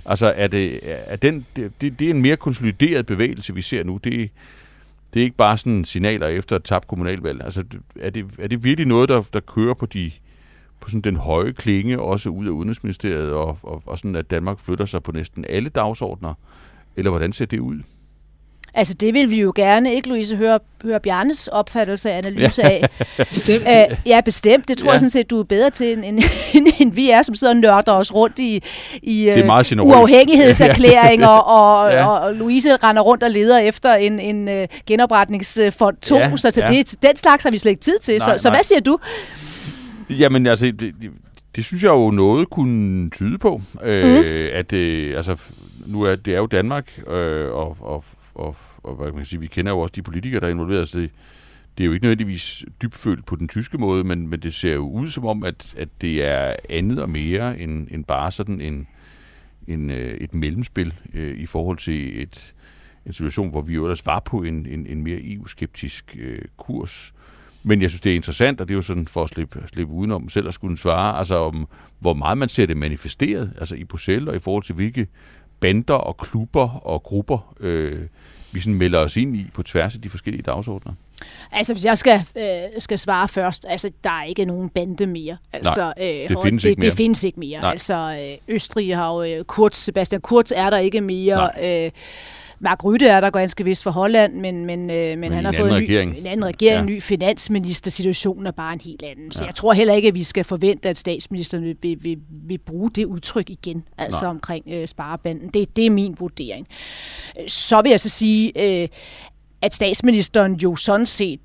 Altså 0.05 0.33
er 0.37 0.47
det, 0.47 0.81
er 0.83 1.17
den, 1.17 1.47
det, 1.57 1.81
det 1.81 2.03
er 2.03 2.11
en 2.11 2.23
mere 2.23 2.37
konsolideret 2.37 3.07
bevægelse, 3.07 3.55
vi 3.55 3.63
ser 3.63 3.85
nu. 3.85 4.01
Det, 4.05 4.31
det 5.15 5.21
er 5.21 5.25
ikke 5.25 5.37
bare 5.37 5.59
sådan 5.59 5.85
signaler 5.85 6.27
efter 6.27 6.57
et 6.57 6.65
tabt 6.65 6.87
kommunalvalg. 6.87 7.45
Altså 7.45 7.65
er 8.01 8.11
det, 8.11 8.27
er 8.39 8.49
det 8.49 8.65
virkelig 8.65 8.89
noget, 8.89 9.09
der, 9.09 9.23
der 9.33 9.41
kører 9.41 9.75
på 9.75 9.87
de 9.87 10.11
på 10.81 10.91
sådan 10.91 11.01
den 11.01 11.17
høje 11.17 11.53
klinge, 11.53 12.01
også 12.01 12.29
ud 12.29 12.47
af 12.47 12.51
Udenrigsministeriet, 12.51 13.33
og, 13.33 13.59
og, 13.63 13.83
og 13.87 13.99
sådan 13.99 14.17
at 14.17 14.31
Danmark 14.31 14.59
flytter 14.59 14.85
sig 14.85 15.03
på 15.03 15.13
næsten 15.13 15.45
alle 15.49 15.69
dagsordner? 15.69 16.35
Eller 16.97 17.11
hvordan 17.11 17.33
ser 17.33 17.47
det 17.47 17.59
ud? 17.59 17.83
Altså 18.79 18.95
det 18.95 19.15
vil 19.15 19.31
vi 19.31 19.41
jo 19.41 19.53
gerne, 19.55 19.95
ikke 19.95 20.09
Louise, 20.09 20.37
høre, 20.37 20.59
høre 20.85 21.01
Bjarnes 21.01 21.49
opfattelse 21.49 22.11
af 22.11 22.19
analyse 22.19 22.63
ja. 22.63 22.69
af. 22.69 22.89
bestemt. 23.29 23.65
Æ, 23.69 23.85
ja, 24.07 24.21
bestemt. 24.25 24.69
Det 24.69 24.79
tror 24.79 24.87
ja. 24.87 24.93
jeg 24.93 25.01
sådan 25.01 25.11
set, 25.11 25.31
du 25.31 25.41
er 25.41 25.45
bedre 25.45 25.71
til, 25.71 25.99
end, 25.99 26.05
end, 26.55 26.67
end 26.79 26.93
vi 26.93 27.11
er, 27.11 27.23
som 27.23 27.35
sidder 27.35 27.53
og 27.53 27.57
nørder 27.57 27.93
os 27.93 28.15
rundt 28.15 28.39
i, 28.39 28.63
i 29.03 29.25
det 29.35 29.47
er 29.47 29.81
uh, 29.81 29.89
uafhængighedserklæringer, 29.89 31.29
og, 31.59 31.93
ja. 31.93 32.07
og, 32.07 32.21
og 32.21 32.35
Louise 32.35 32.77
render 32.77 33.03
rundt 33.03 33.23
og 33.23 33.31
leder 33.31 33.59
efter 33.59 33.95
en, 33.95 34.21
en 34.21 34.49
uh, 34.49 34.69
genopretningsfond 34.87 35.97
2, 35.97 36.17
ja. 36.17 36.37
så 36.37 36.51
til 36.51 36.63
ja. 36.69 36.75
det, 36.75 37.03
den 37.03 37.17
slags 37.17 37.45
har 37.45 37.51
vi 37.51 37.59
slet 37.59 37.71
ikke 37.71 37.83
tid 37.83 37.99
til. 38.03 38.19
Nej, 38.19 38.37
så, 38.37 38.43
så 38.43 38.51
hvad 38.51 38.63
siger 38.63 38.81
du? 38.81 38.99
Jamen 40.11 40.47
altså, 40.47 40.67
det, 40.67 40.81
det, 40.81 41.11
det 41.57 41.65
synes 41.65 41.83
jeg 41.83 41.91
jo 41.91 42.11
noget 42.11 42.51
kunne 42.51 43.11
tyde 43.11 43.39
på, 43.39 43.61
øh, 43.83 44.17
mm. 44.17 44.25
at 44.53 44.73
øh, 44.73 45.17
altså, 45.17 45.37
nu 45.87 46.03
er 46.03 46.17
det 46.17 46.35
er 46.35 46.39
jo 46.39 46.47
Danmark, 46.47 47.01
øh, 47.11 47.53
og, 47.53 47.77
og 47.81 48.05
og, 48.39 48.57
og 48.89 48.97
hvad 48.97 49.07
kan 49.07 49.17
man 49.17 49.25
sige, 49.25 49.41
vi 49.41 49.47
kender 49.47 49.73
jo 49.73 49.79
også 49.79 49.93
de 49.97 50.03
politikere, 50.03 50.41
der 50.41 50.47
er 50.47 50.51
involveret, 50.51 50.89
så 50.89 50.99
det, 50.99 51.11
det 51.79 51.85
er 51.85 51.87
jo 51.87 51.93
ikke 51.93 52.05
nødvendigvis 52.05 52.65
dybfølt 52.83 53.27
på 53.27 53.37
den 53.37 53.49
tyske 53.49 53.79
måde, 53.79 54.05
men, 54.05 54.29
men 54.29 54.41
det 54.41 54.55
ser 54.55 54.75
jo 54.75 54.89
ud 54.89 55.09
som 55.09 55.27
om, 55.27 55.45
at, 55.45 55.75
at 55.79 55.89
det 56.01 56.25
er 56.25 56.57
andet 56.69 57.03
og 57.03 57.11
mere 57.11 57.59
end, 57.59 57.89
end 57.91 58.05
bare 58.05 58.31
sådan 58.31 58.61
en, 58.61 58.87
en, 59.67 59.91
øh, 59.91 60.15
et 60.15 60.35
mellemspil 60.35 60.95
øh, 61.15 61.39
i 61.39 61.47
forhold 61.47 61.79
til 61.79 62.23
et, 62.23 62.55
en 63.07 63.13
situation, 63.13 63.51
hvor 63.51 63.61
vi 63.61 63.75
jo 63.75 63.85
ellers 63.85 64.07
var 64.07 64.21
på 64.21 64.43
en, 64.43 64.67
en, 64.67 64.87
en 64.87 65.03
mere 65.03 65.21
EU-skeptisk 65.23 66.17
øh, 66.21 66.43
kurs. 66.57 67.15
Men 67.63 67.83
jeg 67.83 67.91
synes, 67.91 68.01
det 68.01 68.13
er 68.13 68.17
interessant, 68.17 68.61
og 68.61 68.69
det 68.69 68.75
er 68.75 68.79
jo 68.79 68.83
sådan 68.83 69.07
for 69.07 69.23
at 69.23 69.29
slippe, 69.29 69.63
slippe 69.67 69.93
udenom 69.93 70.29
selv 70.29 70.49
at 70.49 70.55
skulle 70.55 70.79
svare, 70.79 71.19
altså 71.19 71.35
om 71.35 71.69
hvor 71.99 72.15
meget 72.15 72.39
man 72.39 72.49
ser 72.49 72.67
det 72.67 72.77
manifesteret, 72.77 73.53
altså 73.59 73.75
i 73.75 73.85
Bruxelles, 73.85 74.29
og 74.29 74.37
i 74.37 74.39
forhold 74.39 74.63
til 74.63 74.75
hvilke 74.75 75.07
bander 75.61 75.95
og 75.95 76.17
klubber 76.17 76.69
og 76.69 77.03
grupper, 77.03 77.55
øh, 77.61 78.07
vi 78.53 78.61
sådan 78.61 78.75
melder 78.75 78.99
os 78.99 79.17
ind 79.17 79.37
i 79.37 79.47
på 79.55 79.63
tværs 79.63 79.95
af 79.95 80.01
de 80.01 80.09
forskellige 80.09 80.43
dagsordner? 80.43 80.93
Altså, 81.53 81.75
hvis 81.75 81.85
jeg 81.85 81.99
skal, 81.99 82.23
øh, 82.37 82.45
skal 82.79 82.99
svare 82.99 83.29
først, 83.29 83.67
altså, 83.69 83.91
der 84.05 84.11
er 84.11 84.25
ikke 84.25 84.45
nogen 84.45 84.69
bande 84.69 85.07
mere. 85.07 85.37
Altså, 85.53 85.81
Nej, 85.81 85.95
det, 85.99 86.31
øh, 86.31 86.37
findes, 86.45 86.63
det, 86.63 86.69
ikke 86.71 86.81
mere. 86.81 86.91
det 86.91 86.97
findes 86.97 87.25
ikke 87.25 87.41
mere. 87.41 87.61
Nej. 87.61 87.71
Altså, 87.71 88.19
øh, 88.49 88.55
Østrig 88.55 88.97
har 88.97 89.15
jo 89.15 89.23
øh, 89.23 89.45
Kurz, 89.45 89.77
Sebastian 89.77 90.21
Kurz 90.21 90.51
er 90.55 90.71
der 90.71 90.79
ikke 90.79 91.01
mere. 91.01 91.51
Øh, 91.63 91.91
Mark 92.61 92.85
Rytte 92.85 93.07
er 93.07 93.21
der 93.21 93.31
ganske 93.31 93.65
vist 93.65 93.83
for 93.83 93.91
Holland, 93.91 94.35
men, 94.35 94.67
men, 94.67 94.91
øh, 94.91 95.09
men, 95.09 95.21
men 95.21 95.33
han 95.33 95.45
har 95.45 95.53
fået 95.53 95.71
en, 95.71 95.77
ny, 95.77 95.83
regering. 95.83 96.17
en 96.19 96.27
anden 96.27 96.47
regering, 96.47 96.75
ja. 96.75 96.81
en 96.81 96.87
ny 96.87 97.03
finansminister. 97.03 97.91
Situationen 97.91 98.47
er 98.47 98.51
bare 98.51 98.73
en 98.73 98.81
helt 98.85 99.03
anden. 99.03 99.33
Så 99.33 99.43
ja. 99.43 99.47
jeg 99.47 99.55
tror 99.55 99.73
heller 99.73 99.95
ikke, 99.95 100.09
at 100.09 100.15
vi 100.15 100.23
skal 100.23 100.45
forvente, 100.45 100.89
at 100.89 100.99
statsministeren 100.99 101.65
vil, 101.65 101.77
vil, 101.83 102.05
vil, 102.05 102.19
vil 102.31 102.59
bruge 102.59 102.91
det 102.91 103.05
udtryk 103.05 103.51
igen, 103.51 103.85
altså 103.99 104.25
Nej. 104.25 104.31
omkring 104.31 104.65
øh, 104.71 104.87
sparebanden. 104.87 105.49
Det, 105.49 105.77
det 105.77 105.87
er 105.87 105.91
min 105.91 106.17
vurdering. 106.19 106.67
Så 107.47 107.83
vil 107.83 107.91
jeg 107.91 108.01
så 108.01 108.09
sige, 108.09 108.83
øh, 108.83 108.89
at 109.63 109.75
statsministeren 109.75 110.55
jo 110.55 110.77
sådan 110.77 111.07
set 111.07 111.41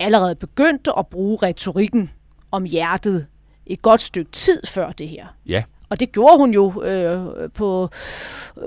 allerede 0.00 0.34
begyndte 0.34 0.90
at 0.98 1.06
bruge 1.06 1.38
retorikken 1.42 2.10
om 2.50 2.64
hjertet 2.64 3.26
et 3.66 3.82
godt 3.82 4.00
stykke 4.00 4.30
tid 4.30 4.60
før 4.66 4.90
det 4.90 5.08
her. 5.08 5.26
Ja. 5.46 5.62
Og 5.94 6.00
det 6.00 6.12
gjorde 6.12 6.38
hun 6.38 6.54
jo 6.54 6.82
øh, 6.82 7.50
på 7.54 7.88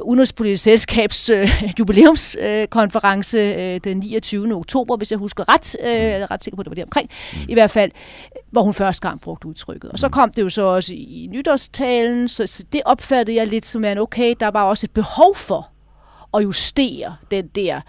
Udenrigspolitisk 0.02 0.64
Selskabs 0.64 1.30
øh, 1.30 1.50
jubilæumskonference 1.80 3.38
øh, 3.38 3.80
den 3.84 3.98
29. 3.98 4.56
oktober, 4.56 4.98
hvis 4.98 5.12
jeg 5.12 5.20
husker 5.20 5.54
ret. 5.54 5.76
Øh, 5.84 5.90
jeg 5.90 6.22
er 6.22 6.32
ret 6.32 6.44
sikker 6.44 6.56
på, 6.56 6.62
at 6.62 6.66
det 6.66 6.70
var 6.70 6.76
det 6.76 6.84
omkring. 6.84 7.10
Mm. 7.34 7.40
I 7.50 7.54
hvert 7.54 7.72
fald, 7.72 7.92
hvor 8.52 8.62
hun 8.62 8.74
første 8.74 9.08
gang 9.08 9.22
brugte 9.22 9.48
udtrykket. 9.48 9.92
Og 9.92 10.00
så 10.00 10.08
mm. 10.08 10.12
kom 10.12 10.32
det 10.32 10.42
jo 10.42 10.50
så 10.50 10.62
også 10.62 10.94
i 10.94 11.28
nytårstalen, 11.32 12.28
så, 12.28 12.48
så 12.48 12.64
det 12.74 12.82
opfattede 12.86 13.38
jeg 13.38 13.48
lidt 13.48 13.66
som, 13.66 13.86
at 13.86 14.00
okay, 14.00 14.36
der 14.40 14.48
var 14.48 14.64
også 14.64 14.86
et 14.86 14.92
behov 14.92 15.36
for 15.36 15.70
at 16.34 16.44
justere 16.44 17.16
den 17.32 17.48
der... 17.48 17.82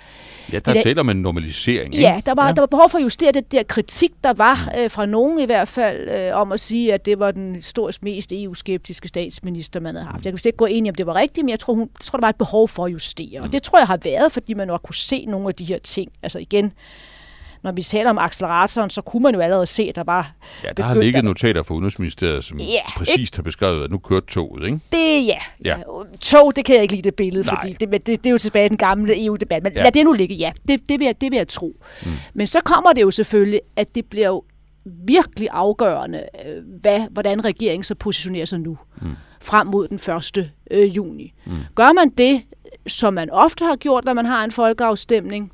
Ja, 0.52 0.58
der 0.58 0.82
taler 0.82 1.00
om 1.00 1.10
en 1.10 1.22
normalisering. 1.22 1.94
Ikke? 1.94 2.06
Ja, 2.06 2.20
der 2.26 2.34
var, 2.34 2.46
ja. 2.46 2.52
der 2.52 2.60
var 2.62 2.66
behov 2.66 2.90
for 2.90 2.98
at 2.98 3.04
justere 3.04 3.32
den 3.32 3.44
der 3.50 3.62
kritik, 3.62 4.10
der 4.24 4.32
var 4.32 4.70
mm. 4.74 4.80
øh, 4.80 4.90
fra 4.90 5.06
nogen 5.06 5.38
i 5.38 5.44
hvert 5.44 5.68
fald, 5.68 6.08
øh, 6.08 6.40
om 6.40 6.52
at 6.52 6.60
sige, 6.60 6.94
at 6.94 7.06
det 7.06 7.18
var 7.18 7.30
den 7.30 7.54
historisk 7.54 8.02
mest 8.02 8.32
EU-skeptiske 8.32 9.08
statsminister, 9.08 9.80
man 9.80 9.94
havde 9.94 10.06
haft. 10.06 10.24
Jeg 10.24 10.32
kan 10.32 10.40
ikke 10.44 10.56
gå 10.56 10.66
ind 10.66 10.86
i, 10.86 10.90
om 10.90 10.94
det 10.94 11.06
var 11.06 11.14
rigtigt, 11.14 11.44
men 11.44 11.50
jeg 11.50 11.58
tror, 11.60 11.74
hun, 11.74 11.80
jeg 11.80 12.00
tror, 12.00 12.16
der 12.16 12.24
var 12.24 12.30
et 12.30 12.36
behov 12.36 12.68
for 12.68 12.84
at 12.84 12.92
justere. 12.92 13.38
Mm. 13.38 13.44
Og 13.44 13.52
det 13.52 13.62
tror 13.62 13.78
jeg 13.78 13.86
har 13.86 13.98
været, 14.04 14.32
fordi 14.32 14.54
man 14.54 14.66
nok 14.66 14.80
kunne 14.84 14.94
se 14.94 15.24
nogle 15.24 15.48
af 15.48 15.54
de 15.54 15.64
her 15.64 15.78
ting. 15.78 16.12
Altså 16.22 16.38
igen, 16.38 16.72
når 17.62 17.72
vi 17.72 17.82
taler 17.82 18.10
om 18.10 18.18
acceleratoren, 18.18 18.90
så 18.90 19.00
kunne 19.00 19.22
man 19.22 19.34
jo 19.34 19.40
allerede 19.40 19.66
se, 19.66 19.82
at 19.82 19.94
der 19.94 20.04
var... 20.04 20.32
Ja, 20.64 20.68
der 20.76 20.82
har 20.82 20.94
ligget 20.94 21.24
notater 21.24 21.62
fra 21.62 21.74
Udenrigsministeriet, 21.74 22.44
som 22.44 22.58
ja, 22.58 22.92
præcist 22.96 23.18
ikke? 23.18 23.36
har 23.36 23.42
beskrevet, 23.42 23.84
at 23.84 23.90
nu 23.90 23.98
kørte 23.98 24.26
toget, 24.26 24.64
ikke? 24.64 24.80
Det, 24.92 25.26
ja. 25.26 25.38
ja. 25.64 25.76
Tog, 26.20 26.56
det 26.56 26.64
kan 26.64 26.74
jeg 26.74 26.82
ikke 26.82 26.94
lide 26.94 27.02
det 27.02 27.14
billede, 27.14 27.46
Nej. 27.46 27.54
fordi 27.54 27.72
det, 27.72 27.92
det, 27.92 28.06
det, 28.06 28.26
er 28.26 28.30
jo 28.30 28.38
tilbage 28.38 28.66
i 28.66 28.68
den 28.68 28.76
gamle 28.76 29.24
EU-debat. 29.24 29.62
Men 29.62 29.72
ja. 29.72 29.82
lad 29.82 29.92
det 29.92 30.04
nu 30.04 30.12
ligge, 30.12 30.34
ja. 30.34 30.52
Det, 30.68 30.88
det, 30.88 30.98
vil 31.00 31.04
jeg, 31.04 31.20
det 31.20 31.30
vil 31.30 31.36
jeg 31.36 31.48
tro. 31.48 31.76
Mm. 32.04 32.10
Men 32.34 32.46
så 32.46 32.60
kommer 32.60 32.92
det 32.92 33.02
jo 33.02 33.10
selvfølgelig, 33.10 33.60
at 33.76 33.94
det 33.94 34.04
bliver 34.06 34.28
jo 34.28 34.42
virkelig 34.84 35.48
afgørende, 35.52 36.22
øh, 36.46 36.80
hvad, 36.80 37.00
hvordan 37.10 37.44
regeringen 37.44 37.84
så 37.84 37.94
positionerer 37.94 38.44
sig 38.44 38.60
nu, 38.60 38.78
mm. 39.02 39.08
frem 39.40 39.66
mod 39.66 39.88
den 39.88 40.14
1. 40.38 40.50
Øh, 40.70 40.96
juni. 40.96 41.34
Mm. 41.46 41.52
Gør 41.74 41.92
man 41.92 42.08
det, 42.08 42.42
som 42.86 43.14
man 43.14 43.30
ofte 43.30 43.64
har 43.64 43.76
gjort, 43.76 44.04
når 44.04 44.12
man 44.14 44.26
har 44.26 44.44
en 44.44 44.50
folkeafstemning, 44.50 45.52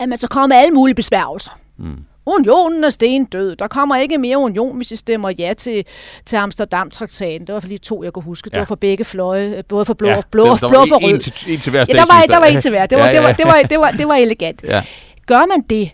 at 0.00 0.08
man 0.08 0.18
så 0.18 0.28
kommer 0.28 0.46
med 0.46 0.56
alle 0.56 0.74
mulige 0.74 0.94
besværgelser. 0.94 1.50
Mm. 1.78 2.04
Unionen 2.26 2.84
er 2.84 2.90
stendød. 2.90 3.56
Der 3.56 3.68
kommer 3.68 3.96
ikke 3.96 4.18
mere 4.18 4.38
union, 4.38 4.76
hvis 4.76 4.90
I 4.90 4.96
stemmer 4.96 5.30
ja 5.38 5.52
til, 5.52 5.84
til 6.26 6.36
Amsterdam-traktaten. 6.36 7.46
Det 7.46 7.54
var 7.54 7.60
for 7.60 7.68
lige 7.68 7.78
to, 7.78 8.04
jeg 8.04 8.12
kunne 8.12 8.22
huske. 8.22 8.50
Ja. 8.52 8.54
Det 8.54 8.58
var 8.58 8.64
for 8.64 8.74
begge 8.74 9.04
fløje, 9.04 9.62
både 9.68 9.84
for 9.84 9.94
blå, 9.94 10.08
ja, 10.08 10.20
blå, 10.30 10.44
blå, 10.44 10.68
blå 10.68 10.86
for 10.88 11.06
rød. 11.06 11.12
En 11.12 11.20
til, 11.20 11.54
en 11.54 11.60
til 11.60 11.70
hver 11.70 11.84
ja, 11.88 11.92
der 11.92 12.06
var, 12.06 12.22
der 12.26 12.38
var 12.38 12.46
en 12.46 12.60
til 12.60 12.70
hver. 12.70 12.86
Det 12.86 12.98
var, 12.98 13.06
ja, 13.06 13.10
ja. 13.10 13.16
Det 13.16 13.24
var, 13.24 13.32
det 13.32 13.46
var, 13.46 13.62
det 13.62 13.80
var, 13.80 13.90
det 13.90 14.08
var 14.08 14.14
elegant. 14.14 14.64
Ja. 14.64 14.82
Gør 15.26 15.46
man 15.46 15.60
det, 15.70 15.90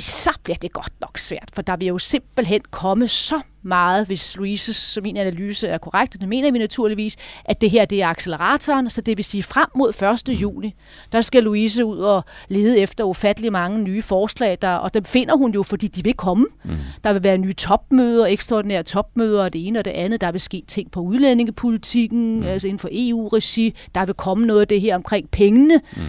så 0.00 0.30
bliver 0.42 0.56
det 0.56 0.72
godt 0.72 0.92
nok 1.00 1.18
svært, 1.18 1.48
for 1.52 1.62
der 1.62 1.76
vil 1.76 1.88
jo 1.88 1.98
simpelthen 1.98 2.60
komme 2.70 3.08
så 3.08 3.40
meget, 3.62 4.06
hvis 4.06 4.36
Louises, 4.36 4.76
så 4.76 5.00
min 5.00 5.16
analyse 5.16 5.68
er 5.68 5.78
korrekt, 5.78 6.14
og 6.14 6.20
det 6.20 6.28
mener 6.28 6.52
vi 6.52 6.58
naturligvis, 6.58 7.16
at 7.44 7.60
det 7.60 7.70
her 7.70 7.84
det 7.84 8.02
er 8.02 8.06
acceleratoren, 8.06 8.90
så 8.90 9.00
det 9.00 9.16
vil 9.16 9.24
sige 9.24 9.42
frem 9.42 9.66
mod 9.76 10.18
1. 10.28 10.40
juni, 10.42 10.74
der 11.12 11.20
skal 11.20 11.42
Louise 11.42 11.84
ud 11.84 11.98
og 11.98 12.24
lede 12.48 12.78
efter 12.78 13.04
ufattelig 13.04 13.52
mange 13.52 13.82
nye 13.82 14.02
forslag, 14.02 14.58
der, 14.62 14.70
og 14.70 14.94
dem 14.94 15.04
finder 15.04 15.36
hun 15.36 15.54
jo, 15.54 15.62
fordi 15.62 15.86
de 15.86 16.04
vil 16.04 16.14
komme. 16.14 16.46
Mm. 16.64 16.70
Der 17.04 17.12
vil 17.12 17.24
være 17.24 17.38
nye 17.38 17.52
topmøder, 17.52 18.26
ekstraordinære 18.26 18.82
topmøder, 18.82 19.44
og 19.44 19.52
det 19.52 19.66
ene 19.66 19.78
og 19.78 19.84
det 19.84 19.90
andet. 19.90 20.20
Der 20.20 20.32
vil 20.32 20.40
ske 20.40 20.62
ting 20.66 20.90
på 20.90 21.00
udlændingepolitikken, 21.00 22.40
mm. 22.40 22.46
altså 22.46 22.68
inden 22.68 22.78
for 22.78 22.88
EU-regi. 22.92 23.74
Der 23.94 24.06
vil 24.06 24.14
komme 24.14 24.46
noget 24.46 24.60
af 24.60 24.68
det 24.68 24.80
her 24.80 24.94
omkring 24.94 25.30
pengene. 25.30 25.80
Mm. 25.96 26.02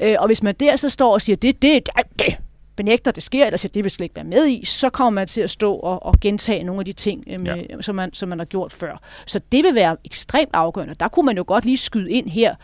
Øh, 0.00 0.16
og 0.18 0.26
hvis 0.26 0.42
man 0.42 0.54
der 0.60 0.76
så 0.76 0.88
står 0.88 1.12
og 1.12 1.22
siger, 1.22 1.36
det, 1.36 1.62
det, 1.62 1.86
det, 1.86 2.04
det 2.18 2.38
benægter, 2.78 3.10
det 3.10 3.22
sker, 3.22 3.46
eller 3.46 3.58
siger, 3.58 3.72
det 3.72 3.84
vil 3.84 3.90
slet 3.90 4.04
ikke 4.04 4.16
være 4.16 4.24
med 4.24 4.46
i, 4.46 4.64
så 4.64 4.90
kommer 4.90 5.10
man 5.10 5.26
til 5.26 5.40
at 5.40 5.50
stå 5.50 5.74
og, 5.74 6.06
og 6.06 6.14
gentage 6.20 6.64
nogle 6.64 6.80
af 6.80 6.84
de 6.84 6.92
ting, 6.92 7.24
øh, 7.26 7.40
med, 7.40 7.66
ja. 7.70 7.80
som, 7.80 7.94
man, 7.94 8.14
som 8.14 8.28
man 8.28 8.38
har 8.38 8.46
gjort 8.46 8.72
før. 8.72 9.00
Så 9.26 9.40
det 9.52 9.64
vil 9.64 9.74
være 9.74 9.96
ekstremt 10.04 10.50
afgørende. 10.52 10.94
Der 10.94 11.08
kunne 11.08 11.26
man 11.26 11.36
jo 11.36 11.44
godt 11.46 11.64
lige 11.64 11.76
skyde 11.76 12.10
ind 12.10 12.28
her, 12.28 12.54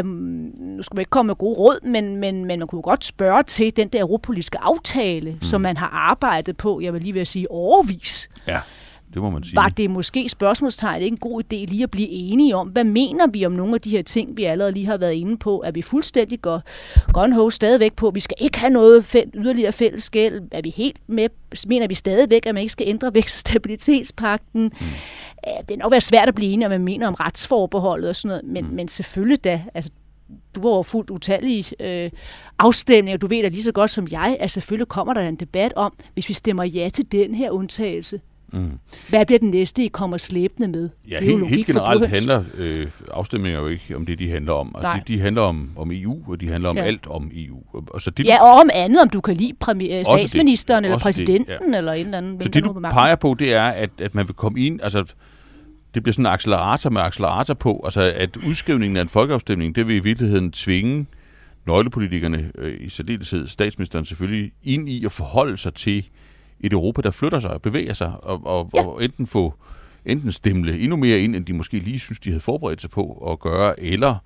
um, 0.00 0.06
nu 0.60 0.82
skal 0.82 0.96
man 0.96 1.00
ikke 1.00 1.10
komme 1.10 1.26
med 1.26 1.36
gode 1.36 1.58
råd, 1.58 1.86
men, 1.86 2.16
men, 2.16 2.44
men 2.44 2.58
man 2.58 2.68
kunne 2.68 2.82
godt 2.82 3.04
spørge 3.04 3.42
til 3.42 3.76
den 3.76 3.88
der 3.88 4.00
europolitiske 4.00 4.58
aftale, 4.58 5.30
mm. 5.30 5.42
som 5.42 5.60
man 5.60 5.76
har 5.76 5.88
arbejdet 5.88 6.56
på, 6.56 6.80
jeg 6.80 6.92
vil 6.92 7.02
lige 7.02 7.12
vil 7.12 7.26
sige, 7.26 7.50
overvis. 7.50 8.28
Ja 8.46 8.60
det 9.14 9.22
må 9.22 9.30
man 9.30 9.44
sige. 9.44 9.56
Var 9.56 9.68
det 9.68 9.90
måske 9.90 10.28
spørgsmålstegn 10.28 11.02
ikke 11.02 11.14
en 11.14 11.18
god 11.18 11.42
idé 11.42 11.56
lige 11.56 11.82
at 11.82 11.90
blive 11.90 12.08
enige 12.08 12.56
om, 12.56 12.68
hvad 12.68 12.84
mener 12.84 13.26
vi 13.26 13.46
om 13.46 13.52
nogle 13.52 13.74
af 13.74 13.80
de 13.80 13.90
her 13.90 14.02
ting, 14.02 14.36
vi 14.36 14.44
allerede 14.44 14.72
lige 14.72 14.86
har 14.86 14.96
været 14.96 15.12
inde 15.12 15.36
på? 15.36 15.62
Er 15.66 15.70
vi 15.70 15.82
fuldstændig 15.82 16.40
går 16.40 16.62
gun 17.12 17.50
stadigvæk 17.50 17.92
på, 17.92 18.10
vi 18.10 18.20
skal 18.20 18.36
ikke 18.40 18.58
have 18.58 18.70
noget 18.70 19.04
fæld, 19.04 19.30
yderligere 19.34 19.72
fælles 19.72 20.10
gæld? 20.10 20.42
Er 20.52 20.60
vi 20.62 20.70
helt 20.76 20.96
med? 21.06 21.28
Mener 21.66 21.88
vi 21.88 21.94
stadigvæk, 21.94 22.46
at 22.46 22.54
man 22.54 22.60
ikke 22.60 22.72
skal 22.72 22.88
ændre 22.88 23.10
vækst- 23.14 23.36
og 23.36 23.38
stabilitetspakten? 23.38 24.62
Mm. 24.62 24.70
Det 25.68 25.70
er 25.70 25.76
nok 25.76 25.90
være 25.90 26.00
svært 26.00 26.28
at 26.28 26.34
blive 26.34 26.52
enige 26.52 26.66
om, 26.66 26.70
hvad 26.70 26.78
man 26.78 26.84
mener 26.84 27.08
om 27.08 27.14
retsforbeholdet 27.14 28.08
og 28.08 28.16
sådan 28.16 28.28
noget, 28.28 28.44
men, 28.44 28.64
mm. 28.70 28.76
men 28.76 28.88
selvfølgelig 28.88 29.44
da, 29.44 29.62
altså 29.74 29.90
du 30.54 30.60
var 30.62 30.76
jo 30.76 30.82
fuldt 30.82 31.10
utallige 31.10 31.64
øh, 31.80 32.10
afstemninger. 32.58 33.18
Du 33.18 33.26
ved 33.26 33.42
da 33.42 33.48
lige 33.48 33.62
så 33.62 33.72
godt 33.72 33.90
som 33.90 34.06
jeg, 34.10 34.36
at 34.40 34.50
selvfølgelig 34.50 34.88
kommer 34.88 35.14
der 35.14 35.20
en 35.20 35.36
debat 35.36 35.72
om, 35.76 35.92
hvis 36.14 36.28
vi 36.28 36.34
stemmer 36.34 36.64
ja 36.64 36.88
til 36.88 37.12
den 37.12 37.34
her 37.34 37.50
undtagelse, 37.50 38.20
Mm. 38.54 38.78
Hvad 39.08 39.26
bliver 39.26 39.38
den 39.38 39.50
næste, 39.50 39.84
I 39.84 39.88
kommer 39.88 40.16
slæbende 40.16 40.68
med? 40.68 40.90
Ja, 41.08 41.16
det 41.16 41.28
er 41.28 41.38
helt, 41.38 41.48
helt 41.48 41.66
generelt 41.66 42.08
handler 42.08 42.44
øh, 42.56 42.86
afstemninger 43.10 43.60
jo 43.60 43.66
ikke 43.66 43.96
om 43.96 44.06
det, 44.06 44.18
de 44.18 44.30
handler 44.30 44.52
om. 44.52 44.74
Altså, 44.78 45.00
de, 45.06 45.12
de 45.14 45.20
handler 45.20 45.42
om, 45.42 45.70
om 45.76 45.90
EU, 45.92 46.22
og 46.28 46.40
de 46.40 46.48
handler 46.48 46.70
om 46.70 46.76
ja. 46.76 46.82
alt 46.82 47.06
om 47.06 47.30
EU. 47.34 47.62
Og 47.72 48.00
så 48.00 48.10
det, 48.10 48.26
ja, 48.26 48.42
og 48.42 48.60
om 48.60 48.70
andet, 48.72 49.02
om 49.02 49.08
du 49.08 49.20
kan 49.20 49.36
lide 49.36 49.52
øh, 49.98 50.04
statsministeren 50.04 50.84
det, 50.84 50.88
eller 50.88 50.98
præsidenten 50.98 51.58
det, 51.60 51.72
ja. 51.72 51.78
eller 51.78 51.92
en 51.92 52.04
eller 52.04 52.18
anden. 52.18 52.40
Så 52.40 52.48
det, 52.48 52.64
du 52.64 52.72
peger 52.72 53.16
på, 53.16 53.36
det 53.38 53.54
er, 53.54 53.66
at, 53.68 53.90
at 53.98 54.14
man 54.14 54.28
vil 54.28 54.34
komme 54.34 54.60
ind, 54.60 54.80
altså 54.82 55.04
det 55.94 56.02
bliver 56.02 56.12
sådan 56.12 56.26
en 56.26 56.32
accelerator 56.32 56.90
med 56.90 57.02
accelerator 57.02 57.54
på, 57.54 57.80
altså 57.84 58.12
at 58.16 58.36
udskrivningen 58.36 58.96
af 58.96 59.02
en 59.02 59.08
folkeafstemning, 59.08 59.74
det 59.74 59.86
vil 59.86 59.96
i 59.96 59.98
virkeligheden 59.98 60.52
tvinge 60.52 61.06
nøglepolitikerne, 61.66 62.50
øh, 62.58 62.76
i 62.80 62.88
særdeleshed 62.88 63.46
statsministeren 63.46 64.04
selvfølgelig, 64.04 64.52
ind 64.62 64.88
i 64.88 65.04
at 65.04 65.12
forholde 65.12 65.56
sig 65.56 65.74
til 65.74 66.08
et 66.66 66.72
Europa, 66.72 67.02
der 67.02 67.10
flytter 67.10 67.38
sig 67.38 67.50
og 67.50 67.62
bevæger 67.62 67.92
sig, 67.92 68.12
og, 68.22 68.40
og, 68.44 68.70
ja. 68.74 68.86
og 68.86 69.04
enten 69.04 69.26
få 69.26 69.54
enten 70.06 70.32
stemle 70.32 70.78
endnu 70.78 70.96
mere 70.96 71.18
ind, 71.20 71.36
end 71.36 71.46
de 71.46 71.52
måske 71.52 71.78
lige 71.78 71.98
synes, 71.98 72.18
de 72.18 72.30
havde 72.30 72.40
forberedt 72.40 72.80
sig 72.80 72.90
på 72.90 73.28
at 73.32 73.40
gøre, 73.40 73.80
eller 73.80 74.16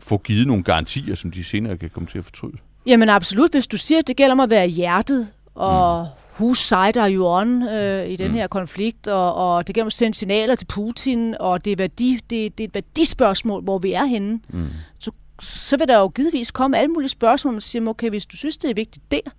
få 0.00 0.18
givet 0.18 0.46
nogle 0.46 0.62
garantier, 0.62 1.14
som 1.14 1.30
de 1.30 1.44
senere 1.44 1.76
kan 1.76 1.90
komme 1.90 2.06
til 2.06 2.18
at 2.18 2.24
fortryde. 2.24 2.56
Jamen 2.86 3.08
absolut, 3.08 3.50
hvis 3.50 3.66
du 3.66 3.76
siger, 3.76 3.98
at 3.98 4.08
det 4.08 4.16
gælder 4.16 4.32
om 4.32 4.40
at 4.40 4.50
være 4.50 4.66
hjertet, 4.66 5.28
og 5.54 6.02
mm. 6.02 6.42
whose 6.44 6.62
side 6.62 7.00
are 7.00 7.12
you 7.12 7.26
on 7.26 7.62
øh, 7.62 8.08
i 8.08 8.16
den 8.16 8.28
mm. 8.28 8.34
her 8.34 8.46
konflikt, 8.46 9.06
og, 9.06 9.34
og 9.34 9.66
det 9.66 9.74
gælder 9.74 9.84
om 9.84 9.86
at 9.86 9.92
sende 9.92 10.14
signaler 10.14 10.54
til 10.54 10.66
Putin, 10.66 11.34
og 11.40 11.64
det 11.64 11.72
er, 11.72 11.76
værdi, 11.76 12.18
det, 12.30 12.58
det 12.58 12.64
er 12.64 12.68
et 12.68 12.74
værdispørgsmål, 12.74 13.62
hvor 13.62 13.78
vi 13.78 13.92
er 13.92 14.04
henne, 14.04 14.40
mm. 14.48 14.68
så, 15.00 15.10
så 15.40 15.76
vil 15.76 15.88
der 15.88 15.98
jo 15.98 16.08
givetvis 16.08 16.50
komme 16.50 16.78
alle 16.78 16.88
mulige 16.88 17.08
spørgsmål, 17.08 17.52
man 17.52 17.60
siger, 17.60 17.88
okay, 17.88 18.10
hvis 18.10 18.26
du 18.26 18.36
synes, 18.36 18.56
det 18.56 18.70
er 18.70 18.74
vigtigt 18.74 19.10
der, 19.10 19.30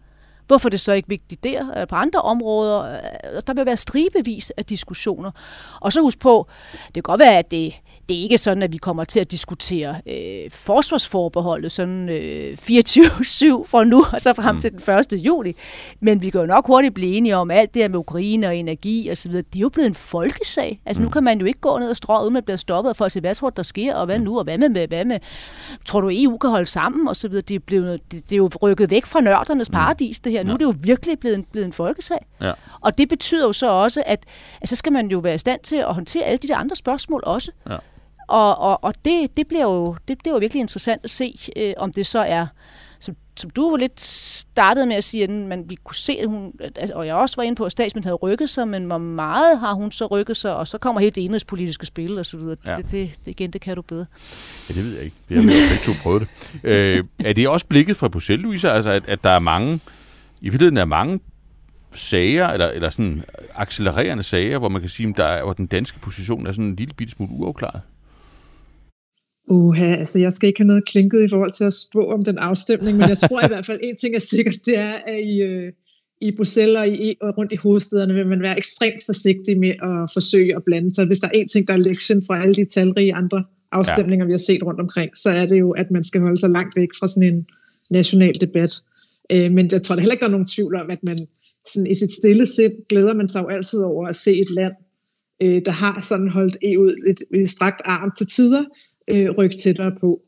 Hvorfor 0.50 0.68
er 0.68 0.70
det 0.70 0.80
så 0.80 0.92
ikke 0.92 1.10
vigtigt 1.10 1.44
der? 1.44 1.72
Eller 1.72 1.86
på 1.86 1.96
andre 1.96 2.22
områder? 2.22 2.94
Øh, 3.36 3.42
der 3.48 3.54
vil 3.54 3.66
være 3.66 3.78
stribevis 3.78 4.52
af 4.58 4.66
diskussioner. 4.66 5.32
Og 5.82 5.94
så 5.94 6.02
husk 6.02 6.20
på, 6.20 6.48
det 6.86 6.94
kan 6.94 7.04
godt 7.04 7.20
være, 7.20 7.38
at 7.38 7.52
det 7.52 7.74
det 8.10 8.18
er 8.18 8.22
ikke 8.22 8.38
sådan, 8.38 8.64
at 8.64 8.72
vi 8.72 8.78
kommer 8.78 9.04
til 9.04 9.20
at 9.20 9.32
diskutere 9.32 9.96
øh, 10.08 10.52
forsvarsforbeholdet 10.52 11.72
sådan 11.72 12.10
øh, 12.10 12.58
24-7 12.70 13.66
fra 13.66 13.84
nu 13.84 14.04
og 14.14 14.22
så 14.22 14.34
frem 14.34 14.56
mm. 14.56 14.62
til 14.62 14.72
den 14.72 14.96
1. 14.96 15.26
juli. 15.26 15.56
Men 16.00 16.22
vi 16.22 16.30
kan 16.30 16.42
jo 16.42 16.48
nok 16.48 16.68
hurtigt 16.68 16.94
blive 16.94 17.16
enige 17.16 17.36
om 17.36 17.52
alt 17.52 17.74
det 17.74 17.84
her 17.84 17.88
med 17.88 18.00
Ukraine 18.00 18.48
og 18.48 18.56
energi 18.56 19.08
og 19.08 19.18
så 19.18 19.30
videre. 19.30 19.44
Det 19.54 19.56
er 19.56 19.60
jo 19.60 19.70
blevet 19.70 19.88
en 19.88 19.96
folkesag. 19.96 20.82
Altså 20.86 21.02
mm. 21.02 21.06
nu 21.06 21.10
kan 21.10 21.24
man 21.24 21.40
jo 21.40 21.46
ikke 21.46 21.60
gå 21.60 21.80
ned 21.80 21.90
og 21.90 21.96
strå 21.96 22.24
uden 22.24 22.36
at 22.36 22.46
blive 22.46 22.58
stoppet 22.58 22.98
for 22.98 23.06
at 23.06 23.12
se, 23.12 23.20
hvad 23.20 23.36
tror 23.36 23.50
der 23.50 23.64
sker, 23.64 23.96
og 23.96 24.06
hvad 24.06 24.18
mm. 24.18 24.24
nu, 24.24 24.38
og 24.38 24.44
hvad 24.44 24.58
med, 24.58 24.88
hvad 24.88 25.06
med, 25.06 25.20
tror 25.86 26.02
du, 26.02 26.10
EU 26.14 26.38
kan 26.38 26.50
holde 26.50 26.66
sammen 26.66 27.08
og 27.08 27.16
så 27.16 27.28
videre. 27.28 27.42
Det 27.42 27.56
er, 27.56 27.60
blevet, 27.60 28.00
det, 28.12 28.30
det 28.30 28.32
er 28.32 28.38
jo 28.38 28.50
rykket 28.62 28.92
væk 28.92 29.06
fra 29.06 29.22
nørdernes 29.22 29.70
mm. 29.70 29.74
paradis, 29.74 30.20
det 30.20 30.32
her. 30.32 30.39
Nu 30.44 30.50
ja. 30.50 30.54
er 30.54 30.58
det 30.58 30.66
jo 30.66 30.74
virkelig 30.84 31.20
blevet 31.20 31.38
en, 31.38 31.46
blevet 31.52 31.66
en 31.66 31.74
folkesag. 31.74 32.26
Ja. 32.42 32.52
Og 32.82 32.98
det 32.98 33.10
betyder 33.10 33.46
jo 33.46 33.54
så 33.54 33.68
også, 33.68 34.04
at, 34.06 34.26
at 34.62 34.70
så 34.70 34.76
skal 34.76 34.94
man 34.94 35.08
jo 35.08 35.20
være 35.20 35.36
i 35.36 35.38
stand 35.38 35.60
til 35.64 35.76
at 35.76 35.94
håndtere 35.94 36.24
alle 36.24 36.38
de 36.38 36.48
der 36.48 36.58
andre 36.58 36.76
spørgsmål 36.76 37.24
også. 37.26 37.52
Ja. 37.70 37.78
Og, 38.28 38.60
og, 38.60 38.84
og 38.84 38.94
det, 39.06 39.38
det, 39.38 39.48
bliver 39.48 39.64
jo, 39.64 39.96
det 40.08 40.18
bliver 40.18 40.36
jo 40.36 40.40
virkelig 40.40 40.60
interessant 40.60 41.02
at 41.04 41.10
se, 41.10 41.40
øh, 41.56 41.74
om 41.78 41.94
det 41.94 42.06
så 42.06 42.20
er 42.20 42.48
som, 43.00 43.16
som 43.38 43.50
du 43.50 43.70
var 43.70 43.78
lidt 43.78 44.02
startet 44.02 44.88
med 44.88 44.96
at 44.96 45.04
sige, 45.04 45.24
at 45.24 45.30
man, 45.30 45.66
vi 45.68 45.76
kunne 45.76 45.96
se, 45.96 46.18
at 46.22 46.28
hun, 46.28 46.54
og 46.94 47.08
jeg 47.08 47.16
også 47.16 47.36
var 47.36 47.44
inde 47.44 47.56
på, 47.56 47.66
at 47.66 47.72
statsministeren 47.72 48.04
havde 48.04 48.16
rykket 48.16 48.50
sig, 48.50 48.68
men 48.68 48.86
hvor 48.86 48.98
meget 48.98 49.60
har 49.60 49.74
hun 49.74 49.92
så 49.92 50.06
rykket 50.06 50.38
sig, 50.38 50.56
og 50.56 50.68
så 50.68 50.78
kommer 50.78 51.02
helt 51.02 51.16
det 51.16 51.26
enhedspolitiske 51.26 51.86
spil 51.86 52.20
og 52.20 52.26
så 52.26 52.38
videre. 52.38 52.56
Ja. 52.68 52.74
Det, 52.74 52.92
det, 52.92 53.12
det, 53.26 53.28
igen, 53.28 53.54
det 53.54 53.62
kan 53.62 53.76
du 53.76 53.82
bedre. 53.82 54.06
Ja, 54.70 54.74
det 54.74 54.84
ved 54.84 54.96
jeg 54.96 55.04
ikke. 55.04 55.16
Vi 55.28 55.36
har 55.36 55.42
begge 55.42 55.86
to 55.86 55.92
prøvet 56.04 56.22
det. 56.22 56.60
Øh, 56.64 57.04
er 57.20 57.34
det 57.34 57.48
også 57.48 57.66
blikket 57.66 57.98
fra 57.98 58.08
Bruxelles, 58.08 58.44
Louise, 58.44 58.72
altså 58.72 58.92
at, 58.92 59.04
at 59.08 59.24
der 59.24 59.30
er 59.30 59.40
mange, 59.40 59.80
i 60.42 60.50
virkeligheden 60.50 60.78
er 60.78 60.86
mange 60.86 61.20
sager, 61.94 62.48
eller, 62.48 62.68
eller 62.68 62.90
sådan 62.90 63.24
accelererende 63.56 64.24
sager, 64.24 64.58
hvor 64.60 64.70
man 64.70 64.82
kan 64.82 64.90
sige, 64.90 65.10
at 65.10 65.18
der 65.18 65.26
er, 65.26 65.44
hvor 65.44 65.54
den 65.54 65.68
danske 65.68 66.00
position 66.00 66.48
er 66.48 66.52
sådan 66.52 66.66
en 66.66 66.76
lille 66.76 66.94
bitte 66.98 67.12
smule 67.12 67.32
uafklaret? 67.34 67.82
Uha, 69.50 69.96
altså 69.96 70.20
jeg 70.20 70.34
skal 70.34 70.48
ikke 70.48 70.60
have 70.60 70.68
noget 70.68 70.86
klinket 70.86 71.26
i 71.26 71.30
forhold 71.30 71.52
til 71.52 71.64
at 71.64 71.74
spå 71.74 72.12
om 72.12 72.24
den 72.24 72.38
afstemning, 72.38 72.98
men 72.98 73.10
jeg 73.10 73.18
tror 73.30 73.46
i 73.46 73.48
hvert 73.48 73.66
fald, 73.66 73.80
en 73.84 73.96
ting 73.96 74.16
er 74.16 74.20
sikkert, 74.20 74.56
det 74.66 74.78
er, 74.78 74.94
at 74.94 75.20
i, 75.24 75.42
øh, 75.42 75.74
i 76.22 76.32
Bruxelles 76.38 76.78
og, 76.78 76.88
i, 76.88 77.16
og 77.22 77.38
rundt 77.38 77.52
i 77.52 77.56
hovedstederne 77.56 78.14
vil 78.14 78.28
man 78.28 78.42
være 78.42 78.58
ekstremt 78.58 79.04
forsigtig 79.06 79.60
med 79.60 79.70
at 79.70 80.10
forsøge 80.14 80.56
at 80.56 80.64
blande 80.66 80.96
sig. 80.96 81.06
Hvis 81.06 81.20
der 81.20 81.28
er 81.28 81.32
en 81.32 81.48
ting, 81.48 81.68
der 81.68 81.74
er 81.74 81.78
lektion 81.78 82.22
fra 82.28 82.42
alle 82.42 82.56
de 82.56 82.66
talrige 82.66 83.16
andre 83.16 83.44
afstemninger, 83.72 84.26
ja. 84.26 84.28
vi 84.28 84.34
har 84.34 84.46
set 84.50 84.64
rundt 84.64 84.80
omkring, 84.80 85.18
så 85.18 85.30
er 85.30 85.46
det 85.46 85.60
jo, 85.60 85.72
at 85.72 85.92
man 85.92 86.04
skal 86.04 86.22
holde 86.22 86.38
sig 86.38 86.50
langt 86.50 86.76
væk 86.76 86.90
fra 87.00 87.08
sådan 87.08 87.34
en 87.34 87.48
national 87.92 88.34
debat. 88.42 88.82
Øh, 89.34 89.52
men 89.52 89.70
jeg 89.72 89.82
tror 89.82 89.96
da 89.96 90.02
heller 90.02 90.14
ikke, 90.14 90.22
der 90.22 90.28
er 90.28 90.32
nogen 90.32 90.48
tvivl 90.48 90.76
om, 90.76 90.90
at 90.90 91.04
man 91.04 91.18
sådan 91.74 91.88
i 91.88 91.94
sit 91.94 92.12
stille 92.12 92.46
sind 92.46 92.74
glæder 92.90 93.14
man 93.14 93.30
sig 93.30 93.42
jo 93.42 93.48
altid 93.48 93.80
over 93.80 94.08
at 94.08 94.16
se 94.16 94.42
et 94.42 94.50
land, 94.50 94.74
øh, 95.42 95.62
der 95.66 95.72
har 95.72 96.02
sådan 96.10 96.30
holdt 96.30 96.58
EU 96.62 96.86
lidt, 97.06 97.24
lidt 97.32 97.50
strakt 97.50 97.82
arm 97.86 98.12
til 98.18 98.28
tider, 98.28 98.64
øh, 99.12 99.30
rykke 99.38 99.58
tættere 99.58 99.92
på. 100.02 100.22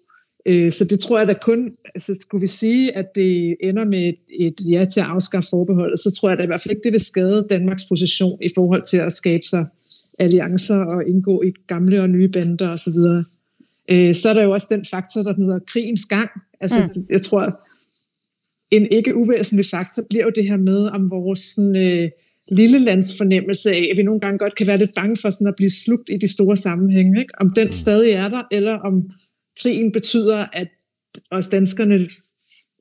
Øh, 0.45 0.71
så 0.71 0.85
det 0.85 0.99
tror 0.99 1.17
jeg 1.17 1.27
da 1.27 1.33
kun, 1.33 1.75
altså 1.95 2.17
skulle 2.21 2.41
vi 2.41 2.47
sige, 2.47 2.97
at 2.97 3.05
det 3.15 3.55
ender 3.61 3.85
med 3.85 4.03
et, 4.03 4.15
et 4.39 4.55
ja 4.69 4.85
til 4.85 4.99
at 4.99 5.05
afskaffe 5.05 5.49
forbeholdet, 5.49 5.99
så 5.99 6.11
tror 6.11 6.29
jeg 6.29 6.37
da 6.37 6.43
i 6.43 6.45
hvert 6.45 6.61
fald 6.61 6.71
ikke, 6.71 6.83
det 6.83 6.91
vil 6.91 6.99
skade 6.99 7.47
Danmarks 7.49 7.85
position 7.85 8.39
i 8.41 8.49
forhold 8.55 8.83
til 8.83 8.97
at 8.97 9.13
skabe 9.13 9.43
sig 9.43 9.65
alliancer 10.19 10.77
og 10.77 11.07
indgå 11.07 11.41
i 11.41 11.51
gamle 11.67 12.01
og 12.01 12.09
nye 12.09 12.27
bander 12.27 12.73
osv. 12.73 12.97
Øh, 13.89 14.15
så 14.15 14.29
er 14.29 14.33
der 14.33 14.43
jo 14.43 14.51
også 14.51 14.67
den 14.69 14.85
faktor, 14.91 15.21
der 15.21 15.33
hedder 15.33 15.59
krigens 15.67 16.05
gang. 16.05 16.29
Altså, 16.61 16.91
mm. 16.95 17.05
jeg 17.09 17.21
tror, 17.21 17.61
en 18.71 18.87
ikke 18.91 19.15
uvæsentlig 19.15 19.65
faktor 19.65 20.03
bliver 20.09 20.23
jo 20.23 20.31
det 20.35 20.47
her 20.47 20.57
med, 20.57 20.85
om 20.85 21.11
vores 21.11 21.39
sådan, 21.39 21.75
øh, 21.75 22.09
lille 22.51 22.79
lands 22.79 23.17
fornemmelse 23.17 23.71
af, 23.71 23.87
at 23.91 23.97
vi 23.97 24.03
nogle 24.03 24.19
gange 24.19 24.37
godt 24.37 24.55
kan 24.55 24.67
være 24.67 24.77
lidt 24.77 24.91
bange 24.95 25.17
for 25.21 25.29
sådan 25.29 25.47
at 25.47 25.55
blive 25.57 25.69
slugt 25.69 26.09
i 26.09 26.17
de 26.17 26.27
store 26.27 26.57
sammenhænge. 26.57 27.19
Ikke? 27.19 27.33
Om 27.41 27.49
den 27.49 27.67
mm. 27.67 27.73
stadig 27.73 28.11
er 28.11 28.29
der, 28.29 28.41
eller 28.51 28.73
om 28.73 29.11
krigen 29.61 29.91
betyder, 29.91 30.45
at 30.53 30.67
os 31.31 31.47
danskerne 31.47 32.09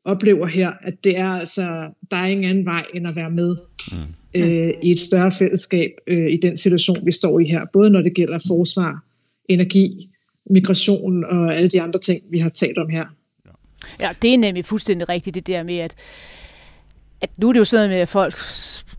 oplever 0.04 0.46
her, 0.46 0.70
at 0.82 1.04
det 1.04 1.18
er 1.18 1.28
altså, 1.28 1.62
der 2.10 2.16
er 2.16 2.26
ingen 2.26 2.46
anden 2.46 2.64
vej 2.64 2.84
end 2.94 3.06
at 3.06 3.16
være 3.16 3.30
med 3.30 3.56
mm. 3.92 4.40
øh, 4.42 4.74
i 4.82 4.90
et 4.90 5.00
større 5.00 5.32
fællesskab 5.32 5.90
øh, 6.06 6.32
i 6.32 6.36
den 6.36 6.56
situation, 6.56 7.06
vi 7.06 7.12
står 7.12 7.40
i 7.40 7.44
her. 7.44 7.66
Både 7.72 7.90
når 7.90 8.02
det 8.02 8.14
gælder 8.14 8.38
forsvar, 8.48 9.04
energi, 9.48 10.10
migration 10.50 11.24
og 11.24 11.56
alle 11.56 11.68
de 11.68 11.80
andre 11.80 12.00
ting, 12.00 12.22
vi 12.30 12.38
har 12.38 12.48
talt 12.48 12.78
om 12.78 12.88
her. 12.88 13.04
Ja, 14.00 14.10
det 14.22 14.34
er 14.34 14.38
nemlig 14.38 14.64
fuldstændig 14.64 15.08
rigtigt, 15.08 15.34
det 15.34 15.46
der 15.46 15.62
med, 15.62 15.78
at, 15.78 15.94
at 17.20 17.30
nu 17.36 17.48
er 17.48 17.52
det 17.52 17.60
jo 17.60 17.64
sådan 17.64 17.78
noget 17.78 17.90
med, 17.90 18.00
at 18.00 18.08
folk 18.08 18.34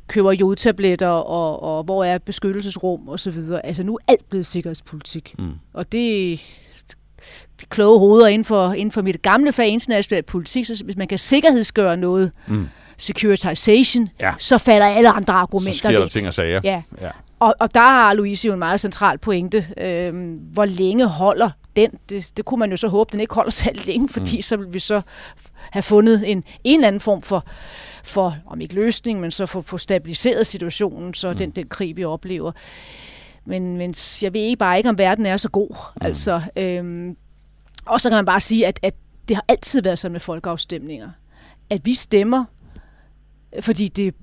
køber 0.08 0.32
jodtabletter, 0.32 1.08
og, 1.08 1.64
og 1.64 1.84
hvor 1.84 2.04
er 2.04 2.18
beskyttelsesrum 2.18 3.08
og 3.08 3.20
så 3.20 3.32
videre. 3.32 3.66
Altså 3.66 3.84
nu 3.84 3.96
er 3.96 4.12
alt 4.12 4.30
blevet 4.30 4.46
sikkerhedspolitik. 4.46 5.36
Mm. 5.40 5.52
Og 5.74 5.92
det 5.92 6.40
de 7.62 7.66
kloge 7.70 8.00
hoveder 8.00 8.28
inden 8.28 8.46
for, 8.46 8.74
inden 8.74 8.92
for 8.92 9.02
mit 9.02 9.22
gamle 9.22 9.52
fag 9.52 9.68
international 9.68 10.24
politik, 10.24 10.66
så 10.66 10.82
hvis 10.86 10.98
man 10.98 11.08
kan 11.08 11.18
sikkerhedsgøre 11.18 11.98
noget, 11.98 12.32
mm. 12.48 12.68
securitization, 12.98 14.10
ja. 14.20 14.34
så 14.38 14.58
falder 14.58 14.86
alle 14.86 15.10
andre 15.10 15.34
argumenter 15.34 15.72
Så 15.72 15.78
sker 15.78 16.00
der 16.00 16.08
ting 16.08 16.28
og 16.28 16.34
sager. 16.34 16.62
Ja. 16.64 16.82
ja. 17.02 17.10
Og, 17.40 17.56
og 17.60 17.74
der 17.74 17.80
har 17.80 18.14
Louise 18.14 18.48
jo 18.48 18.54
en 18.54 18.60
meget 18.60 18.80
central 18.80 19.18
pointe. 19.18 19.68
Øhm, 19.78 20.40
hvor 20.54 20.66
længe 20.66 21.06
holder 21.06 21.50
den? 21.76 21.91
Det, 22.09 22.38
det 22.38 22.45
kunne 22.45 22.59
man 22.59 22.69
jo 22.69 22.78
så 22.78 22.88
håbe, 22.88 23.09
den 23.11 23.19
ikke 23.19 23.36
holder 23.36 23.51
så 23.51 23.72
længe, 23.86 24.09
fordi 24.09 24.36
mm. 24.36 24.41
så 24.41 24.57
vil 24.57 24.74
vi 24.74 24.80
så 24.80 25.01
have 25.72 25.84
fundet 25.84 26.32
en, 26.32 26.43
en 26.63 26.80
eller 26.80 26.88
anden 26.88 26.99
form 26.99 27.22
for 27.22 27.45
for, 28.03 28.38
om 28.45 28.61
ikke 28.61 28.76
løsning, 28.76 29.19
men 29.19 29.32
så 29.32 29.45
for, 29.45 29.61
for 29.61 29.78
stabiliseret 29.78 30.47
situationen, 30.47 31.13
så 31.13 31.32
mm. 31.32 31.38
den, 31.38 31.49
den 31.49 31.67
krig, 31.67 31.97
vi 31.97 32.03
oplever. 32.03 32.51
Men, 33.45 33.78
men 33.78 33.93
jeg 34.22 34.34
ved 34.34 34.57
bare 34.57 34.78
ikke, 34.78 34.89
om 34.89 34.97
verden 34.97 35.26
er 35.26 35.38
så 35.38 35.49
god. 35.49 35.69
Mm. 35.69 36.05
Altså, 36.05 36.41
øhm, 36.55 37.17
og 37.86 38.01
så 38.01 38.09
kan 38.09 38.15
man 38.15 38.26
bare 38.26 38.39
sige, 38.39 38.67
at, 38.67 38.80
at 38.84 38.93
det 39.28 39.36
har 39.36 39.45
altid 39.47 39.82
været 39.82 39.99
sådan 39.99 40.11
med 40.11 40.19
folkeafstemninger. 40.19 41.09
At 41.69 41.86
vi 41.86 41.93
stemmer, 41.93 42.45
fordi 43.59 43.88
det 43.88 44.15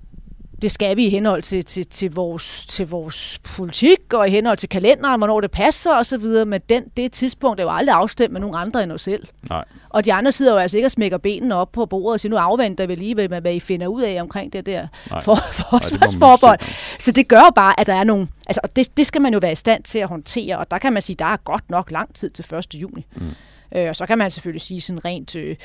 det 0.63 0.71
skal 0.71 0.97
vi 0.97 1.07
i 1.07 1.11
henhold 1.11 1.43
til, 1.43 1.65
til, 1.65 1.87
til, 1.87 2.15
vores, 2.15 2.67
til 2.67 2.89
vores 2.89 3.39
politik 3.57 4.15
og 4.15 4.29
i 4.29 4.31
henhold 4.31 4.57
til 4.57 4.69
kalenderen, 4.69 5.21
hvornår 5.21 5.41
det 5.41 5.51
passer 5.51 5.91
osv., 5.91 6.47
men 6.47 6.61
den, 6.69 6.85
det 6.97 7.13
tidspunkt 7.13 7.61
er 7.61 7.65
jo 7.65 7.71
aldrig 7.71 7.95
afstemt 7.97 8.33
med 8.33 8.41
nogen 8.41 8.57
andre 8.57 8.83
end 8.83 8.93
os 8.93 9.03
selv. 9.03 9.27
Nej. 9.51 9.65
Og 9.89 10.05
de 10.05 10.13
andre 10.13 10.33
sidder 10.33 10.53
jo 10.53 10.59
altså 10.59 10.77
ikke 10.77 10.87
og 10.87 10.91
smækker 10.91 11.19
benene 11.19 11.55
op 11.55 11.73
på 11.73 11.87
bordet 11.87 12.13
og 12.13 12.21
siger, 12.21 12.31
nu 12.31 12.37
afventer 12.37 12.87
vi 12.87 12.95
lige, 12.95 13.15
hvad, 13.15 13.29
hvad 13.29 13.55
I 13.55 13.61
finder 13.61 13.87
ud 13.87 14.03
af 14.03 14.21
omkring 14.21 14.53
det 14.53 14.67
der 14.67 14.87
for, 15.23 15.35
forsvarsforbold. 15.71 16.59
Så 16.99 17.13
det 17.13 17.29
gør 17.29 17.53
bare, 17.55 17.81
at 17.81 17.87
der 17.87 17.95
er 17.95 18.05
nogle... 18.05 18.29
Altså, 18.47 18.61
det, 18.77 18.97
det 18.97 19.07
skal 19.07 19.23
man 19.23 19.33
jo 19.33 19.39
være 19.43 19.53
i 19.53 19.55
stand 19.55 19.83
til 19.83 19.99
at 19.99 20.09
håndtere, 20.09 20.59
og 20.59 20.71
der 20.71 20.79
kan 20.79 20.93
man 20.93 21.03
sige, 21.03 21.17
der 21.19 21.25
er 21.25 21.37
godt 21.37 21.71
nok 21.71 21.91
lang 21.91 22.15
tid 22.15 22.31
til 22.31 22.55
1. 22.55 22.75
juni. 22.75 23.07
Mm. 23.17 23.31
Øh, 23.75 23.89
og 23.89 23.97
så 23.97 24.07
kan 24.07 24.19
man 24.19 24.31
selvfølgelig 24.31 24.61
sige 24.61 24.81
sådan 24.81 25.05
rent... 25.05 25.37
Øh, 25.37 25.57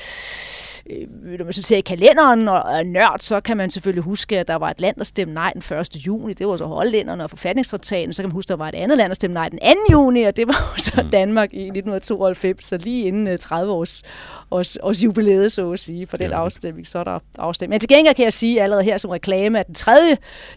øh, 0.90 1.38
når 1.38 1.44
man 1.44 1.52
så 1.52 1.62
ser 1.62 1.76
i 1.76 1.80
kalenderen 1.80 2.48
og 2.48 2.56
er 2.78 2.82
nørd, 2.82 3.18
så 3.20 3.40
kan 3.40 3.56
man 3.56 3.70
selvfølgelig 3.70 4.02
huske, 4.02 4.38
at 4.38 4.48
der 4.48 4.54
var 4.54 4.70
et 4.70 4.80
land, 4.80 4.96
der 4.96 5.04
stemte 5.04 5.34
nej 5.34 5.52
den 5.52 5.76
1. 5.76 6.06
juni. 6.06 6.32
Det 6.32 6.46
var 6.46 6.56
så 6.56 6.66
hollænderne 6.66 7.24
og 7.24 7.30
forfatningstraktaten. 7.30 8.12
Så 8.12 8.22
kan 8.22 8.28
man 8.28 8.34
huske, 8.34 8.46
at 8.46 8.58
der 8.58 8.64
var 8.64 8.68
et 8.68 8.74
andet 8.74 8.98
land, 8.98 9.08
der 9.08 9.14
stemte 9.14 9.34
nej 9.34 9.48
den 9.48 9.58
2. 9.58 9.64
juni, 9.92 10.22
og 10.22 10.36
det 10.36 10.48
var 10.48 10.74
så 10.78 11.02
mm. 11.02 11.10
Danmark 11.10 11.52
i 11.52 11.62
1992, 11.62 12.64
så 12.64 12.76
lige 12.76 13.04
inden 13.04 13.38
30 13.38 13.70
øh, 13.70 13.76
års, 13.76 14.02
års, 14.50 14.76
års 14.82 15.04
jubilæet, 15.04 15.52
så 15.52 15.72
at 15.72 15.78
sige, 15.78 16.06
for 16.06 16.16
den 16.16 16.30
ja. 16.30 16.36
afstemning. 16.36 16.86
Så 16.86 16.98
er 16.98 17.04
der 17.04 17.18
afstemning. 17.38 17.70
Men 17.70 17.80
til 17.80 17.88
gengæld 17.88 18.14
kan 18.14 18.24
jeg 18.24 18.32
sige 18.32 18.62
allerede 18.62 18.84
her 18.84 18.98
som 18.98 19.10
reklame, 19.10 19.58
at 19.58 19.66
den 19.66 19.74
3. 19.74 19.92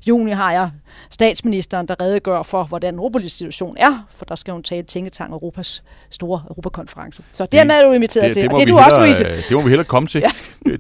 juni 0.08 0.32
har 0.32 0.52
jeg 0.52 0.70
statsministeren, 1.10 1.88
der 1.88 2.02
redegør 2.02 2.44
for, 2.44 2.64
hvordan 2.64 2.96
Europas 2.96 3.32
situation 3.32 3.78
er, 3.80 4.08
for 4.12 4.26
der 4.26 4.36
skal 4.36 4.52
hun 4.52 4.64
tale 4.64 4.84
Tænketang 4.84 5.32
Europas 5.34 5.84
store 6.10 6.42
Europakonference. 6.50 7.24
Så 7.32 7.44
det, 7.44 7.52
det 7.52 7.60
er 7.60 7.88
du 7.88 7.94
inviteret 7.94 8.24
det, 8.24 8.34
til, 8.34 8.44
det 8.44 8.52
og 8.52 8.58
det 8.58 8.64
er 8.64 8.68
du 8.68 8.74
hellere, 8.74 8.86
også, 8.86 9.00
Louise. 9.00 9.44
Det 9.50 9.52
må 9.52 9.62
vi 9.62 9.70
hellere 9.70 9.86
komme 9.86 10.08
til. 10.08 10.17
Ja. 10.20 10.30
Øh, 10.66 10.80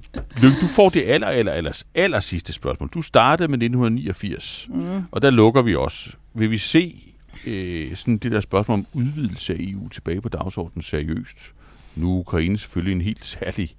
du 0.61 0.67
får 0.67 0.89
det 0.89 1.03
aller, 1.07 1.27
aller, 1.27 1.51
aller, 1.51 1.83
aller 1.95 2.19
sidste 2.19 2.53
spørgsmål. 2.53 2.89
Du 2.89 3.01
startede 3.01 3.47
med 3.47 3.57
1989, 3.57 4.67
mm. 4.69 5.03
og 5.11 5.21
der 5.21 5.29
lukker 5.29 5.61
vi 5.61 5.75
også. 5.75 6.09
Vil 6.33 6.51
vi 6.51 6.57
se 6.57 7.13
øh, 7.47 7.95
sådan 7.95 8.17
det 8.17 8.31
der 8.31 8.41
spørgsmål 8.41 8.77
om 8.77 8.87
udvidelse 8.93 9.53
af 9.53 9.57
EU 9.59 9.89
tilbage 9.89 10.21
på 10.21 10.29
dagsordenen 10.29 10.81
seriøst? 10.81 11.37
Nu 11.95 12.15
er 12.15 12.19
Ukraine 12.19 12.57
selvfølgelig 12.57 12.95
en 12.95 13.01
helt 13.01 13.25
særlig, 13.25 13.75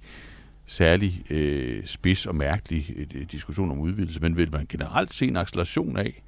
særlig 0.65 1.31
øh, 1.31 1.85
spids 1.85 2.25
og 2.25 2.35
mærkelig 2.35 2.95
øh, 2.97 3.25
diskussion 3.31 3.71
om 3.71 3.79
udvidelse, 3.79 4.19
men 4.19 4.37
vil 4.37 4.51
man 4.51 4.65
generelt 4.69 5.13
se 5.13 5.27
en 5.27 5.37
acceleration 5.37 5.97
af, 5.97 6.23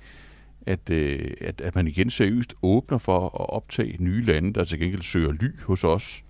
at, 0.66 0.90
øh, 0.90 1.32
at, 1.42 1.62
at 1.62 1.76
man 1.76 1.88
igen 1.88 2.10
seriøst 2.10 2.54
åbner 2.62 2.98
for 2.98 3.26
at 3.26 3.50
optage 3.50 3.96
nye 4.00 4.26
lande, 4.26 4.54
der 4.54 4.64
til 4.64 4.80
gengæld 4.80 5.02
søger 5.02 5.32
ly 5.32 5.60
hos 5.64 5.84
os, 5.84 6.24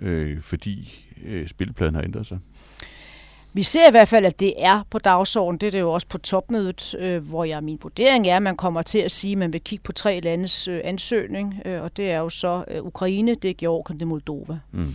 øh, 0.00 0.40
fordi 0.40 1.06
øh, 1.24 1.48
spilpladen 1.48 1.94
har 1.94 2.02
ændret 2.02 2.26
sig? 2.26 2.38
Vi 3.52 3.62
ser 3.62 3.88
i 3.88 3.90
hvert 3.90 4.08
fald, 4.08 4.26
at 4.26 4.40
det 4.40 4.54
er 4.58 4.82
på 4.90 4.98
dagsordenen. 4.98 5.58
Det 5.60 5.66
er 5.66 5.70
det 5.70 5.80
jo 5.80 5.92
også 5.92 6.06
på 6.06 6.18
topmødet, 6.18 6.94
øh, 6.98 7.28
hvor 7.28 7.44
jeg 7.44 7.64
min 7.64 7.78
vurdering 7.82 8.26
er, 8.26 8.36
at 8.36 8.42
man 8.42 8.56
kommer 8.56 8.82
til 8.82 8.98
at 8.98 9.10
sige, 9.10 9.32
at 9.32 9.38
man 9.38 9.52
vil 9.52 9.60
kigge 9.60 9.82
på 9.82 9.92
tre 9.92 10.20
landes 10.20 10.68
øh, 10.68 10.80
ansøgning, 10.84 11.62
øh, 11.64 11.82
og 11.82 11.96
det 11.96 12.10
er 12.10 12.18
jo 12.18 12.28
så 12.28 12.64
øh, 12.68 12.82
Ukraine, 12.82 13.34
det 13.34 13.50
er 13.50 13.54
Georgien, 13.54 14.00
det 14.00 14.04
er 14.04 14.08
Moldova. 14.08 14.58
Mm. 14.72 14.92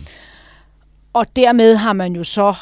Og 1.12 1.36
dermed 1.36 1.76
har 1.76 1.92
man 1.92 2.16
jo 2.16 2.24
så 2.24 2.54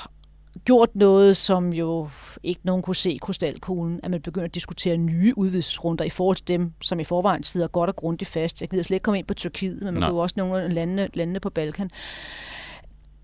gjort 0.64 0.88
noget, 0.94 1.36
som 1.36 1.72
jo 1.72 2.08
ikke 2.42 2.60
nogen 2.64 2.82
kunne 2.82 2.96
se 2.96 3.18
krystalkuglen, 3.22 4.00
at 4.02 4.10
man 4.10 4.22
begynder 4.22 4.44
at 4.44 4.54
diskutere 4.54 4.96
nye 4.96 5.32
udvidelsesrunder 5.36 6.04
i 6.04 6.10
forhold 6.10 6.36
til 6.36 6.48
dem, 6.48 6.72
som 6.80 7.00
i 7.00 7.04
forvejen 7.04 7.42
sidder 7.42 7.66
godt 7.66 7.90
og 7.90 7.96
grundigt 7.96 8.30
fast. 8.30 8.60
Jeg 8.60 8.68
gider 8.68 8.82
slet 8.82 8.94
ikke 8.94 9.04
komme 9.04 9.18
ind 9.18 9.26
på 9.26 9.34
Tyrkiet, 9.34 9.82
men 9.82 9.94
man 9.94 10.02
kan 10.02 10.10
jo 10.10 10.18
også 10.18 10.34
nogle 10.38 10.62
af 10.62 10.74
landene, 10.74 11.08
landene 11.14 11.40
på 11.40 11.50
Balkan. 11.50 11.90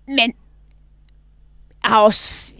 Men 0.07 0.33
har 1.83 2.01
også, 2.01 2.53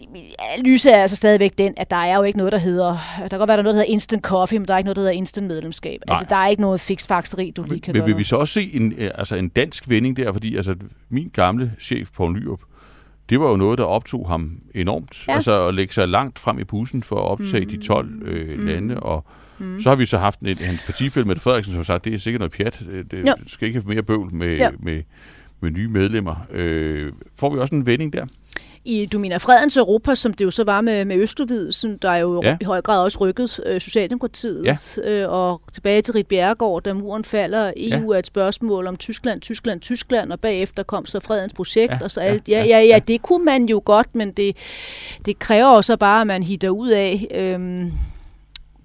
lyse 0.58 0.90
er 0.90 1.02
altså 1.02 1.16
stadigvæk 1.16 1.58
den, 1.58 1.74
at 1.76 1.90
der 1.90 1.96
er 1.96 2.16
jo 2.16 2.22
ikke 2.22 2.36
noget, 2.36 2.52
der 2.52 2.58
hedder, 2.58 2.96
der 3.18 3.28
kan 3.28 3.38
godt 3.38 3.48
være, 3.48 3.56
der 3.56 3.62
er 3.62 3.62
noget, 3.62 3.74
der 3.74 3.80
hedder 3.80 3.92
instant 3.92 4.24
coffee, 4.24 4.58
men 4.58 4.68
der 4.68 4.74
er 4.74 4.78
ikke 4.78 4.86
noget, 4.86 4.96
der 4.96 5.02
hedder 5.02 5.12
instant 5.12 5.46
medlemskab. 5.46 6.00
Nej. 6.06 6.12
Altså, 6.12 6.26
der 6.28 6.36
er 6.36 6.48
ikke 6.48 6.62
noget 6.62 6.80
fiksfakseri, 6.80 7.52
du 7.56 7.62
lige 7.62 7.80
kan 7.80 7.92
men, 7.92 8.00
gøre. 8.00 8.06
Vil 8.06 8.18
vi 8.18 8.24
så 8.24 8.36
også 8.36 8.54
se 8.54 8.70
en, 8.74 8.92
øh, 8.92 9.10
altså 9.14 9.36
en 9.36 9.48
dansk 9.48 9.88
vending 9.88 10.16
der, 10.16 10.32
fordi 10.32 10.56
altså, 10.56 10.76
min 11.08 11.30
gamle 11.32 11.72
chef, 11.80 12.10
Poul 12.10 12.32
Nyrup, 12.32 12.60
det 13.32 13.40
var 13.40 13.50
jo 13.50 13.56
noget, 13.56 13.78
der 13.78 13.84
optog 13.84 14.28
ham 14.28 14.58
enormt. 14.74 15.24
Ja. 15.28 15.34
Altså 15.34 15.68
at 15.68 15.74
lægge 15.74 15.94
sig 15.94 16.08
langt 16.08 16.38
frem 16.38 16.58
i 16.58 16.64
bussen 16.64 17.02
for 17.02 17.16
at 17.16 17.28
optage 17.30 17.64
mm. 17.64 17.70
de 17.70 17.76
12 17.76 18.22
øh, 18.22 18.58
mm. 18.58 18.66
lande, 18.66 19.00
og 19.00 19.24
Mm. 19.58 19.80
Så 19.80 19.88
har 19.88 19.96
vi 19.96 20.06
så 20.06 20.18
haft 20.18 20.40
en, 20.40 20.56
hans 20.60 20.82
partifælde 20.86 21.28
med 21.28 21.36
Frederiksen, 21.36 21.72
som 21.72 21.78
har 21.78 21.84
sagt, 21.84 22.04
det 22.04 22.14
er 22.14 22.18
sikkert 22.18 22.40
noget 22.40 22.52
pjat. 22.52 22.82
Det, 22.90 23.10
det 23.10 23.34
skal 23.46 23.68
ikke 23.68 23.80
have 23.80 23.94
mere 23.94 24.02
bøvl 24.02 24.34
med, 24.34 24.56
ja. 24.56 24.70
med, 24.78 25.02
med 25.60 25.70
nye 25.70 25.88
medlemmer. 25.88 26.46
Øh, 26.50 27.12
får 27.36 27.54
vi 27.54 27.58
også 27.58 27.74
en 27.74 27.86
vending 27.86 28.12
der? 28.12 28.26
I, 28.84 29.06
du 29.06 29.18
mener 29.18 29.38
Fredens 29.38 29.76
Europa, 29.76 30.14
som 30.14 30.34
det 30.34 30.44
jo 30.44 30.50
så 30.50 30.64
var 30.64 30.80
med, 30.80 31.04
med 31.04 31.16
Østudvidelsen, 31.16 31.96
der 32.02 32.14
jo 32.14 32.42
ja. 32.42 32.56
i 32.60 32.64
høj 32.64 32.80
grad 32.80 33.02
også 33.02 33.18
rykket 33.18 33.60
øh, 33.66 33.80
Socialdemokratiet, 33.80 34.64
ja. 34.64 35.10
øh, 35.10 35.30
og 35.30 35.60
tilbage 35.72 36.02
til 36.02 36.14
Rit 36.14 36.26
Bjerregaard, 36.26 36.82
da 36.82 36.92
muren 36.92 37.24
falder. 37.24 37.72
EU 37.76 38.12
ja. 38.12 38.16
er 38.16 38.18
et 38.18 38.26
spørgsmål 38.26 38.86
om 38.86 38.96
Tyskland, 38.96 39.40
Tyskland, 39.40 39.80
Tyskland, 39.80 40.32
og 40.32 40.40
bagefter 40.40 40.82
kom 40.82 41.06
så 41.06 41.20
Fredens 41.20 41.52
projekt, 41.52 41.92
ja. 41.92 41.98
og 42.02 42.10
så 42.10 42.20
alt. 42.20 42.48
Ja, 42.48 42.64
ja, 42.64 42.80
ja, 42.80 42.98
det 42.98 43.22
kunne 43.22 43.44
man 43.44 43.64
jo 43.64 43.82
godt, 43.84 44.14
men 44.14 44.32
det, 44.32 44.56
det 45.26 45.38
kræver 45.38 45.68
også 45.68 45.96
bare, 45.96 46.20
at 46.20 46.26
man 46.26 46.42
hitter 46.42 46.70
ud 46.70 46.88
af... 46.88 47.26
Øh, 47.34 47.92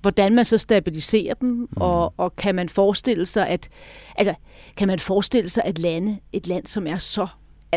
hvordan 0.02 0.36
man 0.36 0.45
så 0.45 0.58
stabiliserer 0.58 1.34
dem, 1.34 1.50
mm. 1.50 1.68
og, 1.76 2.14
og 2.18 2.36
kan 2.36 2.56
man 2.56 2.70
forestille 2.70 3.26
sig, 3.26 3.48
at 3.48 3.70
altså, 4.16 4.34
kan 4.78 4.88
man 4.88 5.00
forestille 5.00 5.50
sig, 5.50 5.64
at 5.66 5.80
lande, 5.80 6.18
et 6.34 6.48
land, 6.48 6.66
som 6.66 6.88
er 6.88 6.98
så 6.98 7.28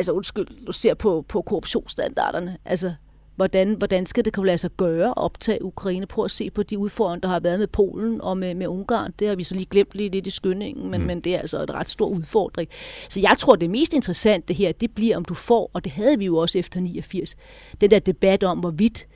altså 0.01 0.13
undskyld, 0.13 0.67
du 0.67 0.73
ser 0.73 0.95
på, 0.95 1.25
på 1.29 1.43
korruptionsstandarderne, 1.43 2.59
altså 2.65 2.93
hvordan, 3.37 3.75
hvordan 3.75 4.07
skal 4.07 4.25
det 4.25 4.33
kunne 4.33 4.47
lade 4.47 4.59
sig 4.59 4.71
gøre 4.77 5.09
at 5.09 5.17
optage 5.17 5.65
Ukraine? 5.65 6.07
Prøv 6.07 6.25
at 6.25 6.31
se 6.31 6.51
på 6.51 6.63
de 6.63 6.79
udfordringer, 6.79 7.21
der 7.21 7.29
har 7.29 7.41
været 7.41 7.59
med 7.59 7.67
Polen 7.67 8.21
og 8.21 8.39
med, 8.39 8.55
med 8.55 8.67
Ungarn. 8.67 9.13
Det 9.19 9.29
har 9.29 9.35
vi 9.35 9.45
så 9.45 9.55
lige 9.55 9.67
glemt 9.67 9.95
lige 9.95 10.09
lidt 10.09 10.27
i 10.27 10.31
skyndingen, 10.31 10.91
men, 10.91 11.01
mm. 11.01 11.07
men 11.07 11.21
det 11.21 11.35
er 11.35 11.39
altså 11.39 11.63
et 11.63 11.71
ret 11.75 11.91
stor 11.91 12.07
udfordring. 12.07 12.71
Så 13.09 13.21
jeg 13.21 13.35
tror, 13.39 13.57
det 13.57 13.71
mest 13.71 13.95
interessante 13.95 14.55
her, 14.55 14.73
det 14.73 14.91
bliver, 14.95 15.17
om 15.17 15.25
du 15.25 15.35
får, 15.35 15.71
og 15.73 15.85
det 15.85 15.93
havde 15.93 16.19
vi 16.19 16.25
jo 16.25 16.37
også 16.37 16.59
efter 16.59 16.81
89, 16.81 17.37
den 17.81 17.91
der 17.91 17.99
debat 17.99 18.45
om, 18.45 18.59
hvorvidt 18.59 19.07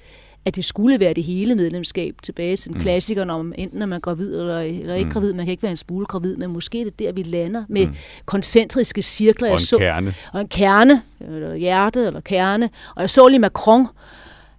at 0.46 0.56
det 0.56 0.64
skulle 0.64 1.00
være 1.00 1.14
det 1.14 1.24
hele 1.24 1.54
medlemskab 1.54 2.14
tilbage 2.22 2.56
til 2.56 2.68
den 2.68 2.78
mm. 2.78 2.82
klassikeren 2.82 3.30
om 3.30 3.52
enten 3.58 3.82
er 3.82 3.86
man 3.86 4.00
gravid 4.00 4.40
eller, 4.40 4.60
eller 4.60 4.94
ikke 4.94 5.04
mm. 5.04 5.12
gravid. 5.12 5.32
Man 5.32 5.46
kan 5.46 5.50
ikke 5.50 5.62
være 5.62 5.70
en 5.70 5.76
smule 5.76 6.06
gravid, 6.06 6.36
men 6.36 6.50
måske 6.50 6.80
er 6.80 6.84
det 6.84 6.98
der, 6.98 7.12
vi 7.12 7.22
lander 7.22 7.64
med 7.68 7.86
mm. 7.86 7.94
koncentriske 8.26 9.02
cirkler. 9.02 9.48
Og 9.48 9.54
en 9.54 9.58
så, 9.58 9.78
kerne. 9.78 10.14
Og 10.32 10.40
en 10.40 10.48
kerne, 10.48 11.02
eller 11.20 11.54
hjerte, 11.54 12.06
eller 12.06 12.20
kerne. 12.20 12.70
Og 12.96 13.02
jeg 13.02 13.10
så 13.10 13.28
lige 13.28 13.38
Macron, 13.38 13.86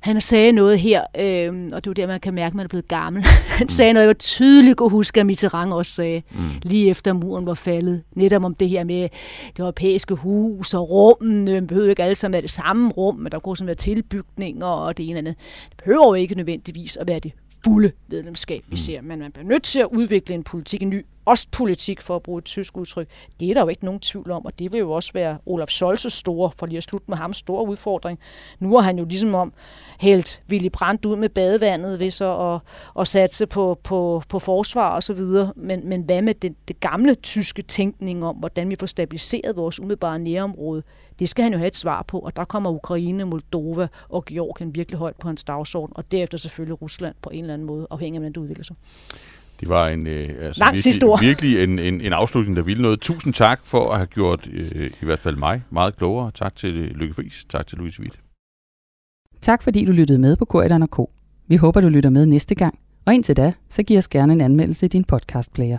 han 0.06 0.22
sagde 0.22 0.52
noget 0.52 0.80
her, 0.80 1.02
øh, 1.20 1.70
og 1.74 1.84
det 1.84 1.90
er 1.90 1.94
der, 1.94 2.08
man 2.08 2.20
kan 2.20 2.34
mærke, 2.34 2.52
at 2.52 2.56
man 2.56 2.64
er 2.64 2.68
blevet 2.68 2.88
gammel. 2.88 3.24
han 3.60 3.70
sagde 3.70 3.94
noget, 3.94 4.04
jeg 4.04 4.08
var 4.08 4.14
tydeligt 4.14 4.78
kunne 4.78 4.90
huske, 4.90 5.20
at 5.20 5.26
Mitterrand 5.26 5.74
også 5.74 5.92
sagde, 5.92 6.22
mm. 6.32 6.50
lige 6.64 6.90
efter 6.90 7.14
muren 7.14 7.46
var 7.46 7.54
faldet. 7.54 8.04
Netop 8.16 8.44
om 8.44 8.56
det 8.56 8.70
her 8.70 8.84
med 8.84 9.02
det 9.48 9.60
europæiske 9.60 10.16
hus 10.16 10.74
og 10.74 10.92
rummen. 10.92 11.48
Det 11.48 11.68
behøver 11.68 11.90
ikke 11.90 12.04
alle 12.04 12.16
sammen 12.16 12.34
være 12.34 12.42
det 12.42 12.52
samme 12.52 12.92
rum, 12.92 13.16
men 13.16 13.32
der 13.32 13.40
kunne 13.40 13.58
sådan 13.58 13.68
være 13.68 13.76
tilbygninger 13.76 14.68
og 14.68 14.98
det 14.98 15.10
ene 15.10 15.16
og 15.16 15.18
andet. 15.18 15.36
Det 15.70 15.78
behøver 15.78 16.08
jo 16.08 16.14
ikke 16.14 16.36
nødvendigvis 16.36 16.98
at 16.98 17.08
være 17.08 17.20
det 17.20 17.32
fulde 17.64 17.92
medlemskab, 18.10 18.62
vi 18.68 18.74
mm. 18.74 18.78
ser. 18.78 19.02
Men 19.02 19.20
man 19.20 19.32
bliver 19.32 19.48
nødt 19.48 19.64
til 19.64 19.80
at 19.80 19.88
udvikle 19.92 20.36
en 20.36 20.44
politik, 20.44 20.82
en 20.82 20.90
ny 20.90 21.06
ostpolitik, 21.26 22.02
for 22.02 22.16
at 22.16 22.24
bruge 22.24 22.40
et 22.40 22.46
tysk 22.46 22.78
udtryk. 22.78 23.08
Det 23.40 23.50
er 23.50 23.54
der 23.54 23.62
jo 23.62 23.68
ikke 23.68 23.86
nogen 23.86 24.00
tvivl 24.00 24.32
om, 24.32 24.46
og 24.46 24.60
det 24.60 24.72
vil 24.72 24.80
jo 24.80 24.92
også 24.92 25.14
være 25.14 25.38
Olaf 25.46 25.68
Scholz's 25.68 26.10
store, 26.10 26.52
for 26.60 26.66
lige 26.66 26.78
at 26.78 26.84
slutte 26.84 27.06
med 27.08 27.18
ham, 27.18 27.34
store 27.34 27.68
udfordring. 27.68 28.20
Nu 28.60 28.76
har 28.76 28.82
han 28.82 29.00
jo 29.00 29.06
ligesom 29.06 29.36
om 29.36 29.54
helt 30.00 30.44
Willy 30.50 30.70
Brandt 30.74 31.06
ud 31.06 31.16
med 31.16 31.30
badevandet 31.30 32.00
ved 32.00 32.10
så 32.10 32.54
at, 32.54 32.62
at 33.02 33.08
satse 33.08 33.46
på, 33.46 33.80
på, 33.84 34.24
på 34.30 34.40
forsvar 34.40 34.90
og 34.90 35.04
så 35.04 35.14
videre. 35.14 35.54
Men, 35.56 35.90
men 35.90 36.02
hvad 36.02 36.22
med 36.22 36.34
det, 36.34 36.56
det 36.68 36.80
gamle 36.80 37.16
tyske 37.16 37.62
tænkning 37.62 38.26
om, 38.26 38.36
hvordan 38.36 38.70
vi 38.70 38.76
får 38.80 38.88
stabiliseret 38.88 39.56
vores 39.56 39.80
umiddelbare 39.80 40.20
nærområde? 40.20 40.84
Det 41.20 41.30
skal 41.30 41.44
han 41.44 41.52
jo 41.52 41.58
have 41.58 41.68
et 41.68 41.76
svar 41.76 42.02
på, 42.08 42.20
og 42.20 42.36
der 42.36 42.46
kommer 42.46 42.70
Ukraine, 42.70 43.26
Moldova 43.26 43.88
og 44.10 44.26
Georgien 44.26 44.76
virkelig 44.76 45.00
højt 45.00 45.16
på 45.16 45.28
hans 45.28 45.44
dagsorden, 45.44 45.94
og 45.98 46.12
derefter 46.12 46.38
selvfølgelig 46.38 46.82
Rusland 46.82 47.16
på 47.22 47.30
en 47.30 47.40
eller 47.40 47.54
anden 47.54 47.68
måde, 47.68 47.88
afhængig 47.92 48.18
af, 48.18 48.20
hvordan 48.20 48.34
det 48.34 48.42
udvikler 48.42 48.64
sig. 48.64 48.76
Det 49.60 49.70
var 49.70 49.88
en, 49.88 50.08
øh, 50.08 50.30
altså 50.42 50.66
virkelig, 50.74 51.20
virkelig 51.22 51.64
en, 51.64 51.80
en, 51.80 52.02
en 52.02 52.14
afslutning, 52.14 52.58
der 52.58 52.64
ville 52.64 52.82
noget. 52.82 53.00
Tusind 53.00 53.34
tak 53.34 53.60
for 53.64 53.92
at 53.92 53.98
have 53.98 54.08
gjort 54.08 54.48
øh, 54.54 54.92
i 55.02 55.06
hvert 55.06 55.20
fald 55.20 55.36
mig 55.36 55.64
meget 55.70 55.96
klogere. 55.96 56.32
Tak 56.32 56.56
til 56.56 56.72
Lykke 56.72 57.14
Friis. 57.14 57.46
Tak 57.50 57.68
til 57.68 57.78
Louise 57.78 58.02
Witt. 58.02 58.20
Tak 59.42 59.64
fordi 59.64 59.86
du 59.86 59.92
lyttede 59.92 60.20
med 60.20 60.36
på 60.36 60.46
K. 60.46 61.00
Vi 61.48 61.56
håber, 61.56 61.82
du 61.82 61.90
lytter 61.90 62.10
med 62.10 62.26
næste 62.26 62.56
gang. 62.56 62.80
Og 63.06 63.14
indtil 63.14 63.38
da, 63.38 63.54
så 63.70 63.84
giv 63.84 63.98
os 63.98 64.08
gerne 64.08 64.34
en 64.34 64.42
anmeldelse 64.42 64.86
i 64.86 64.90
din 64.90 65.04
podcastplayer. 65.04 65.78